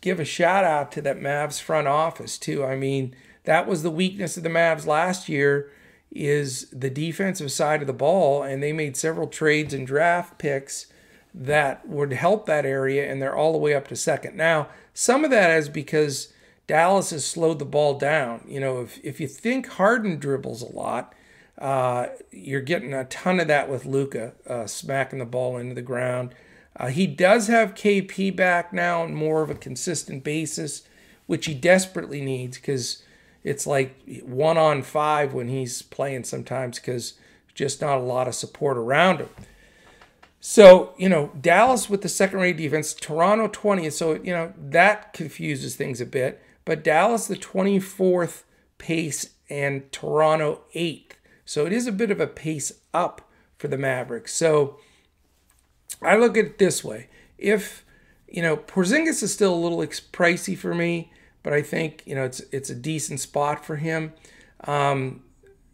give 0.00 0.20
a 0.20 0.24
shout 0.24 0.64
out 0.64 0.92
to 0.92 1.02
that 1.02 1.18
Mavs 1.18 1.60
front 1.60 1.88
office 1.88 2.38
too. 2.38 2.64
I 2.64 2.76
mean, 2.76 3.16
that 3.44 3.66
was 3.66 3.82
the 3.82 3.90
weakness 3.90 4.36
of 4.36 4.42
the 4.42 4.48
Mavs 4.48 4.86
last 4.86 5.28
year 5.28 5.70
is 6.10 6.68
the 6.70 6.90
defensive 6.90 7.52
side 7.52 7.80
of 7.80 7.86
the 7.86 7.92
ball, 7.92 8.42
and 8.42 8.62
they 8.62 8.72
made 8.72 8.96
several 8.96 9.26
trades 9.26 9.74
and 9.74 9.86
draft 9.86 10.38
picks 10.38 10.86
that 11.34 11.86
would 11.86 12.12
help 12.12 12.46
that 12.46 12.64
area, 12.64 13.10
and 13.10 13.20
they're 13.20 13.36
all 13.36 13.52
the 13.52 13.58
way 13.58 13.74
up 13.74 13.88
to 13.88 13.96
second. 13.96 14.36
Now, 14.36 14.68
some 14.94 15.24
of 15.24 15.30
that 15.30 15.50
is 15.58 15.68
because 15.68 16.32
Dallas 16.66 17.10
has 17.10 17.24
slowed 17.24 17.58
the 17.58 17.64
ball 17.64 17.98
down. 17.98 18.44
You 18.48 18.60
know, 18.60 18.80
if, 18.80 18.98
if 19.04 19.20
you 19.20 19.28
think 19.28 19.68
Harden 19.68 20.18
dribbles 20.18 20.62
a 20.62 20.72
lot, 20.72 21.14
uh, 21.58 22.08
you're 22.30 22.60
getting 22.60 22.94
a 22.94 23.04
ton 23.04 23.40
of 23.40 23.48
that 23.48 23.68
with 23.68 23.84
Luka 23.84 24.32
uh, 24.46 24.66
smacking 24.66 25.18
the 25.18 25.24
ball 25.24 25.56
into 25.56 25.74
the 25.74 25.82
ground. 25.82 26.34
Uh, 26.76 26.88
he 26.88 27.06
does 27.06 27.48
have 27.48 27.74
KP 27.74 28.34
back 28.34 28.72
now 28.72 29.02
on 29.02 29.14
more 29.14 29.42
of 29.42 29.50
a 29.50 29.54
consistent 29.54 30.22
basis, 30.22 30.82
which 31.26 31.46
he 31.46 31.54
desperately 31.54 32.20
needs 32.20 32.56
because 32.56 33.02
it's 33.44 33.66
like 33.66 34.22
one 34.22 34.58
on 34.58 34.82
five 34.82 35.34
when 35.34 35.48
he's 35.48 35.82
playing 35.82 36.24
sometimes 36.24 36.78
because 36.78 37.14
just 37.54 37.80
not 37.80 37.98
a 37.98 38.02
lot 38.02 38.28
of 38.28 38.34
support 38.34 38.76
around 38.76 39.18
him. 39.18 39.30
So, 40.40 40.94
you 40.96 41.08
know, 41.08 41.32
Dallas 41.40 41.90
with 41.90 42.02
the 42.02 42.08
second 42.08 42.38
rate 42.38 42.56
defense, 42.56 42.94
Toronto 42.94 43.48
20th. 43.48 43.92
So, 43.92 44.14
you 44.14 44.32
know, 44.32 44.52
that 44.56 45.12
confuses 45.12 45.74
things 45.74 46.00
a 46.00 46.06
bit. 46.06 46.40
But 46.64 46.84
Dallas, 46.84 47.26
the 47.26 47.36
24th 47.36 48.42
pace, 48.78 49.30
and 49.50 49.90
Toronto 49.92 50.60
8th. 50.74 51.12
So 51.44 51.66
it 51.66 51.72
is 51.72 51.86
a 51.86 51.92
bit 51.92 52.10
of 52.10 52.20
a 52.20 52.26
pace 52.26 52.72
up 52.92 53.28
for 53.56 53.68
the 53.68 53.78
Mavericks. 53.78 54.34
So 54.34 54.78
I 56.02 56.16
look 56.16 56.36
at 56.36 56.44
it 56.44 56.58
this 56.58 56.84
way. 56.84 57.08
If, 57.38 57.84
you 58.28 58.42
know, 58.42 58.56
Porzingis 58.56 59.22
is 59.22 59.32
still 59.32 59.54
a 59.54 59.56
little 59.56 59.78
pricey 59.78 60.56
for 60.56 60.74
me, 60.74 61.12
but 61.42 61.52
I 61.52 61.62
think 61.62 62.02
you 62.06 62.14
know 62.14 62.24
it's 62.24 62.40
it's 62.52 62.70
a 62.70 62.74
decent 62.74 63.20
spot 63.20 63.64
for 63.64 63.76
him. 63.76 64.12
Um, 64.64 65.22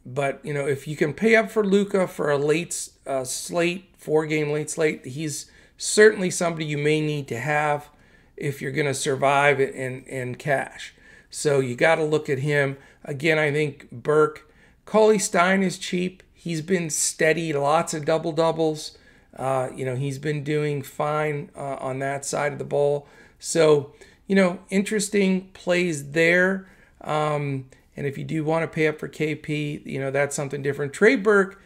but 0.07 0.41
you 0.45 0.53
know 0.53 0.67
if 0.67 0.87
you 0.87 0.97
can 0.97 1.13
pay 1.15 1.37
up 1.37 1.51
for 1.51 1.65
Luka 1.65 2.07
for 2.07 2.31
a 2.31 2.39
late 2.39 2.91
uh, 3.07 3.25
slate, 3.25 3.95
four 3.97 4.27
game 4.27 4.51
late 4.51 4.71
slate, 4.71 5.07
he's 5.07 5.51
certainly 5.77 6.31
somebody 6.31 6.65
you 6.65 6.79
may 6.79 7.01
need 7.01 7.29
to 7.29 7.39
have 7.39 7.89
if 8.37 8.61
you're 8.61 8.73
going 8.73 8.87
to 8.87 8.95
survive 8.95 9.61
in 9.61 10.05
in 10.05 10.35
cash. 10.35 10.95
So 11.31 11.61
you 11.61 11.75
got 11.75 11.97
to 11.97 12.05
look 12.05 12.29
at 12.29 12.39
him 12.41 12.77
again. 13.05 13.39
I 13.39 13.51
think 13.51 13.91
Burke, 13.91 14.49
Cauley 14.85 15.19
Stein 15.19 15.63
is 15.63 15.79
cheap. 15.79 16.23
He's 16.33 16.63
been 16.63 16.91
steady, 16.91 17.53
lots 17.53 17.95
of 17.95 18.05
double 18.05 18.33
doubles. 18.33 18.97
Uh, 19.37 19.69
you 19.75 19.85
know 19.85 19.97
he's 19.97 20.19
been 20.19 20.45
doing 20.45 20.83
fine 20.83 21.51
uh, 21.57 21.77
on 21.81 21.99
that 21.99 22.25
side 22.25 22.53
of 22.53 22.59
the 22.59 22.65
ball. 22.65 23.09
So 23.39 23.93
you 24.27 24.35
know, 24.35 24.61
interesting 24.71 25.49
plays 25.53 26.13
there. 26.13 26.69
Um, 27.01 27.67
and 27.97 28.07
if 28.07 28.19
you 28.19 28.25
do 28.25 28.45
want 28.45 28.63
to 28.63 28.69
pay 28.69 28.89
up 28.89 28.99
for 28.99 29.09
KP, 29.09 29.85
you 29.87 30.01
know, 30.01 30.11
that's 30.11 30.35
something 30.35 30.63
different. 30.63 30.93
Trey 30.93 31.17
Burke, 31.17 31.61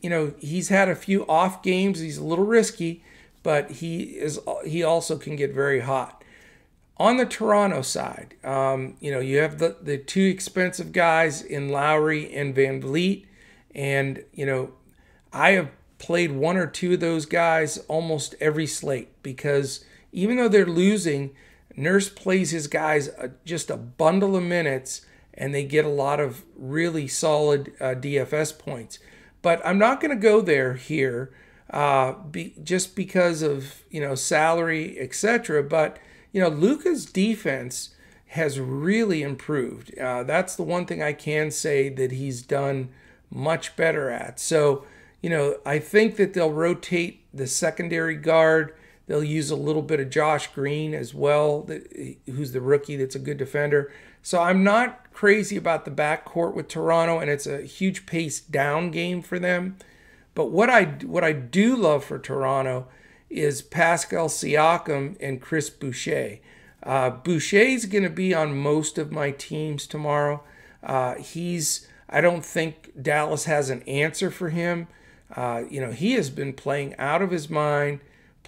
you 0.00 0.10
know, 0.10 0.34
he's 0.38 0.68
had 0.68 0.88
a 0.88 0.94
few 0.94 1.26
off 1.26 1.62
games. 1.62 2.00
He's 2.00 2.18
a 2.18 2.24
little 2.24 2.44
risky, 2.44 3.02
but 3.42 3.70
he 3.70 4.02
is 4.02 4.38
he 4.64 4.82
also 4.82 5.18
can 5.18 5.36
get 5.36 5.52
very 5.52 5.80
hot. 5.80 6.22
On 6.98 7.16
the 7.16 7.26
Toronto 7.26 7.82
side, 7.82 8.34
um, 8.44 8.96
you 9.00 9.10
know, 9.10 9.18
you 9.18 9.38
have 9.38 9.58
the, 9.58 9.76
the 9.82 9.98
two 9.98 10.22
expensive 10.22 10.92
guys 10.92 11.42
in 11.42 11.70
Lowry 11.70 12.32
and 12.32 12.54
VanVleet. 12.54 13.26
And, 13.74 14.24
you 14.32 14.46
know, 14.46 14.74
I 15.32 15.52
have 15.52 15.70
played 15.98 16.32
one 16.32 16.56
or 16.56 16.66
two 16.66 16.92
of 16.92 17.00
those 17.00 17.26
guys 17.26 17.78
almost 17.88 18.34
every 18.40 18.66
slate 18.66 19.08
because 19.22 19.84
even 20.12 20.36
though 20.36 20.48
they're 20.48 20.66
losing, 20.66 21.34
Nurse 21.76 22.08
plays 22.08 22.50
his 22.50 22.66
guys 22.66 23.10
just 23.44 23.70
a 23.70 23.76
bundle 23.76 24.36
of 24.36 24.42
minutes 24.42 25.06
and 25.34 25.54
they 25.54 25.64
get 25.64 25.84
a 25.84 25.88
lot 25.88 26.20
of 26.20 26.44
really 26.56 27.08
solid 27.08 27.72
uh, 27.80 27.94
DFS 27.94 28.58
points. 28.58 28.98
But 29.40 29.64
I'm 29.64 29.78
not 29.78 30.00
going 30.00 30.10
to 30.10 30.22
go 30.22 30.40
there 30.40 30.74
here 30.74 31.32
uh, 31.70 32.12
be, 32.12 32.54
just 32.62 32.94
because 32.94 33.42
of 33.42 33.82
you 33.90 34.00
know 34.00 34.14
salary, 34.14 34.98
etc. 35.00 35.62
But 35.62 35.98
you 36.32 36.40
know 36.40 36.48
Luka's 36.48 37.06
defense 37.06 37.94
has 38.28 38.60
really 38.60 39.22
improved. 39.22 39.96
Uh, 39.98 40.22
that's 40.22 40.54
the 40.54 40.62
one 40.62 40.86
thing 40.86 41.02
I 41.02 41.12
can 41.12 41.50
say 41.50 41.88
that 41.88 42.12
he's 42.12 42.42
done 42.42 42.90
much 43.30 43.74
better 43.74 44.10
at. 44.10 44.38
So 44.38 44.84
you 45.22 45.30
know 45.30 45.56
I 45.64 45.78
think 45.78 46.16
that 46.16 46.34
they'll 46.34 46.52
rotate 46.52 47.24
the 47.32 47.46
secondary 47.46 48.16
guard. 48.16 48.74
They'll 49.06 49.24
use 49.24 49.50
a 49.50 49.56
little 49.56 49.82
bit 49.82 50.00
of 50.00 50.10
Josh 50.10 50.46
Green 50.48 50.94
as 50.94 51.12
well, 51.12 51.68
who's 52.26 52.52
the 52.52 52.60
rookie 52.60 52.96
that's 52.96 53.14
a 53.14 53.20
good 53.20 53.36
defender. 53.36 53.92
So 54.22 54.40
I'm 54.40 54.62
not 54.62 55.12
crazy 55.12 55.56
about 55.56 55.84
the 55.84 55.90
backcourt 55.90 56.54
with 56.54 56.68
Toronto, 56.68 57.18
and 57.18 57.28
it's 57.28 57.46
a 57.46 57.62
huge 57.62 58.06
pace 58.06 58.40
down 58.40 58.90
game 58.90 59.20
for 59.20 59.38
them. 59.38 59.76
But 60.34 60.46
what 60.46 60.70
I 60.70 60.84
what 61.04 61.24
I 61.24 61.32
do 61.32 61.76
love 61.76 62.04
for 62.04 62.18
Toronto 62.18 62.86
is 63.28 63.62
Pascal 63.62 64.28
Siakam 64.28 65.16
and 65.20 65.40
Chris 65.40 65.68
Boucher. 65.68 66.38
Uh, 66.82 67.10
Boucher's 67.10 67.86
going 67.86 68.04
to 68.04 68.10
be 68.10 68.34
on 68.34 68.56
most 68.56 68.98
of 68.98 69.12
my 69.12 69.30
teams 69.30 69.86
tomorrow. 69.86 70.42
Uh, 70.82 71.16
he's 71.16 71.88
I 72.08 72.20
don't 72.20 72.44
think 72.44 72.92
Dallas 73.00 73.46
has 73.46 73.70
an 73.70 73.82
answer 73.82 74.30
for 74.30 74.50
him. 74.50 74.86
Uh, 75.34 75.62
you 75.68 75.80
know 75.80 75.90
he 75.90 76.12
has 76.12 76.30
been 76.30 76.52
playing 76.52 76.94
out 76.96 77.22
of 77.22 77.30
his 77.30 77.50
mind 77.50 78.00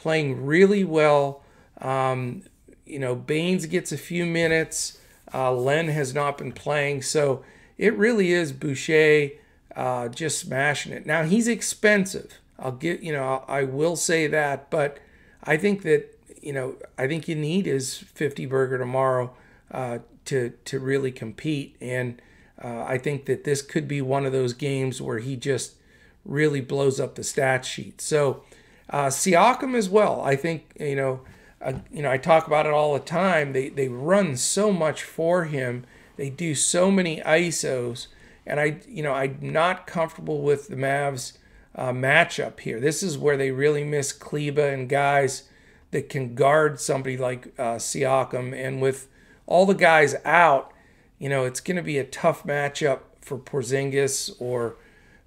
playing 0.05 0.45
really 0.45 0.85
well. 0.85 1.43
Um, 1.81 2.43
you 2.85 2.99
know, 2.99 3.15
Baynes 3.15 3.65
gets 3.65 3.91
a 3.91 3.97
few 3.97 4.27
minutes. 4.27 4.99
Uh, 5.33 5.51
Len 5.51 5.89
has 5.89 6.13
not 6.13 6.37
been 6.37 6.53
playing, 6.53 7.01
so 7.01 7.43
it 7.79 7.97
really 7.97 8.31
is 8.31 8.53
Boucher 8.53 9.31
uh, 9.75 10.09
just 10.09 10.39
smashing 10.39 10.93
it. 10.93 11.07
Now 11.07 11.23
he's 11.23 11.49
expensive. 11.49 12.39
I'll 12.59 12.73
get 12.73 13.01
you 13.01 13.15
know 13.15 13.45
I 13.49 13.65
will 13.65 13.97
say 13.97 14.27
that, 14.27 14.69
but 14.69 14.99
I 15.43 15.57
think 15.57 15.83
that 15.85 16.19
you 16.43 16.53
know 16.53 16.77
I 16.99 17.09
think 17.09 17.27
you 17.27 17.35
need 17.35 17.65
his 17.65 17.97
50 17.97 18.45
burger 18.45 18.77
tomorrow 18.77 19.35
uh, 19.71 20.01
to 20.27 20.53
to 20.67 20.79
really 20.79 21.13
compete, 21.13 21.77
and 21.81 22.21
uh, 22.63 22.85
I 22.87 22.99
think 22.99 23.25
that 23.25 23.45
this 23.45 23.63
could 23.63 23.89
be 23.89 24.03
one 24.03 24.27
of 24.27 24.33
those 24.33 24.53
games 24.53 25.01
where 25.01 25.19
he 25.21 25.35
just 25.35 25.77
really 26.27 26.61
blows 26.61 27.01
up 27.01 27.15
the 27.15 27.25
stat 27.25 27.65
sheet. 27.65 28.03
So 28.03 28.45
uh, 28.95 29.09
Siakam 29.09 29.75
as 29.75 29.89
well. 29.89 30.21
I 30.21 30.37
think 30.37 30.73
you 30.79 30.95
know, 30.95 31.21
uh, 31.61 31.73
you 31.93 32.01
know, 32.01 32.13
I 32.13 32.17
talk 32.17 32.47
about 32.47 32.65
it 32.65 32.73
all 32.73 32.95
the 32.95 33.01
time. 33.01 33.53
They 33.53 33.69
they 33.69 33.89
run 33.89 34.37
so 34.37 34.71
much 34.71 35.03
for 35.03 35.47
him. 35.47 35.85
They 36.17 36.31
do 36.31 36.55
so 36.55 36.93
many 36.93 37.21
ISOs, 37.23 38.07
and 38.47 38.61
I 38.61 38.79
you 38.87 39.03
know 39.03 39.13
I'm 39.13 39.39
not 39.43 39.89
comfortable 39.89 40.43
with 40.43 40.69
the 40.69 40.77
Mavs 40.77 41.37
uh, 41.75 41.91
matchup 41.91 42.61
here. 42.61 42.79
This 42.79 43.03
is 43.03 43.19
where 43.19 43.37
they 43.37 43.51
really 43.51 43.83
miss 43.83 44.13
Kleber 44.13 44.69
and 44.69 44.89
guys 44.89 45.49
that 45.91 46.09
can 46.09 46.37
guard 46.37 46.81
somebody 46.81 47.17
like 47.17 47.49
uh, 47.59 47.79
Siakam. 47.79 48.55
And 48.55 48.81
with 48.81 49.09
all 49.47 49.67
the 49.67 49.75
guys 49.75 50.15
out, 50.25 50.73
you 51.19 51.29
know, 51.29 51.45
it's 51.45 51.61
going 51.61 51.79
to 51.79 51.83
be 51.83 51.99
a 51.99 52.05
tough 52.05 52.45
matchup 52.45 53.01
for 53.21 53.39
Porzingis 53.39 54.41
or 54.41 54.77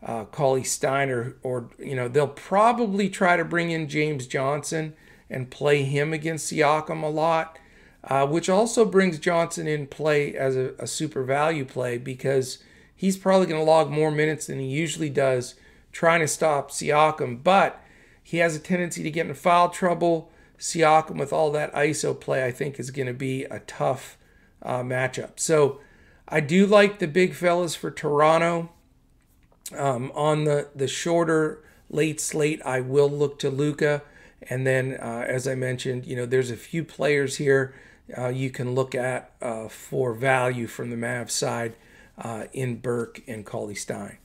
uh, 0.07 0.25
Steiner, 0.63 1.35
or 1.43 1.69
you 1.77 1.95
know, 1.95 2.07
they'll 2.07 2.27
probably 2.27 3.09
try 3.09 3.35
to 3.35 3.43
bring 3.43 3.71
in 3.71 3.89
James 3.89 4.25
Johnson 4.25 4.95
and 5.29 5.51
play 5.51 5.83
him 5.83 6.13
against 6.13 6.51
Siakam 6.51 7.03
a 7.03 7.07
lot, 7.07 7.59
uh, 8.05 8.25
which 8.25 8.47
also 8.47 8.85
brings 8.85 9.19
Johnson 9.19 9.67
in 9.67 9.85
play 9.85 10.33
as 10.33 10.55
a, 10.55 10.73
a 10.79 10.87
super 10.87 11.23
value 11.23 11.65
play 11.65 11.97
because 11.97 12.59
he's 12.95 13.17
probably 13.17 13.47
going 13.47 13.59
to 13.59 13.69
log 13.69 13.91
more 13.91 14.09
minutes 14.09 14.47
than 14.47 14.59
he 14.59 14.67
usually 14.67 15.09
does 15.09 15.55
trying 15.91 16.21
to 16.21 16.27
stop 16.27 16.71
Siakam. 16.71 17.43
But 17.43 17.83
he 18.23 18.37
has 18.37 18.55
a 18.55 18.59
tendency 18.59 19.03
to 19.03 19.11
get 19.11 19.27
in 19.27 19.33
foul 19.33 19.69
trouble. 19.69 20.31
Siakam 20.57 21.19
with 21.19 21.33
all 21.33 21.51
that 21.51 21.73
ISO 21.73 22.17
play, 22.17 22.45
I 22.45 22.51
think, 22.51 22.79
is 22.79 22.91
going 22.91 23.07
to 23.07 23.13
be 23.13 23.43
a 23.43 23.59
tough 23.59 24.17
uh, 24.63 24.83
matchup. 24.83 25.39
So 25.39 25.81
I 26.29 26.39
do 26.39 26.65
like 26.65 26.99
the 26.99 27.07
big 27.07 27.33
fellas 27.33 27.75
for 27.75 27.91
Toronto. 27.91 28.71
Um, 29.75 30.11
on 30.15 30.45
the, 30.45 30.69
the 30.75 30.87
shorter 30.87 31.63
late 31.89 32.21
slate, 32.21 32.61
I 32.63 32.79
will 32.81 33.09
look 33.09 33.39
to 33.39 33.49
Luka. 33.49 34.01
And 34.49 34.65
then, 34.65 34.97
uh, 35.01 35.25
as 35.27 35.47
I 35.47 35.55
mentioned, 35.55 36.05
you 36.05 36.15
know, 36.15 36.25
there's 36.25 36.51
a 36.51 36.57
few 36.57 36.83
players 36.83 37.37
here 37.37 37.73
uh, 38.15 38.29
you 38.29 38.49
can 38.49 38.73
look 38.73 38.95
at 38.95 39.31
uh, 39.41 39.67
for 39.67 40.13
value 40.13 40.67
from 40.67 40.89
the 40.89 40.95
Mavs 40.95 41.31
side 41.31 41.75
uh, 42.17 42.45
in 42.53 42.77
Burke 42.77 43.21
and 43.27 43.45
Cauley 43.45 43.75
Stein. 43.75 44.17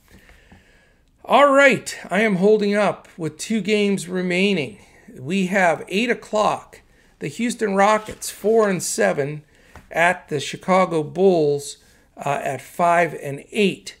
All 1.25 1.51
right, 1.51 1.97
I 2.09 2.21
am 2.21 2.37
holding 2.37 2.75
up 2.75 3.07
with 3.17 3.37
two 3.37 3.61
games 3.61 4.09
remaining. 4.09 4.79
We 5.17 5.47
have 5.47 5.85
eight 5.87 6.09
o'clock. 6.09 6.81
The 7.19 7.27
Houston 7.29 7.75
Rockets, 7.75 8.29
four 8.29 8.69
and 8.69 8.83
seven, 8.83 9.43
at 9.89 10.27
the 10.27 10.39
Chicago 10.39 11.03
Bulls 11.03 11.77
uh, 12.17 12.41
at 12.43 12.61
five 12.61 13.13
and 13.21 13.45
eight. 13.51 13.95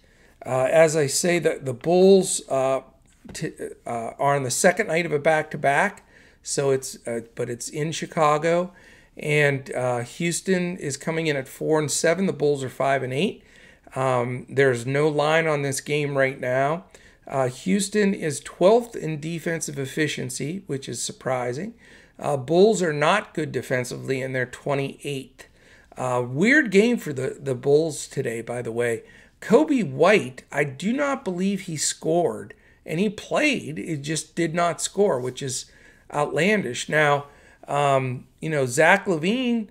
Uh, 0.45 0.67
as 0.71 0.95
I 0.95 1.07
say, 1.07 1.39
the 1.39 1.59
the 1.61 1.73
Bulls 1.73 2.41
uh, 2.49 2.81
uh, 2.81 2.81
are 3.85 4.35
on 4.35 4.43
the 4.43 4.51
second 4.51 4.87
night 4.87 5.05
of 5.05 5.11
a 5.11 5.19
back 5.19 5.51
to 5.51 5.57
back, 5.57 6.05
so 6.41 6.71
it's 6.71 6.97
uh, 7.07 7.21
but 7.35 7.49
it's 7.49 7.69
in 7.69 7.91
Chicago, 7.91 8.73
and 9.17 9.73
uh, 9.73 9.99
Houston 9.99 10.77
is 10.77 10.97
coming 10.97 11.27
in 11.27 11.37
at 11.37 11.47
four 11.47 11.79
and 11.79 11.89
seven. 11.89 12.25
The 12.25 12.33
Bulls 12.33 12.63
are 12.63 12.69
five 12.69 13.03
and 13.03 13.13
eight. 13.13 13.43
Um, 13.95 14.45
there's 14.49 14.85
no 14.85 15.07
line 15.07 15.47
on 15.47 15.61
this 15.61 15.79
game 15.79 16.17
right 16.17 16.39
now. 16.39 16.85
Uh, 17.27 17.47
Houston 17.47 18.13
is 18.13 18.41
12th 18.41 18.95
in 18.95 19.19
defensive 19.19 19.79
efficiency, 19.79 20.63
which 20.67 20.89
is 20.89 21.01
surprising. 21.01 21.73
Uh, 22.19 22.37
Bulls 22.37 22.81
are 22.81 22.93
not 22.93 23.33
good 23.33 23.51
defensively, 23.51 24.21
and 24.21 24.35
they're 24.35 24.45
28th. 24.45 25.45
Uh, 25.95 26.23
weird 26.27 26.71
game 26.71 26.97
for 26.97 27.13
the, 27.13 27.37
the 27.39 27.55
Bulls 27.55 28.07
today, 28.07 28.41
by 28.41 28.61
the 28.61 28.71
way. 28.71 29.03
Coby 29.43 29.83
White, 29.83 30.45
I 30.53 30.63
do 30.63 30.93
not 30.93 31.25
believe 31.25 31.61
he 31.61 31.75
scored, 31.75 32.53
and 32.85 32.97
he 32.97 33.09
played, 33.09 33.77
it 33.77 33.97
just 33.97 34.35
did 34.35 34.55
not 34.55 34.81
score, 34.81 35.19
which 35.19 35.41
is 35.41 35.65
outlandish. 36.13 36.87
Now, 36.87 37.25
um, 37.67 38.25
you 38.39 38.49
know, 38.49 38.65
Zach 38.65 39.05
LaVine 39.05 39.67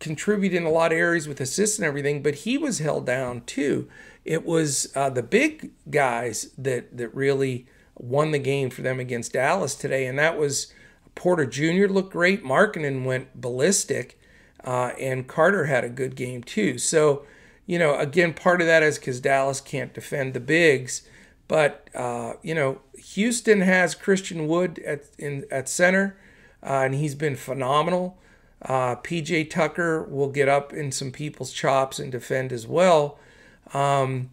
contributed 0.00 0.58
in 0.58 0.66
a 0.66 0.70
lot 0.70 0.92
of 0.92 0.98
areas 0.98 1.26
with 1.26 1.40
assists 1.40 1.78
and 1.78 1.86
everything, 1.86 2.22
but 2.22 2.34
he 2.34 2.58
was 2.58 2.78
held 2.78 3.06
down 3.06 3.40
too. 3.46 3.88
It 4.26 4.44
was 4.44 4.92
uh, 4.94 5.08
the 5.08 5.22
big 5.22 5.70
guys 5.88 6.50
that 6.58 6.94
that 6.98 7.14
really 7.14 7.66
won 7.98 8.32
the 8.32 8.38
game 8.38 8.68
for 8.68 8.82
them 8.82 9.00
against 9.00 9.32
Dallas 9.32 9.74
today, 9.74 10.06
and 10.06 10.18
that 10.18 10.36
was 10.36 10.74
Porter 11.14 11.46
Jr. 11.46 11.86
looked 11.86 12.12
great. 12.12 12.44
Markkanen 12.44 13.04
went 13.04 13.40
ballistic, 13.40 14.20
uh, 14.62 14.92
and 15.00 15.26
Carter 15.26 15.64
had 15.64 15.84
a 15.84 15.88
good 15.88 16.16
game 16.16 16.42
too. 16.42 16.76
So, 16.76 17.24
you 17.66 17.78
know, 17.78 17.98
again, 17.98 18.32
part 18.32 18.60
of 18.60 18.66
that 18.66 18.82
is 18.82 18.98
because 18.98 19.20
Dallas 19.20 19.60
can't 19.60 19.92
defend 19.92 20.34
the 20.34 20.40
bigs, 20.40 21.02
but 21.48 21.88
uh, 21.94 22.34
you 22.42 22.54
know, 22.54 22.80
Houston 22.96 23.60
has 23.60 23.94
Christian 23.94 24.46
Wood 24.46 24.78
at 24.86 25.04
in 25.18 25.44
at 25.50 25.68
center, 25.68 26.16
uh, 26.62 26.82
and 26.84 26.94
he's 26.94 27.14
been 27.14 27.36
phenomenal. 27.36 28.18
Uh, 28.62 28.96
PJ 28.96 29.50
Tucker 29.50 30.02
will 30.04 30.30
get 30.30 30.48
up 30.48 30.72
in 30.72 30.90
some 30.90 31.10
people's 31.10 31.52
chops 31.52 31.98
and 31.98 32.10
defend 32.10 32.52
as 32.52 32.66
well. 32.66 33.18
Um, 33.74 34.30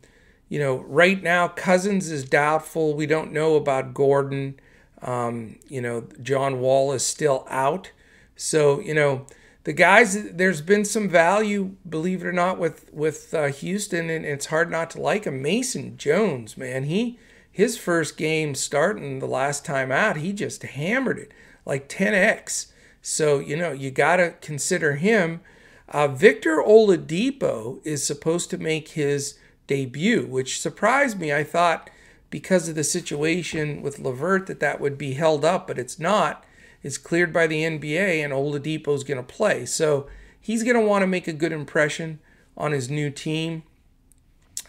you 0.47 0.59
know, 0.59 0.77
right 0.87 1.21
now 1.21 1.47
Cousins 1.47 2.09
is 2.11 2.23
doubtful. 2.23 2.93
We 2.93 3.05
don't 3.05 3.33
know 3.33 3.55
about 3.55 3.93
Gordon. 3.93 4.59
Um, 5.01 5.57
you 5.67 5.81
know, 5.81 6.07
John 6.21 6.59
Wall 6.59 6.93
is 6.93 7.05
still 7.05 7.45
out. 7.49 7.91
So, 8.35 8.79
you 8.79 8.93
know, 8.93 9.25
the 9.63 9.73
guys, 9.73 10.31
there's 10.31 10.61
been 10.61 10.83
some 10.83 11.07
value, 11.07 11.75
believe 11.87 12.21
it 12.21 12.27
or 12.27 12.33
not, 12.33 12.59
with 12.59 12.91
with 12.93 13.33
uh, 13.33 13.47
Houston, 13.47 14.09
and 14.09 14.25
it's 14.25 14.47
hard 14.47 14.69
not 14.69 14.89
to 14.91 15.01
like 15.01 15.25
him. 15.25 15.41
Mason 15.41 15.97
Jones, 15.97 16.57
man, 16.57 16.83
he 16.83 17.17
his 17.53 17.77
first 17.77 18.17
game 18.17 18.55
starting 18.55 19.19
the 19.19 19.27
last 19.27 19.63
time 19.63 19.91
out, 19.91 20.17
he 20.17 20.33
just 20.33 20.63
hammered 20.63 21.19
it 21.19 21.31
like 21.65 21.87
10x. 21.87 22.71
So, 22.99 23.37
you 23.39 23.55
know, 23.55 23.71
you 23.71 23.91
got 23.91 24.15
to 24.15 24.31
consider 24.41 24.95
him. 24.95 25.41
Uh, 25.87 26.07
Victor 26.07 26.63
Oladipo 26.65 27.79
is 27.85 28.03
supposed 28.03 28.49
to 28.49 28.57
make 28.57 28.89
his 28.89 29.37
debut, 29.67 30.25
which 30.25 30.59
surprised 30.59 31.19
me. 31.19 31.31
I 31.31 31.43
thought 31.43 31.91
because 32.31 32.67
of 32.67 32.73
the 32.73 32.83
situation 32.83 33.83
with 33.83 33.99
LeVert 33.99 34.47
that 34.47 34.59
that 34.59 34.81
would 34.81 34.97
be 34.97 35.13
held 35.13 35.45
up, 35.45 35.67
but 35.67 35.77
it's 35.77 35.99
not. 35.99 36.43
It's 36.83 36.97
cleared 36.97 37.33
by 37.33 37.47
the 37.47 37.63
NBA, 37.63 38.23
and 38.23 38.33
Oladipo's 38.33 39.03
going 39.03 39.17
to 39.17 39.23
play. 39.23 39.65
So 39.65 40.07
he's 40.39 40.63
going 40.63 40.75
to 40.75 40.85
want 40.85 41.01
to 41.01 41.07
make 41.07 41.27
a 41.27 41.33
good 41.33 41.51
impression 41.51 42.19
on 42.55 42.71
his 42.71 42.89
new 42.89 43.09
team. 43.09 43.63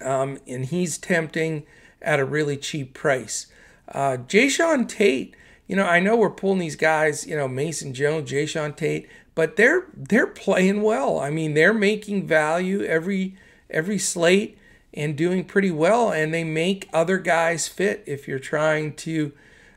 Um, 0.00 0.38
and 0.46 0.64
he's 0.64 0.96
tempting 0.96 1.66
at 2.00 2.20
a 2.20 2.24
really 2.24 2.56
cheap 2.56 2.94
price. 2.94 3.46
Uh, 3.88 4.16
Jae'Sean 4.28 4.88
Tate 4.88 5.34
you 5.66 5.76
know, 5.76 5.86
I 5.86 6.00
know 6.00 6.16
we're 6.16 6.30
pulling 6.30 6.58
these 6.58 6.76
guys, 6.76 7.26
you 7.26 7.36
know, 7.36 7.48
Mason 7.48 7.94
Jones, 7.94 8.30
Jae'Sean 8.30 8.76
Tate, 8.76 9.08
but 9.34 9.56
they're 9.56 9.86
they're 9.94 10.26
playing 10.26 10.82
well. 10.82 11.18
I 11.18 11.30
mean, 11.30 11.54
they're 11.54 11.74
making 11.74 12.26
value 12.26 12.82
every 12.82 13.36
every 13.70 13.98
slate 13.98 14.58
and 14.92 15.16
doing 15.16 15.44
pretty 15.44 15.70
well, 15.70 16.10
and 16.10 16.32
they 16.32 16.44
make 16.44 16.88
other 16.92 17.18
guys 17.18 17.66
fit 17.66 18.04
if 18.06 18.28
you're 18.28 18.38
trying 18.38 18.94
to, 18.94 19.32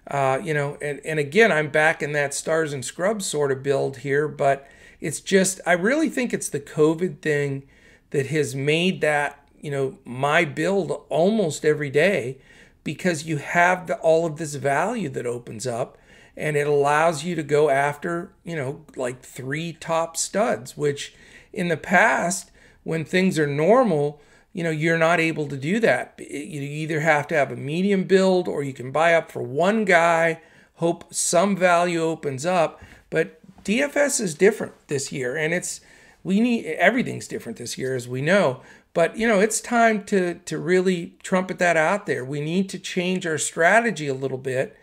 uh, 0.10 0.39
you 0.43 0.53
know, 0.53 0.78
and, 0.82 1.01
and 1.05 1.20
again, 1.20 1.51
I'm 1.51 1.70
back 1.70 2.01
in 2.01 2.14
that 2.14 2.34
stars 2.34 2.74
and 2.74 2.84
scrubs 2.84 3.26
sort 3.26 3.51
of 3.51 3.64
build 3.64 3.97
here, 3.97 4.28
but 4.28 4.68
it's 4.99 5.20
just 5.20 5.60
I 5.66 5.74
really 5.74 6.10
think 6.10 6.34
it's 6.34 6.49
the 6.49 6.60
COVID 6.60 7.22
thing 7.22 7.68
that 8.12 8.28
has 8.28 8.55
made 8.55 9.01
that 9.01 9.47
you 9.60 9.72
know 9.72 9.97
my 10.05 10.45
build 10.45 11.05
almost 11.10 11.66
every 11.66 11.89
day 11.89 12.38
because 12.84 13.26
you 13.26 13.38
have 13.38 13.88
the, 13.88 13.97
all 13.97 14.26
of 14.26 14.38
this 14.38 14.55
value 14.55 15.10
that 15.10 15.26
opens 15.26 15.68
up 15.68 15.97
and 16.38 16.55
it 16.55 16.68
allows 16.68 17.24
you 17.24 17.36
to 17.36 17.43
go 17.43 17.70
after, 17.70 18.32
you 18.45 18.55
know, 18.55 18.86
like 18.95 19.22
three 19.22 19.74
top 19.74 20.16
studs, 20.16 20.78
which 20.78 21.16
in 21.51 21.68
the 21.68 21.76
past, 21.76 22.51
when 22.84 23.03
things 23.03 23.39
are 23.39 23.47
normal, 23.47 24.22
you 24.58 24.64
know, 24.64 24.72
you're 24.72 24.97
not 24.97 25.20
able 25.20 25.47
to 25.47 25.55
do 25.55 25.80
that. 25.80 26.16
Eh, 26.20 26.24
you 26.24 26.62
either 26.62 27.01
have 27.01 27.28
to 27.28 27.36
have 27.36 27.51
a 27.51 27.55
medium 27.55 28.05
build 28.05 28.47
or 28.47 28.64
you 28.64 28.74
can 28.74 28.91
buy 28.91 29.14
up 29.14 29.32
for 29.32 29.43
one 29.43 29.86
guy, 29.86 30.41
hope 30.78 31.14
some 31.14 31.55
value 31.55 32.01
opens 32.01 32.43
up. 32.43 32.82
But 33.12 33.39
DFS 33.64 34.20
is 34.20 34.34
different 34.34 34.74
this 34.88 35.12
year 35.12 35.38
and 35.38 35.53
it's, 35.53 35.80
we 36.24 36.39
need, 36.39 36.66
everything's 36.66 37.28
different 37.28 37.60
this 37.60 37.78
year, 37.78 37.95
as 37.95 38.08
we 38.08 38.20
know. 38.20 38.62
But 38.95 39.16
you 39.16 39.28
know, 39.28 39.39
it's 39.39 39.62
time 39.62 40.03
to 40.05 40.39
to 40.45 40.58
really 40.58 41.14
trumpet 41.22 41.60
that 41.60 41.78
out 41.78 42.08
there. 42.08 42.26
We 42.26 42.41
need 42.41 42.68
to 42.70 42.80
change 42.80 43.28
our 43.28 43.38
strategy 43.38 44.08
a 44.08 44.14
little 44.16 44.39
bit, 44.39 44.76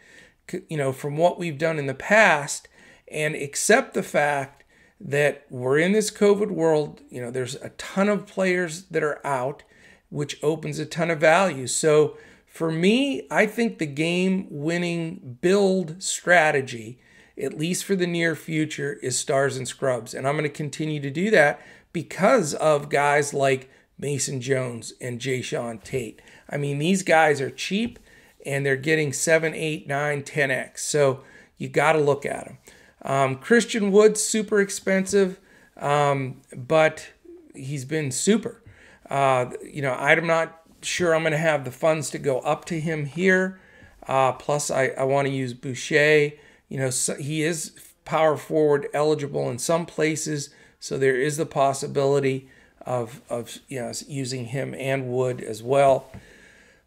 you 0.69 0.77
know, 0.77 0.93
from 0.93 1.17
what 1.17 1.37
we've 1.37 1.59
done 1.59 1.81
in 1.81 1.87
the 1.87 1.95
past, 1.95 2.69
and 3.11 3.35
accept 3.35 3.93
the 3.93 4.05
fact 4.05 4.63
that 5.05 5.45
we're 5.51 5.79
in 5.79 5.93
this 5.93 6.11
COVID 6.11 6.51
world. 6.51 7.03
You 7.11 7.21
know, 7.21 7.31
there's 7.31 7.57
a 7.57 7.69
ton 7.71 8.09
of 8.09 8.27
players 8.27 8.85
that 8.85 9.03
are 9.03 9.25
out, 9.25 9.63
which 10.09 10.43
opens 10.43 10.79
a 10.79 10.87
ton 10.87 11.11
of 11.11 11.21
value. 11.21 11.67
So 11.67 12.17
for 12.47 12.73
me, 12.73 13.27
I 13.31 13.47
think 13.47 13.79
the 13.79 13.87
game 13.87 14.47
winning 14.49 15.39
build 15.43 16.03
strategy, 16.03 16.99
at 17.41 17.59
least 17.59 17.85
for 17.85 17.95
the 17.95 18.07
near 18.07 18.35
future, 18.35 18.95
is 19.03 19.19
stars 19.19 19.59
and 19.59 19.69
scrubs. 19.69 20.15
And 20.15 20.27
I'm 20.27 20.37
going 20.37 20.45
to 20.45 20.49
continue 20.49 21.01
to 21.01 21.11
do 21.11 21.31
that 21.31 21.61
because 21.93 22.55
of 22.55 22.89
guys 22.89 23.35
like 23.35 23.71
Mason 23.99 24.41
Jones 24.41 24.95
and 25.01 25.21
Jae'Sean 25.21 25.83
Tate. 25.83 26.23
I 26.49 26.57
mean, 26.57 26.79
these 26.79 27.03
guys 27.03 27.41
are 27.41 27.51
cheap 27.51 27.99
and 28.47 28.65
they're 28.65 28.77
getting 28.77 29.13
7, 29.13 29.55
8, 29.55 29.87
9, 29.87 30.23
10x. 30.23 30.79
So 30.79 31.23
you 31.59 31.69
got 31.69 31.93
to 31.93 32.01
look 32.01 32.25
at 32.25 32.47
them. 32.47 32.59
Um, 33.05 33.37
Christian 33.37 33.93
Wood's 33.93 34.23
super 34.23 34.61
expensive, 34.61 35.39
um, 35.77 36.41
but 36.57 37.09
he's 37.55 37.85
been 37.85 38.11
super. 38.11 38.63
Uh, 39.09 39.51
you 39.63 39.83
know, 39.83 39.93
I'm 39.93 40.27
not 40.27 40.63
sure 40.83 41.15
I'm 41.15 41.23
going 41.23 41.33
to 41.33 41.39
have 41.39 41.65
the 41.65 41.71
funds 41.71 42.11
to 42.11 42.19
go 42.19 42.41
up 42.41 42.65
to 42.67 42.81
him 42.81 43.07
here. 43.07 43.61
Uh, 44.07 44.33
plus, 44.33 44.71
I, 44.71 44.89
I 44.89 45.05
want 45.05 45.29
to 45.29 45.33
use 45.33 45.55
Boucher. 45.55 46.33
You 46.69 46.79
know, 46.79 46.91
so 46.91 47.17
he 47.17 47.43
is 47.43 47.73
power 48.05 48.37
forward 48.37 48.89
eligible 48.93 49.51
in 49.51 49.59
some 49.59 49.87
places, 49.87 50.51
so 50.81 50.99
there 50.99 51.17
is 51.17 51.37
the 51.37 51.47
possibility 51.47 52.49
of 52.83 53.23
of 53.31 53.59
you 53.69 53.81
know 53.81 53.93
using 54.07 54.47
him 54.47 54.75
and 54.75 55.09
Wood 55.09 55.41
as 55.41 55.63
well. 55.63 56.11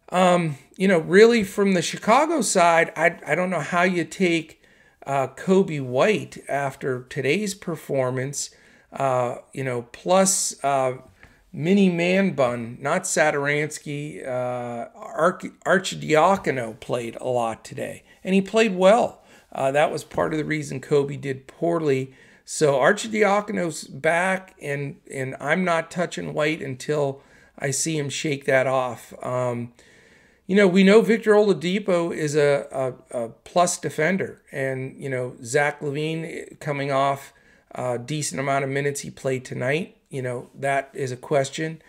Um, 0.09 0.57
you 0.76 0.88
know, 0.88 0.99
really 0.99 1.43
from 1.43 1.74
the 1.74 1.82
Chicago 1.82 2.41
side, 2.41 2.91
I 2.95 3.18
I 3.26 3.36
don't 3.36 3.49
know 3.49 3.61
how 3.61 3.84
you 3.84 4.03
take 4.03 4.57
uh, 5.08 5.28
Coby 5.30 5.82
White 5.82 6.38
after 6.49 7.03
today's 7.03 7.55
performance. 7.55 8.51
Uh, 8.91 9.38
you 9.53 9.64
know, 9.64 9.84
plus 9.93 10.64
uh, 10.64 10.97
mini 11.51 11.89
man 11.89 12.32
bun, 12.32 12.78
not 12.82 13.03
Satoransky, 13.03 14.26
uh, 14.26 14.89
Arch- 14.95 15.53
Arcidiacono 15.66 16.80
played 16.80 17.18
a 17.20 17.28
lot 17.28 17.64
today, 17.64 18.03
and 18.24 18.36
he 18.36 18.41
played 18.41 18.76
well. 18.76 19.24
Uh, 19.51 19.72
that 19.72 19.91
was 19.91 20.03
part 20.03 20.34
of 20.34 20.38
the 20.38 20.45
reason 20.45 20.82
Coby 20.82 21.20
did 21.20 21.47
poorly. 21.47 22.14
So 22.43 22.76
Arcidiacono's 22.76 23.86
back, 23.86 24.55
and 24.62 24.97
and 25.12 25.36
I'm 25.39 25.64
not 25.64 25.89
touching 25.89 26.34
White 26.34 26.62
until 26.62 27.22
I 27.58 27.72
see 27.72 27.97
him 27.97 28.10
shake 28.10 28.45
that 28.45 28.68
off. 28.68 29.14
Um, 29.24 29.74
you 30.48 30.56
know, 30.56 30.68
we 30.68 30.84
know 30.84 31.02
Victor 31.02 31.34
Oladipo 31.34 32.16
is 32.16 32.36
a, 32.36 32.95
a, 33.12 33.26
a 33.26 33.30
plus 33.30 33.78
defender, 33.78 34.41
and 34.52 34.95
you 34.98 35.10
know 35.10 35.36
Zach 35.43 35.82
LaVine 35.82 36.58
coming 36.62 36.89
off 36.89 37.34
a 37.72 38.00
decent 38.00 38.39
amount 38.39 38.64
of 38.64 38.70
minutes 38.70 39.02
he 39.02 39.12
played 39.12 39.43
tonight. 39.43 39.98
You 40.10 40.22
know 40.22 40.50
that 40.56 40.89
is 40.93 41.12
a 41.12 41.18
question. 41.18 41.82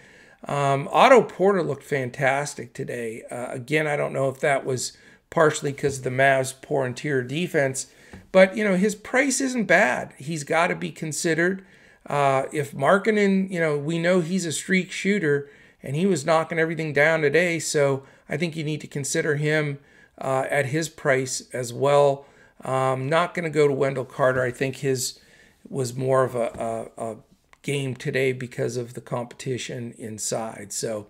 Um, 0.44 0.88
Otto 0.90 1.22
Porter 1.22 1.62
looked 1.62 1.84
fantastic 1.84 2.74
today. 2.74 3.22
Uh, 3.30 3.46
again, 3.50 3.86
I 3.86 3.96
don't 3.96 4.12
know 4.12 4.28
if 4.28 4.40
that 4.40 4.64
was 4.64 4.96
partially 5.30 5.72
because 5.72 5.98
of 5.98 6.04
the 6.04 6.10
Mavs' 6.10 6.54
poor 6.60 6.84
interior 6.84 7.22
defense, 7.22 7.86
but 8.32 8.56
you 8.56 8.64
know 8.64 8.76
his 8.76 8.96
price 8.96 9.40
isn't 9.40 9.66
bad. 9.66 10.14
He's 10.18 10.42
got 10.42 10.66
to 10.66 10.74
be 10.74 10.90
considered. 10.90 11.64
Uh, 12.06 12.44
if 12.52 12.72
Markkanen, 12.72 13.50
you 13.52 13.60
know, 13.60 13.78
we 13.78 14.00
know 14.00 14.20
he's 14.20 14.46
a 14.46 14.52
streak 14.52 14.90
shooter, 14.90 15.48
and 15.80 15.94
he 15.94 16.06
was 16.06 16.26
knocking 16.26 16.58
everything 16.58 16.92
down 16.92 17.20
today, 17.20 17.60
so 17.60 18.02
I 18.28 18.36
think 18.36 18.56
you 18.56 18.64
need 18.64 18.80
to 18.80 18.86
consider 18.86 19.36
him 19.36 19.78
uh, 20.20 20.46
at 20.50 20.66
his 20.66 20.88
price 20.88 21.48
as 21.52 21.72
well. 21.72 22.26
Um, 22.64 23.08
not 23.08 23.34
going 23.34 23.44
to 23.44 23.50
go 23.50 23.68
to 23.68 23.74
Wendell 23.74 24.04
Carter. 24.04 24.42
I 24.42 24.50
think 24.50 24.76
his 24.76 25.20
was 25.68 25.94
more 25.94 26.24
of 26.24 26.34
a, 26.34 26.90
a, 26.98 27.10
a 27.10 27.16
game 27.62 27.94
today 27.94 28.32
because 28.32 28.76
of 28.76 28.94
the 28.94 29.00
competition 29.00 29.94
inside. 29.98 30.72
So, 30.72 31.06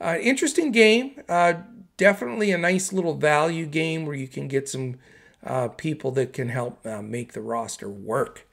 uh, 0.00 0.16
interesting 0.20 0.72
game. 0.72 1.20
Uh, 1.28 1.54
definitely 1.96 2.50
a 2.50 2.58
nice 2.58 2.92
little 2.92 3.14
value 3.14 3.66
game 3.66 4.06
where 4.06 4.16
you 4.16 4.28
can 4.28 4.48
get 4.48 4.68
some 4.68 4.96
uh, 5.44 5.68
people 5.68 6.10
that 6.12 6.32
can 6.32 6.48
help 6.48 6.84
uh, 6.86 7.02
make 7.02 7.32
the 7.32 7.40
roster 7.40 7.88
work. 7.88 8.46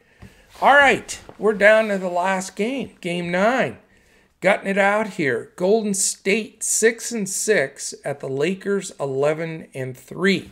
All 0.62 0.74
right, 0.74 1.20
we're 1.38 1.54
down 1.54 1.90
to 1.90 1.98
the 1.98 2.10
last 2.10 2.56
game, 2.56 2.96
game 3.02 3.32
nine. 3.32 3.78
Gutting 4.40 4.70
it 4.70 4.78
out 4.78 5.08
here. 5.14 5.52
Golden 5.56 5.96
State 5.96 6.62
6 6.62 7.12
and 7.12 7.28
6 7.28 7.96
at 8.06 8.20
the 8.20 8.30
Lakers 8.30 8.92
11 9.00 9.68
and 9.74 9.98
3. 9.98 10.52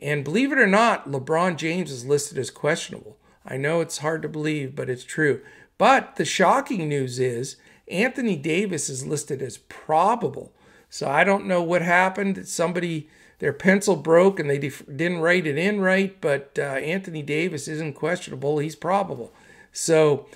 And 0.00 0.24
believe 0.24 0.52
it 0.52 0.58
or 0.58 0.66
not, 0.66 1.10
LeBron 1.10 1.56
James 1.56 1.90
is 1.90 2.04
listed 2.04 2.38
as 2.38 2.50
questionable. 2.50 3.16
I 3.44 3.56
know 3.56 3.80
it's 3.80 3.98
hard 3.98 4.22
to 4.22 4.28
believe, 4.28 4.76
but 4.76 4.88
it's 4.88 5.04
true. 5.04 5.40
But 5.76 6.16
the 6.16 6.24
shocking 6.24 6.88
news 6.88 7.18
is 7.18 7.56
Anthony 7.88 8.36
Davis 8.36 8.88
is 8.88 9.06
listed 9.06 9.42
as 9.42 9.58
probable. 9.58 10.52
So 10.88 11.08
I 11.08 11.24
don't 11.24 11.46
know 11.46 11.62
what 11.62 11.82
happened. 11.82 12.46
Somebody, 12.46 13.08
their 13.40 13.52
pencil 13.52 13.96
broke 13.96 14.38
and 14.38 14.48
they 14.48 14.58
didn't 14.58 15.18
write 15.18 15.46
it 15.46 15.58
in 15.58 15.80
right, 15.80 16.20
but 16.20 16.58
uh, 16.58 16.62
Anthony 16.62 17.22
Davis 17.22 17.66
isn't 17.66 17.94
questionable. 17.94 18.58
He's 18.58 18.76
probable. 18.76 19.32
So 19.72 20.26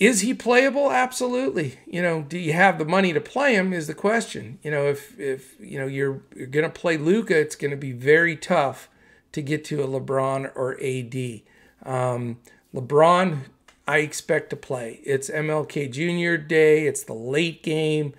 is 0.00 0.22
he 0.22 0.32
playable? 0.32 0.90
Absolutely. 0.90 1.78
You 1.86 2.00
know, 2.00 2.22
do 2.22 2.38
you 2.38 2.54
have 2.54 2.78
the 2.78 2.86
money 2.86 3.12
to 3.12 3.20
play 3.20 3.54
him? 3.54 3.74
Is 3.74 3.86
the 3.86 3.94
question. 3.94 4.58
You 4.62 4.70
know, 4.70 4.86
if 4.86 5.20
if 5.20 5.60
you 5.60 5.78
know 5.78 5.86
you're 5.86 6.22
you're 6.34 6.46
gonna 6.46 6.70
play 6.70 6.96
Luka, 6.96 7.38
it's 7.38 7.54
gonna 7.54 7.76
be 7.76 7.92
very 7.92 8.34
tough 8.34 8.88
to 9.32 9.42
get 9.42 9.62
to 9.66 9.82
a 9.82 9.86
LeBron 9.86 10.50
or 10.56 10.78
AD. 10.82 11.42
Um, 11.84 12.38
LeBron, 12.74 13.40
I 13.86 13.98
expect 13.98 14.48
to 14.50 14.56
play. 14.56 15.00
It's 15.04 15.28
MLK 15.28 15.90
Jr. 15.90 16.42
Day. 16.42 16.86
It's 16.86 17.04
the 17.04 17.12
late 17.12 17.62
game. 17.62 18.14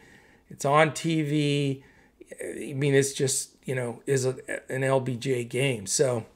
It's 0.51 0.65
on 0.65 0.91
TV. 0.91 1.82
I 2.39 2.73
mean, 2.73 2.93
it's 2.93 3.13
just 3.13 3.55
you 3.65 3.73
know 3.73 4.03
is 4.05 4.23
a, 4.27 4.36
an 4.71 4.82
LBJ 4.82 5.49
game. 5.49 5.88
So 5.88 6.27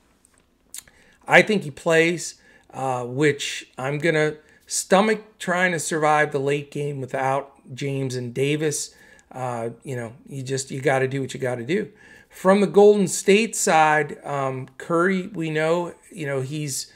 I 1.28 1.44
think 1.44 1.62
he 1.62 1.72
plays, 1.72 2.42
uh, 2.74 3.06
which 3.06 3.70
I'm 3.78 4.00
gonna 4.00 4.38
stomach 4.68 5.38
trying 5.40 5.72
to 5.72 5.80
survive 5.80 6.32
the 6.32 6.40
late 6.40 6.72
game 6.72 7.02
without 7.02 7.54
James 7.74 8.16
and 8.16 8.34
Davis. 8.34 8.94
Uh, 9.32 9.70
you 9.84 9.96
know, 9.96 10.14
you 10.28 10.44
just 10.44 10.72
you 10.72 10.82
got 10.82 11.00
to 11.00 11.08
do 11.08 11.22
what 11.22 11.34
you 11.34 11.40
got 11.40 11.56
to 11.56 11.66
do. 11.66 11.92
From 12.30 12.62
the 12.62 12.68
Golden 12.68 13.08
State 13.08 13.56
side, 13.56 14.18
um, 14.26 14.68
Curry, 14.78 15.28
we 15.28 15.50
know, 15.50 15.94
you 16.12 16.26
know, 16.26 16.42
he's 16.42 16.92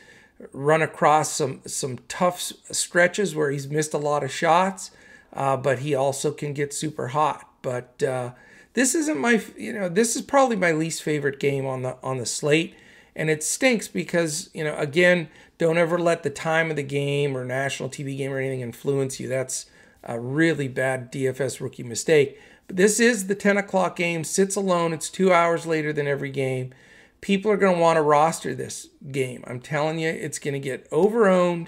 run 0.53 0.82
across 0.82 1.32
some 1.32 1.61
some 1.65 1.99
tough 2.07 2.41
stretches 2.72 3.36
where 3.36 3.51
he's 3.51 3.67
missed 3.67 3.93
a 3.93 3.97
lot 3.97 4.24
of 4.24 4.32
shots, 4.32 4.91
uh, 5.34 5.57
but 5.57 5.80
he 5.80 5.95
also 5.95 6.32
can 6.32 6.53
get 6.53 6.74
super 6.74 7.09
hot. 7.09 7.47
But 7.61 8.01
uh, 8.03 8.32
this 8.74 8.95
isn't 8.95 9.17
my, 9.17 9.41
you 9.57 9.74
know, 9.74 9.89
this 9.89 10.15
is 10.15 10.22
probably 10.22 10.55
my 10.55 10.72
least 10.72 11.03
favorite 11.03 11.39
game 11.39 11.65
on 11.65 11.82
the 11.82 11.97
on 12.03 12.17
the 12.17 12.26
slate, 12.26 12.76
and 13.15 13.30
it 13.30 13.43
stinks 13.43 13.88
because 13.88 14.49
you 14.53 14.63
know, 14.63 14.76
again, 14.78 15.30
don't 15.60 15.78
ever 15.78 15.99
let 15.99 16.24
the 16.24 16.30
time 16.32 16.72
of 16.72 16.78
the 16.78 16.84
game 16.84 17.38
or 17.38 17.45
national 17.45 17.89
TV 17.89 18.18
game 18.18 18.32
or 18.32 18.39
anything 18.39 18.62
influence 18.62 19.20
you. 19.20 19.28
That's 19.28 19.68
a 20.03 20.20
really 20.20 20.70
bad 20.70 21.12
DFS 21.12 21.60
rookie 21.60 21.84
mistake. 21.84 22.39
But 22.66 22.78
this 22.78 22.99
is 22.99 23.28
the 23.28 23.36
10 23.36 23.57
o'clock 23.57 23.95
game, 23.95 24.24
sits 24.24 24.55
alone. 24.55 24.93
It's 24.93 25.10
two 25.10 25.34
hours 25.34 25.66
later 25.66 25.91
than 25.91 26.07
every 26.07 26.32
game. 26.32 26.74
People 27.22 27.51
are 27.51 27.57
going 27.57 27.76
to 27.76 27.82
want 27.82 27.97
to 27.97 28.01
roster 28.01 28.55
this 28.55 28.88
game. 29.12 29.43
I'm 29.45 29.60
telling 29.60 29.99
you, 29.99 30.10
it's 30.10 30.39
going 30.39 30.53
to 30.53 30.60
get 30.60 30.89
overowned. 30.91 31.68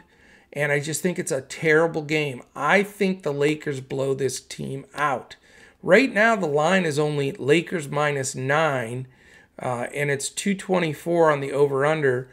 And 0.53 0.71
I 0.71 0.79
just 0.79 1.01
think 1.01 1.19
it's 1.19 1.31
a 1.31 1.41
terrible 1.41 2.01
game. 2.01 2.41
I 2.55 2.83
think 2.83 3.23
the 3.23 3.33
Lakers 3.33 3.81
blow 3.81 4.13
this 4.13 4.39
team 4.39 4.85
out. 4.93 5.35
Right 5.83 6.13
now, 6.13 6.35
the 6.37 6.47
line 6.47 6.85
is 6.85 6.99
only 6.99 7.31
Lakers 7.33 7.89
minus 7.89 8.35
nine, 8.35 9.07
uh, 9.59 9.87
and 9.93 10.11
it's 10.11 10.29
224 10.29 11.31
on 11.31 11.39
the 11.41 11.51
over 11.51 11.85
under. 11.85 12.29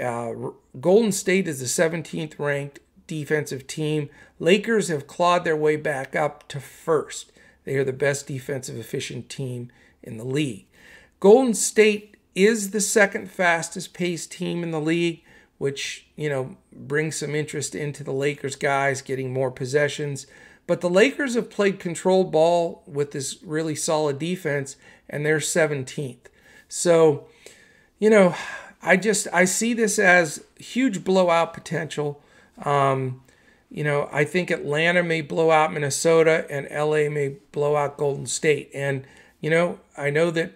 Uh, 0.00 0.50
Golden 0.80 1.12
State 1.12 1.48
is 1.48 1.60
the 1.60 1.82
17th 1.82 2.38
ranked 2.38 2.80
defensive 3.06 3.66
team. 3.66 4.10
Lakers 4.38 4.88
have 4.88 5.06
clawed 5.06 5.44
their 5.44 5.56
way 5.56 5.76
back 5.76 6.14
up 6.14 6.46
to 6.48 6.60
first. 6.60 7.32
They 7.64 7.76
are 7.76 7.84
the 7.84 7.92
best 7.92 8.26
defensive 8.26 8.78
efficient 8.78 9.28
team 9.28 9.70
in 10.02 10.18
the 10.18 10.24
league. 10.24 10.66
Golden 11.20 11.54
State 11.54 12.16
is 12.34 12.70
the 12.70 12.80
second 12.80 13.30
fastest 13.30 13.94
paced 13.94 14.30
team 14.30 14.62
in 14.62 14.70
the 14.70 14.80
league, 14.80 15.22
which, 15.58 16.06
you 16.16 16.28
know, 16.28 16.56
brings 16.72 17.16
some 17.16 17.34
interest 17.34 17.74
into 17.74 18.04
the 18.04 18.12
Lakers 18.12 18.56
guys 18.56 19.00
getting 19.00 19.32
more 19.32 19.50
possessions. 19.50 20.26
But 20.66 20.80
the 20.80 20.90
Lakers 20.90 21.34
have 21.34 21.50
played 21.50 21.80
controlled 21.80 22.30
ball 22.30 22.82
with 22.86 23.12
this 23.12 23.42
really 23.42 23.74
solid 23.74 24.18
defense, 24.18 24.76
and 25.08 25.24
they're 25.24 25.38
17th. 25.38 26.26
So, 26.68 27.28
you 27.98 28.10
know, 28.10 28.34
I 28.86 28.96
just 28.96 29.26
I 29.32 29.44
see 29.44 29.74
this 29.74 29.98
as 29.98 30.44
huge 30.58 31.02
blowout 31.02 31.52
potential. 31.52 32.22
Um, 32.64 33.22
you 33.68 33.82
know, 33.82 34.08
I 34.12 34.24
think 34.24 34.50
Atlanta 34.50 35.02
may 35.02 35.22
blow 35.22 35.50
out 35.50 35.72
Minnesota 35.72 36.46
and 36.48 36.68
LA 36.70 37.10
may 37.10 37.36
blow 37.50 37.74
out 37.74 37.98
Golden 37.98 38.26
State. 38.26 38.70
And 38.72 39.04
you 39.40 39.50
know, 39.50 39.80
I 39.96 40.10
know 40.10 40.30
that 40.30 40.52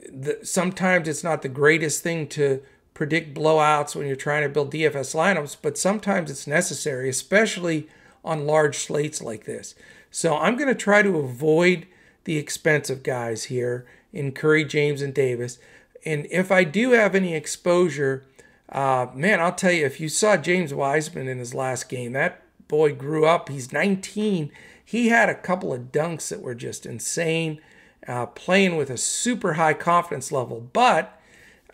the, 0.00 0.40
sometimes 0.42 1.06
it's 1.06 1.22
not 1.22 1.42
the 1.42 1.48
greatest 1.48 2.02
thing 2.02 2.26
to 2.28 2.60
predict 2.92 3.34
blowouts 3.34 3.94
when 3.94 4.08
you're 4.08 4.16
trying 4.16 4.42
to 4.42 4.48
build 4.48 4.72
DFS 4.72 5.14
lineups, 5.14 5.56
but 5.62 5.78
sometimes 5.78 6.28
it's 6.28 6.48
necessary, 6.48 7.08
especially 7.08 7.88
on 8.24 8.46
large 8.46 8.76
slates 8.76 9.22
like 9.22 9.44
this. 9.44 9.76
So 10.10 10.36
I'm 10.36 10.56
going 10.56 10.68
to 10.68 10.74
try 10.74 11.02
to 11.02 11.18
avoid 11.18 11.86
the 12.24 12.36
expensive 12.36 13.04
guys 13.04 13.44
here 13.44 13.86
in 14.12 14.32
Curry, 14.32 14.64
James, 14.64 15.02
and 15.02 15.14
Davis 15.14 15.58
and 16.04 16.26
if 16.30 16.50
I 16.50 16.64
do 16.64 16.92
have 16.92 17.14
any 17.14 17.34
exposure, 17.34 18.24
uh, 18.70 19.08
man, 19.14 19.40
I'll 19.40 19.54
tell 19.54 19.72
you, 19.72 19.84
if 19.84 20.00
you 20.00 20.08
saw 20.08 20.36
James 20.36 20.72
Wiseman 20.72 21.28
in 21.28 21.38
his 21.38 21.54
last 21.54 21.88
game, 21.88 22.12
that 22.12 22.42
boy 22.68 22.94
grew 22.94 23.26
up. 23.26 23.48
He's 23.48 23.72
19. 23.72 24.50
He 24.84 25.08
had 25.08 25.28
a 25.28 25.34
couple 25.34 25.72
of 25.72 25.92
dunks 25.92 26.28
that 26.28 26.40
were 26.40 26.54
just 26.54 26.86
insane, 26.86 27.60
uh, 28.06 28.26
playing 28.26 28.76
with 28.76 28.90
a 28.90 28.96
super 28.96 29.54
high 29.54 29.74
confidence 29.74 30.32
level. 30.32 30.68
But, 30.72 31.20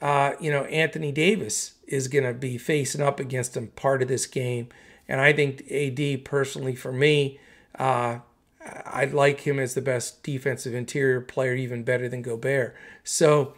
uh, 0.01 0.33
you 0.41 0.51
know, 0.51 0.65
Anthony 0.65 1.13
Davis 1.13 1.75
is 1.87 2.09
going 2.09 2.25
to 2.25 2.33
be 2.33 2.59
facing 2.59 3.03
up 3.03 3.21
against 3.21 3.57
him 3.57 3.69
part 3.69 4.03
of 4.03 4.09
this 4.09 4.27
game. 4.27 4.69
And 5.09 5.21
I 5.21 5.33
think 5.33 5.71
AD, 5.71 6.25
personally, 6.25 6.75
for 6.75 6.93
me, 6.93 7.39
uh, 7.79 8.19
I'd 8.87 9.13
like 9.13 9.41
him 9.41 9.59
as 9.61 9.75
the 9.75 9.83
best 9.83 10.23
defensive 10.23 10.75
interior 10.75 11.21
player, 11.21 11.55
even 11.55 11.85
better 11.85 12.09
than 12.09 12.23
Gobert. 12.23 12.75
So, 13.05 13.55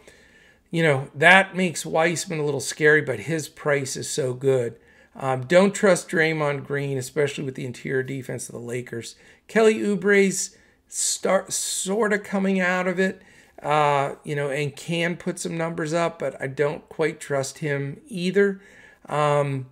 you 0.71 0.83
know, 0.83 1.09
that 1.15 1.55
makes 1.55 1.85
Wiseman 1.85 2.39
a 2.39 2.45
little 2.45 2.59
scary, 2.59 3.01
but 3.01 3.21
his 3.21 3.49
price 3.49 3.95
is 3.95 4.09
so 4.09 4.33
good. 4.33 4.75
Um, 5.15 5.45
don't 5.45 5.73
trust 5.73 6.09
Draymond 6.09 6.65
Green, 6.65 6.97
especially 6.97 7.43
with 7.43 7.55
the 7.55 7.65
interior 7.65 8.03
defense 8.03 8.47
of 8.47 8.53
the 8.53 8.59
Lakers. 8.61 9.15
Kelly 9.47 9.81
Oubre's 9.81 10.55
start 10.87 11.51
sort 11.51 12.13
of 12.13 12.23
coming 12.23 12.59
out 12.59 12.87
of 12.87 12.99
it, 12.99 13.21
uh, 13.61 14.15
you 14.23 14.35
know, 14.35 14.49
and 14.49 14.75
can 14.75 15.17
put 15.17 15.39
some 15.39 15.57
numbers 15.57 15.93
up, 15.93 16.19
but 16.19 16.39
I 16.41 16.47
don't 16.47 16.87
quite 16.89 17.19
trust 17.19 17.59
him 17.59 17.99
either. 18.07 18.61
Um, 19.07 19.67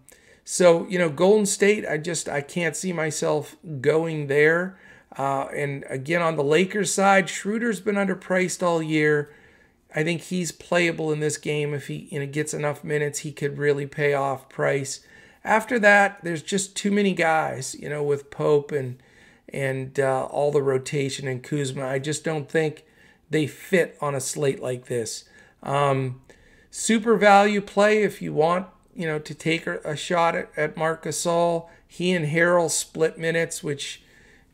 So, 0.50 0.88
you 0.88 0.98
know, 0.98 1.10
Golden 1.10 1.46
State, 1.46 1.86
I 1.86 1.98
just 1.98 2.30
I 2.30 2.40
can't 2.40 2.76
see 2.76 2.94
myself 2.94 3.58
going 3.82 4.28
there. 4.28 4.78
Uh, 5.18 5.48
and 5.54 5.84
again, 5.90 6.22
on 6.22 6.38
the 6.38 6.44
Lakers 6.44 6.94
side, 6.94 7.28
Schroeder's 7.30 7.82
been 7.82 7.96
underpriced 7.96 8.64
all 8.64 8.82
year. 8.82 9.30
I 9.98 10.04
think 10.04 10.22
he's 10.22 10.52
playable 10.52 11.12
in 11.12 11.20
this 11.20 11.38
game. 11.38 11.74
If 11.74 11.88
he 11.88 12.08
you 12.12 12.20
know 12.20 12.28
gets 12.28 12.54
enough 12.54 12.84
minutes, 12.84 13.20
he 13.20 13.32
could 13.32 13.58
really 13.58 13.86
pay 13.86 14.14
off 14.14 14.50
price. 14.50 15.02
After 15.44 15.80
that, 15.80 16.20
there's 16.24 16.44
just 16.44 16.76
too 16.76 16.92
many 16.92 17.14
guys, 17.14 17.76
you 17.80 17.90
know, 17.90 18.04
with 18.04 18.30
Pope 18.30 18.72
and 18.72 19.02
and 19.50 20.00
uh, 20.00 20.26
all 20.26 20.52
the 20.52 20.62
rotation 20.62 21.28
and 21.28 21.42
Kuzma. 21.42 21.86
I 21.86 22.00
just 22.00 22.24
don't 22.24 22.50
think 22.50 22.86
they 23.30 23.48
fit 23.48 23.98
on 24.02 24.14
a 24.14 24.22
slate 24.22 24.62
like 24.62 24.86
this. 24.86 25.24
Um, 25.64 26.22
super 26.70 27.18
value 27.18 27.62
play 27.62 28.04
if 28.04 28.22
you 28.22 28.34
want 28.34 28.68
you 28.98 29.06
know, 29.06 29.20
to 29.20 29.36
take 29.36 29.68
a 29.68 29.96
shot 29.96 30.36
at, 30.36 30.50
at 30.58 30.76
Marc. 30.76 31.06
He 31.90 32.12
and 32.12 32.26
Harrell 32.26 32.70
split 32.70 33.18
minutes, 33.18 33.64
which, 33.64 34.02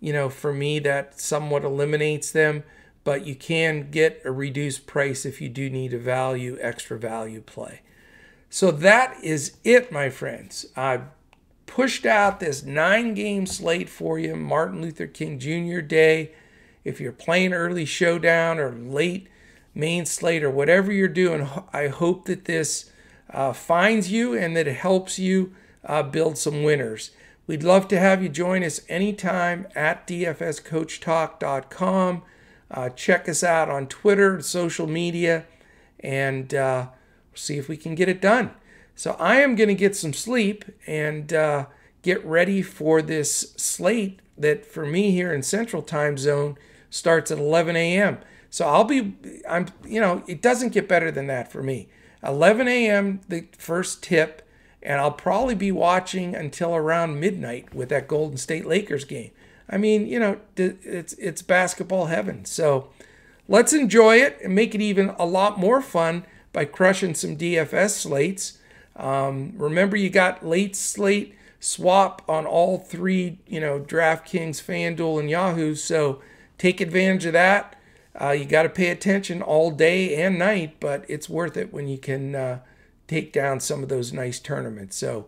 you 0.01 0.11
know, 0.11 0.29
for 0.29 0.53
me, 0.53 0.79
that 0.79 1.19
somewhat 1.19 1.63
eliminates 1.63 2.29
them. 2.29 2.63
But 3.03 3.25
you 3.25 3.35
can 3.35 3.91
get 3.91 4.21
a 4.23 4.31
reduced 4.31 4.87
price 4.87 5.25
if 5.25 5.41
you 5.41 5.49
do 5.49 5.69
need 5.69 5.93
a 5.93 5.99
value, 5.99 6.57
extra 6.61 6.97
value 6.97 7.41
play. 7.41 7.81
So 8.49 8.71
that 8.71 9.21
is 9.23 9.57
it, 9.63 9.91
my 9.91 10.09
friends. 10.09 10.65
I've 10.75 11.03
pushed 11.65 12.05
out 12.05 12.39
this 12.39 12.63
nine 12.63 13.13
game 13.13 13.45
slate 13.45 13.89
for 13.89 14.19
you, 14.19 14.35
Martin 14.35 14.81
Luther 14.81 15.07
King 15.07 15.39
Jr. 15.39 15.81
Day. 15.81 16.31
If 16.83 17.01
you're 17.01 17.11
playing 17.11 17.53
early 17.53 17.85
showdown 17.85 18.59
or 18.59 18.71
late 18.71 19.27
main 19.73 20.05
slate 20.05 20.43
or 20.43 20.51
whatever 20.51 20.91
you're 20.91 21.07
doing, 21.07 21.47
I 21.73 21.87
hope 21.87 22.25
that 22.25 22.45
this 22.45 22.91
uh, 23.29 23.53
finds 23.53 24.11
you 24.11 24.35
and 24.35 24.55
that 24.55 24.67
it 24.67 24.75
helps 24.75 25.17
you 25.17 25.55
uh, 25.83 26.03
build 26.03 26.37
some 26.37 26.61
winners. 26.63 27.09
We'd 27.47 27.63
love 27.63 27.87
to 27.89 27.99
have 27.99 28.23
you 28.23 28.29
join 28.29 28.63
us 28.63 28.79
anytime 28.87 29.67
at 29.75 30.07
dfscoachtalk.com. 30.07 32.21
Uh, 32.73 32.89
check 32.89 33.29
us 33.29 33.43
out 33.43 33.69
on 33.69 33.85
Twitter, 33.85 34.41
social 34.41 34.87
media, 34.87 35.45
and 35.99 36.53
uh, 36.55 36.87
see 37.35 37.57
if 37.57 37.69
we 37.69 37.77
can 37.77 37.93
get 37.93 38.09
it 38.09 38.19
done. 38.19 38.51
So 38.95 39.15
I 39.19 39.35
am 39.37 39.55
going 39.55 39.69
to 39.69 39.75
get 39.75 39.95
some 39.95 40.11
sleep 40.11 40.65
and 40.87 41.31
uh, 41.31 41.67
get 42.01 42.25
ready 42.25 42.63
for 42.63 43.01
this 43.01 43.53
slate 43.57 44.19
that 44.37 44.65
for 44.65 44.85
me 44.85 45.11
here 45.11 45.31
in 45.31 45.43
Central 45.43 45.83
Time 45.83 46.17
Zone 46.17 46.57
starts 46.89 47.29
at 47.29 47.37
11 47.37 47.75
a.m. 47.75 48.17
So 48.49 48.67
I'll 48.67 48.83
be, 48.83 49.15
I'm, 49.47 49.67
you 49.85 50.01
know, 50.01 50.23
it 50.27 50.41
doesn't 50.41 50.73
get 50.73 50.87
better 50.87 51.11
than 51.11 51.27
that 51.27 51.51
for 51.51 51.61
me. 51.61 51.89
11 52.23 52.67
a.m. 52.67 53.21
the 53.27 53.47
first 53.57 54.01
tip, 54.01 54.47
and 54.81 54.99
I'll 54.99 55.11
probably 55.11 55.55
be 55.55 55.71
watching 55.71 56.35
until 56.35 56.75
around 56.75 57.19
midnight 57.19 57.73
with 57.73 57.89
that 57.89 58.07
Golden 58.07 58.37
State 58.37 58.65
Lakers 58.65 59.05
game. 59.05 59.31
I 59.69 59.77
mean, 59.77 60.07
you 60.07 60.19
know, 60.19 60.39
it's 60.55 61.13
it's 61.13 61.41
basketball 61.41 62.07
heaven. 62.07 62.45
So 62.45 62.89
let's 63.47 63.73
enjoy 63.73 64.17
it 64.17 64.37
and 64.43 64.53
make 64.55 64.75
it 64.75 64.81
even 64.81 65.09
a 65.17 65.25
lot 65.25 65.59
more 65.59 65.81
fun 65.81 66.25
by 66.51 66.65
crushing 66.65 67.15
some 67.15 67.37
DFS 67.37 67.91
slates. 67.91 68.59
Um, 68.95 69.53
remember, 69.57 69.97
you 69.97 70.09
got 70.09 70.45
late 70.45 70.75
slate 70.75 71.35
swap 71.59 72.21
on 72.27 72.45
all 72.45 72.77
three, 72.77 73.39
you 73.47 73.59
know, 73.59 73.79
DraftKings, 73.79 74.61
FanDuel, 74.61 75.19
and 75.19 75.29
Yahoo. 75.29 75.75
So 75.75 76.21
take 76.57 76.81
advantage 76.81 77.25
of 77.25 77.33
that. 77.33 77.75
Uh, 78.19 78.31
you 78.31 78.45
got 78.45 78.63
to 78.63 78.69
pay 78.69 78.89
attention 78.89 79.41
all 79.41 79.71
day 79.71 80.15
and 80.15 80.37
night, 80.37 80.75
but 80.79 81.03
it's 81.07 81.27
worth 81.27 81.57
it 81.57 81.73
when 81.73 81.87
you 81.87 81.97
can 81.97 82.35
uh, 82.35 82.59
take 83.07 83.33
down 83.33 83.59
some 83.59 83.81
of 83.81 83.89
those 83.89 84.13
nice 84.13 84.39
tournaments. 84.39 84.95
So, 84.97 85.25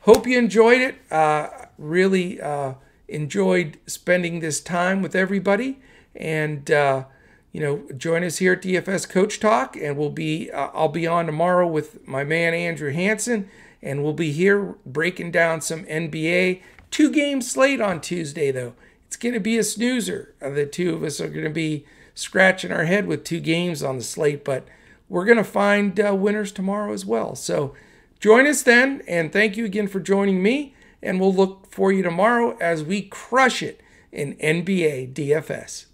hope 0.00 0.26
you 0.26 0.38
enjoyed 0.38 0.80
it. 0.80 0.96
Uh, 1.10 1.48
really 1.78 2.40
uh, 2.40 2.74
enjoyed 3.08 3.78
spending 3.86 4.40
this 4.40 4.60
time 4.60 5.02
with 5.02 5.14
everybody, 5.14 5.78
and 6.14 6.70
uh, 6.70 7.04
you 7.52 7.60
know, 7.60 7.82
join 7.96 8.22
us 8.22 8.38
here 8.38 8.52
at 8.52 8.62
DFS 8.62 9.08
Coach 9.08 9.40
Talk, 9.40 9.76
and 9.76 9.96
we'll 9.96 10.10
be 10.10 10.50
uh, 10.50 10.68
I'll 10.74 10.88
be 10.88 11.06
on 11.06 11.26
tomorrow 11.26 11.66
with 11.66 12.06
my 12.06 12.24
man 12.24 12.54
Andrew 12.54 12.92
Hanson, 12.92 13.48
and 13.82 14.02
we'll 14.02 14.12
be 14.12 14.32
here 14.32 14.76
breaking 14.84 15.30
down 15.30 15.60
some 15.60 15.84
NBA. 15.86 16.62
Two 16.90 17.10
game 17.10 17.40
slate 17.40 17.80
on 17.80 18.00
Tuesday 18.00 18.50
though. 18.50 18.74
It's 19.06 19.16
going 19.16 19.34
to 19.34 19.40
be 19.40 19.56
a 19.56 19.64
snoozer. 19.64 20.34
the 20.40 20.66
two 20.66 20.94
of 20.94 21.02
us 21.02 21.20
are 21.20 21.28
going 21.28 21.44
to 21.44 21.50
be 21.50 21.86
scratching 22.14 22.70
our 22.70 22.84
head 22.84 23.06
with 23.06 23.24
two 23.24 23.40
games 23.40 23.82
on 23.82 23.96
the 23.96 24.04
slate, 24.04 24.44
but 24.44 24.66
we're 25.08 25.24
going 25.24 25.38
to 25.38 25.44
find 25.44 25.98
uh, 25.98 26.14
winners 26.14 26.52
tomorrow 26.52 26.92
as 26.92 27.06
well. 27.06 27.34
So 27.34 27.74
join 28.20 28.46
us 28.46 28.62
then, 28.62 29.02
and 29.08 29.32
thank 29.32 29.56
you 29.56 29.64
again 29.64 29.88
for 29.88 30.00
joining 30.00 30.42
me. 30.42 30.74
And 31.02 31.20
we'll 31.20 31.34
look 31.34 31.66
for 31.70 31.92
you 31.92 32.02
tomorrow 32.02 32.56
as 32.60 32.82
we 32.82 33.02
crush 33.02 33.62
it 33.62 33.80
in 34.12 34.34
NBA 34.36 35.12
DFS. 35.14 35.86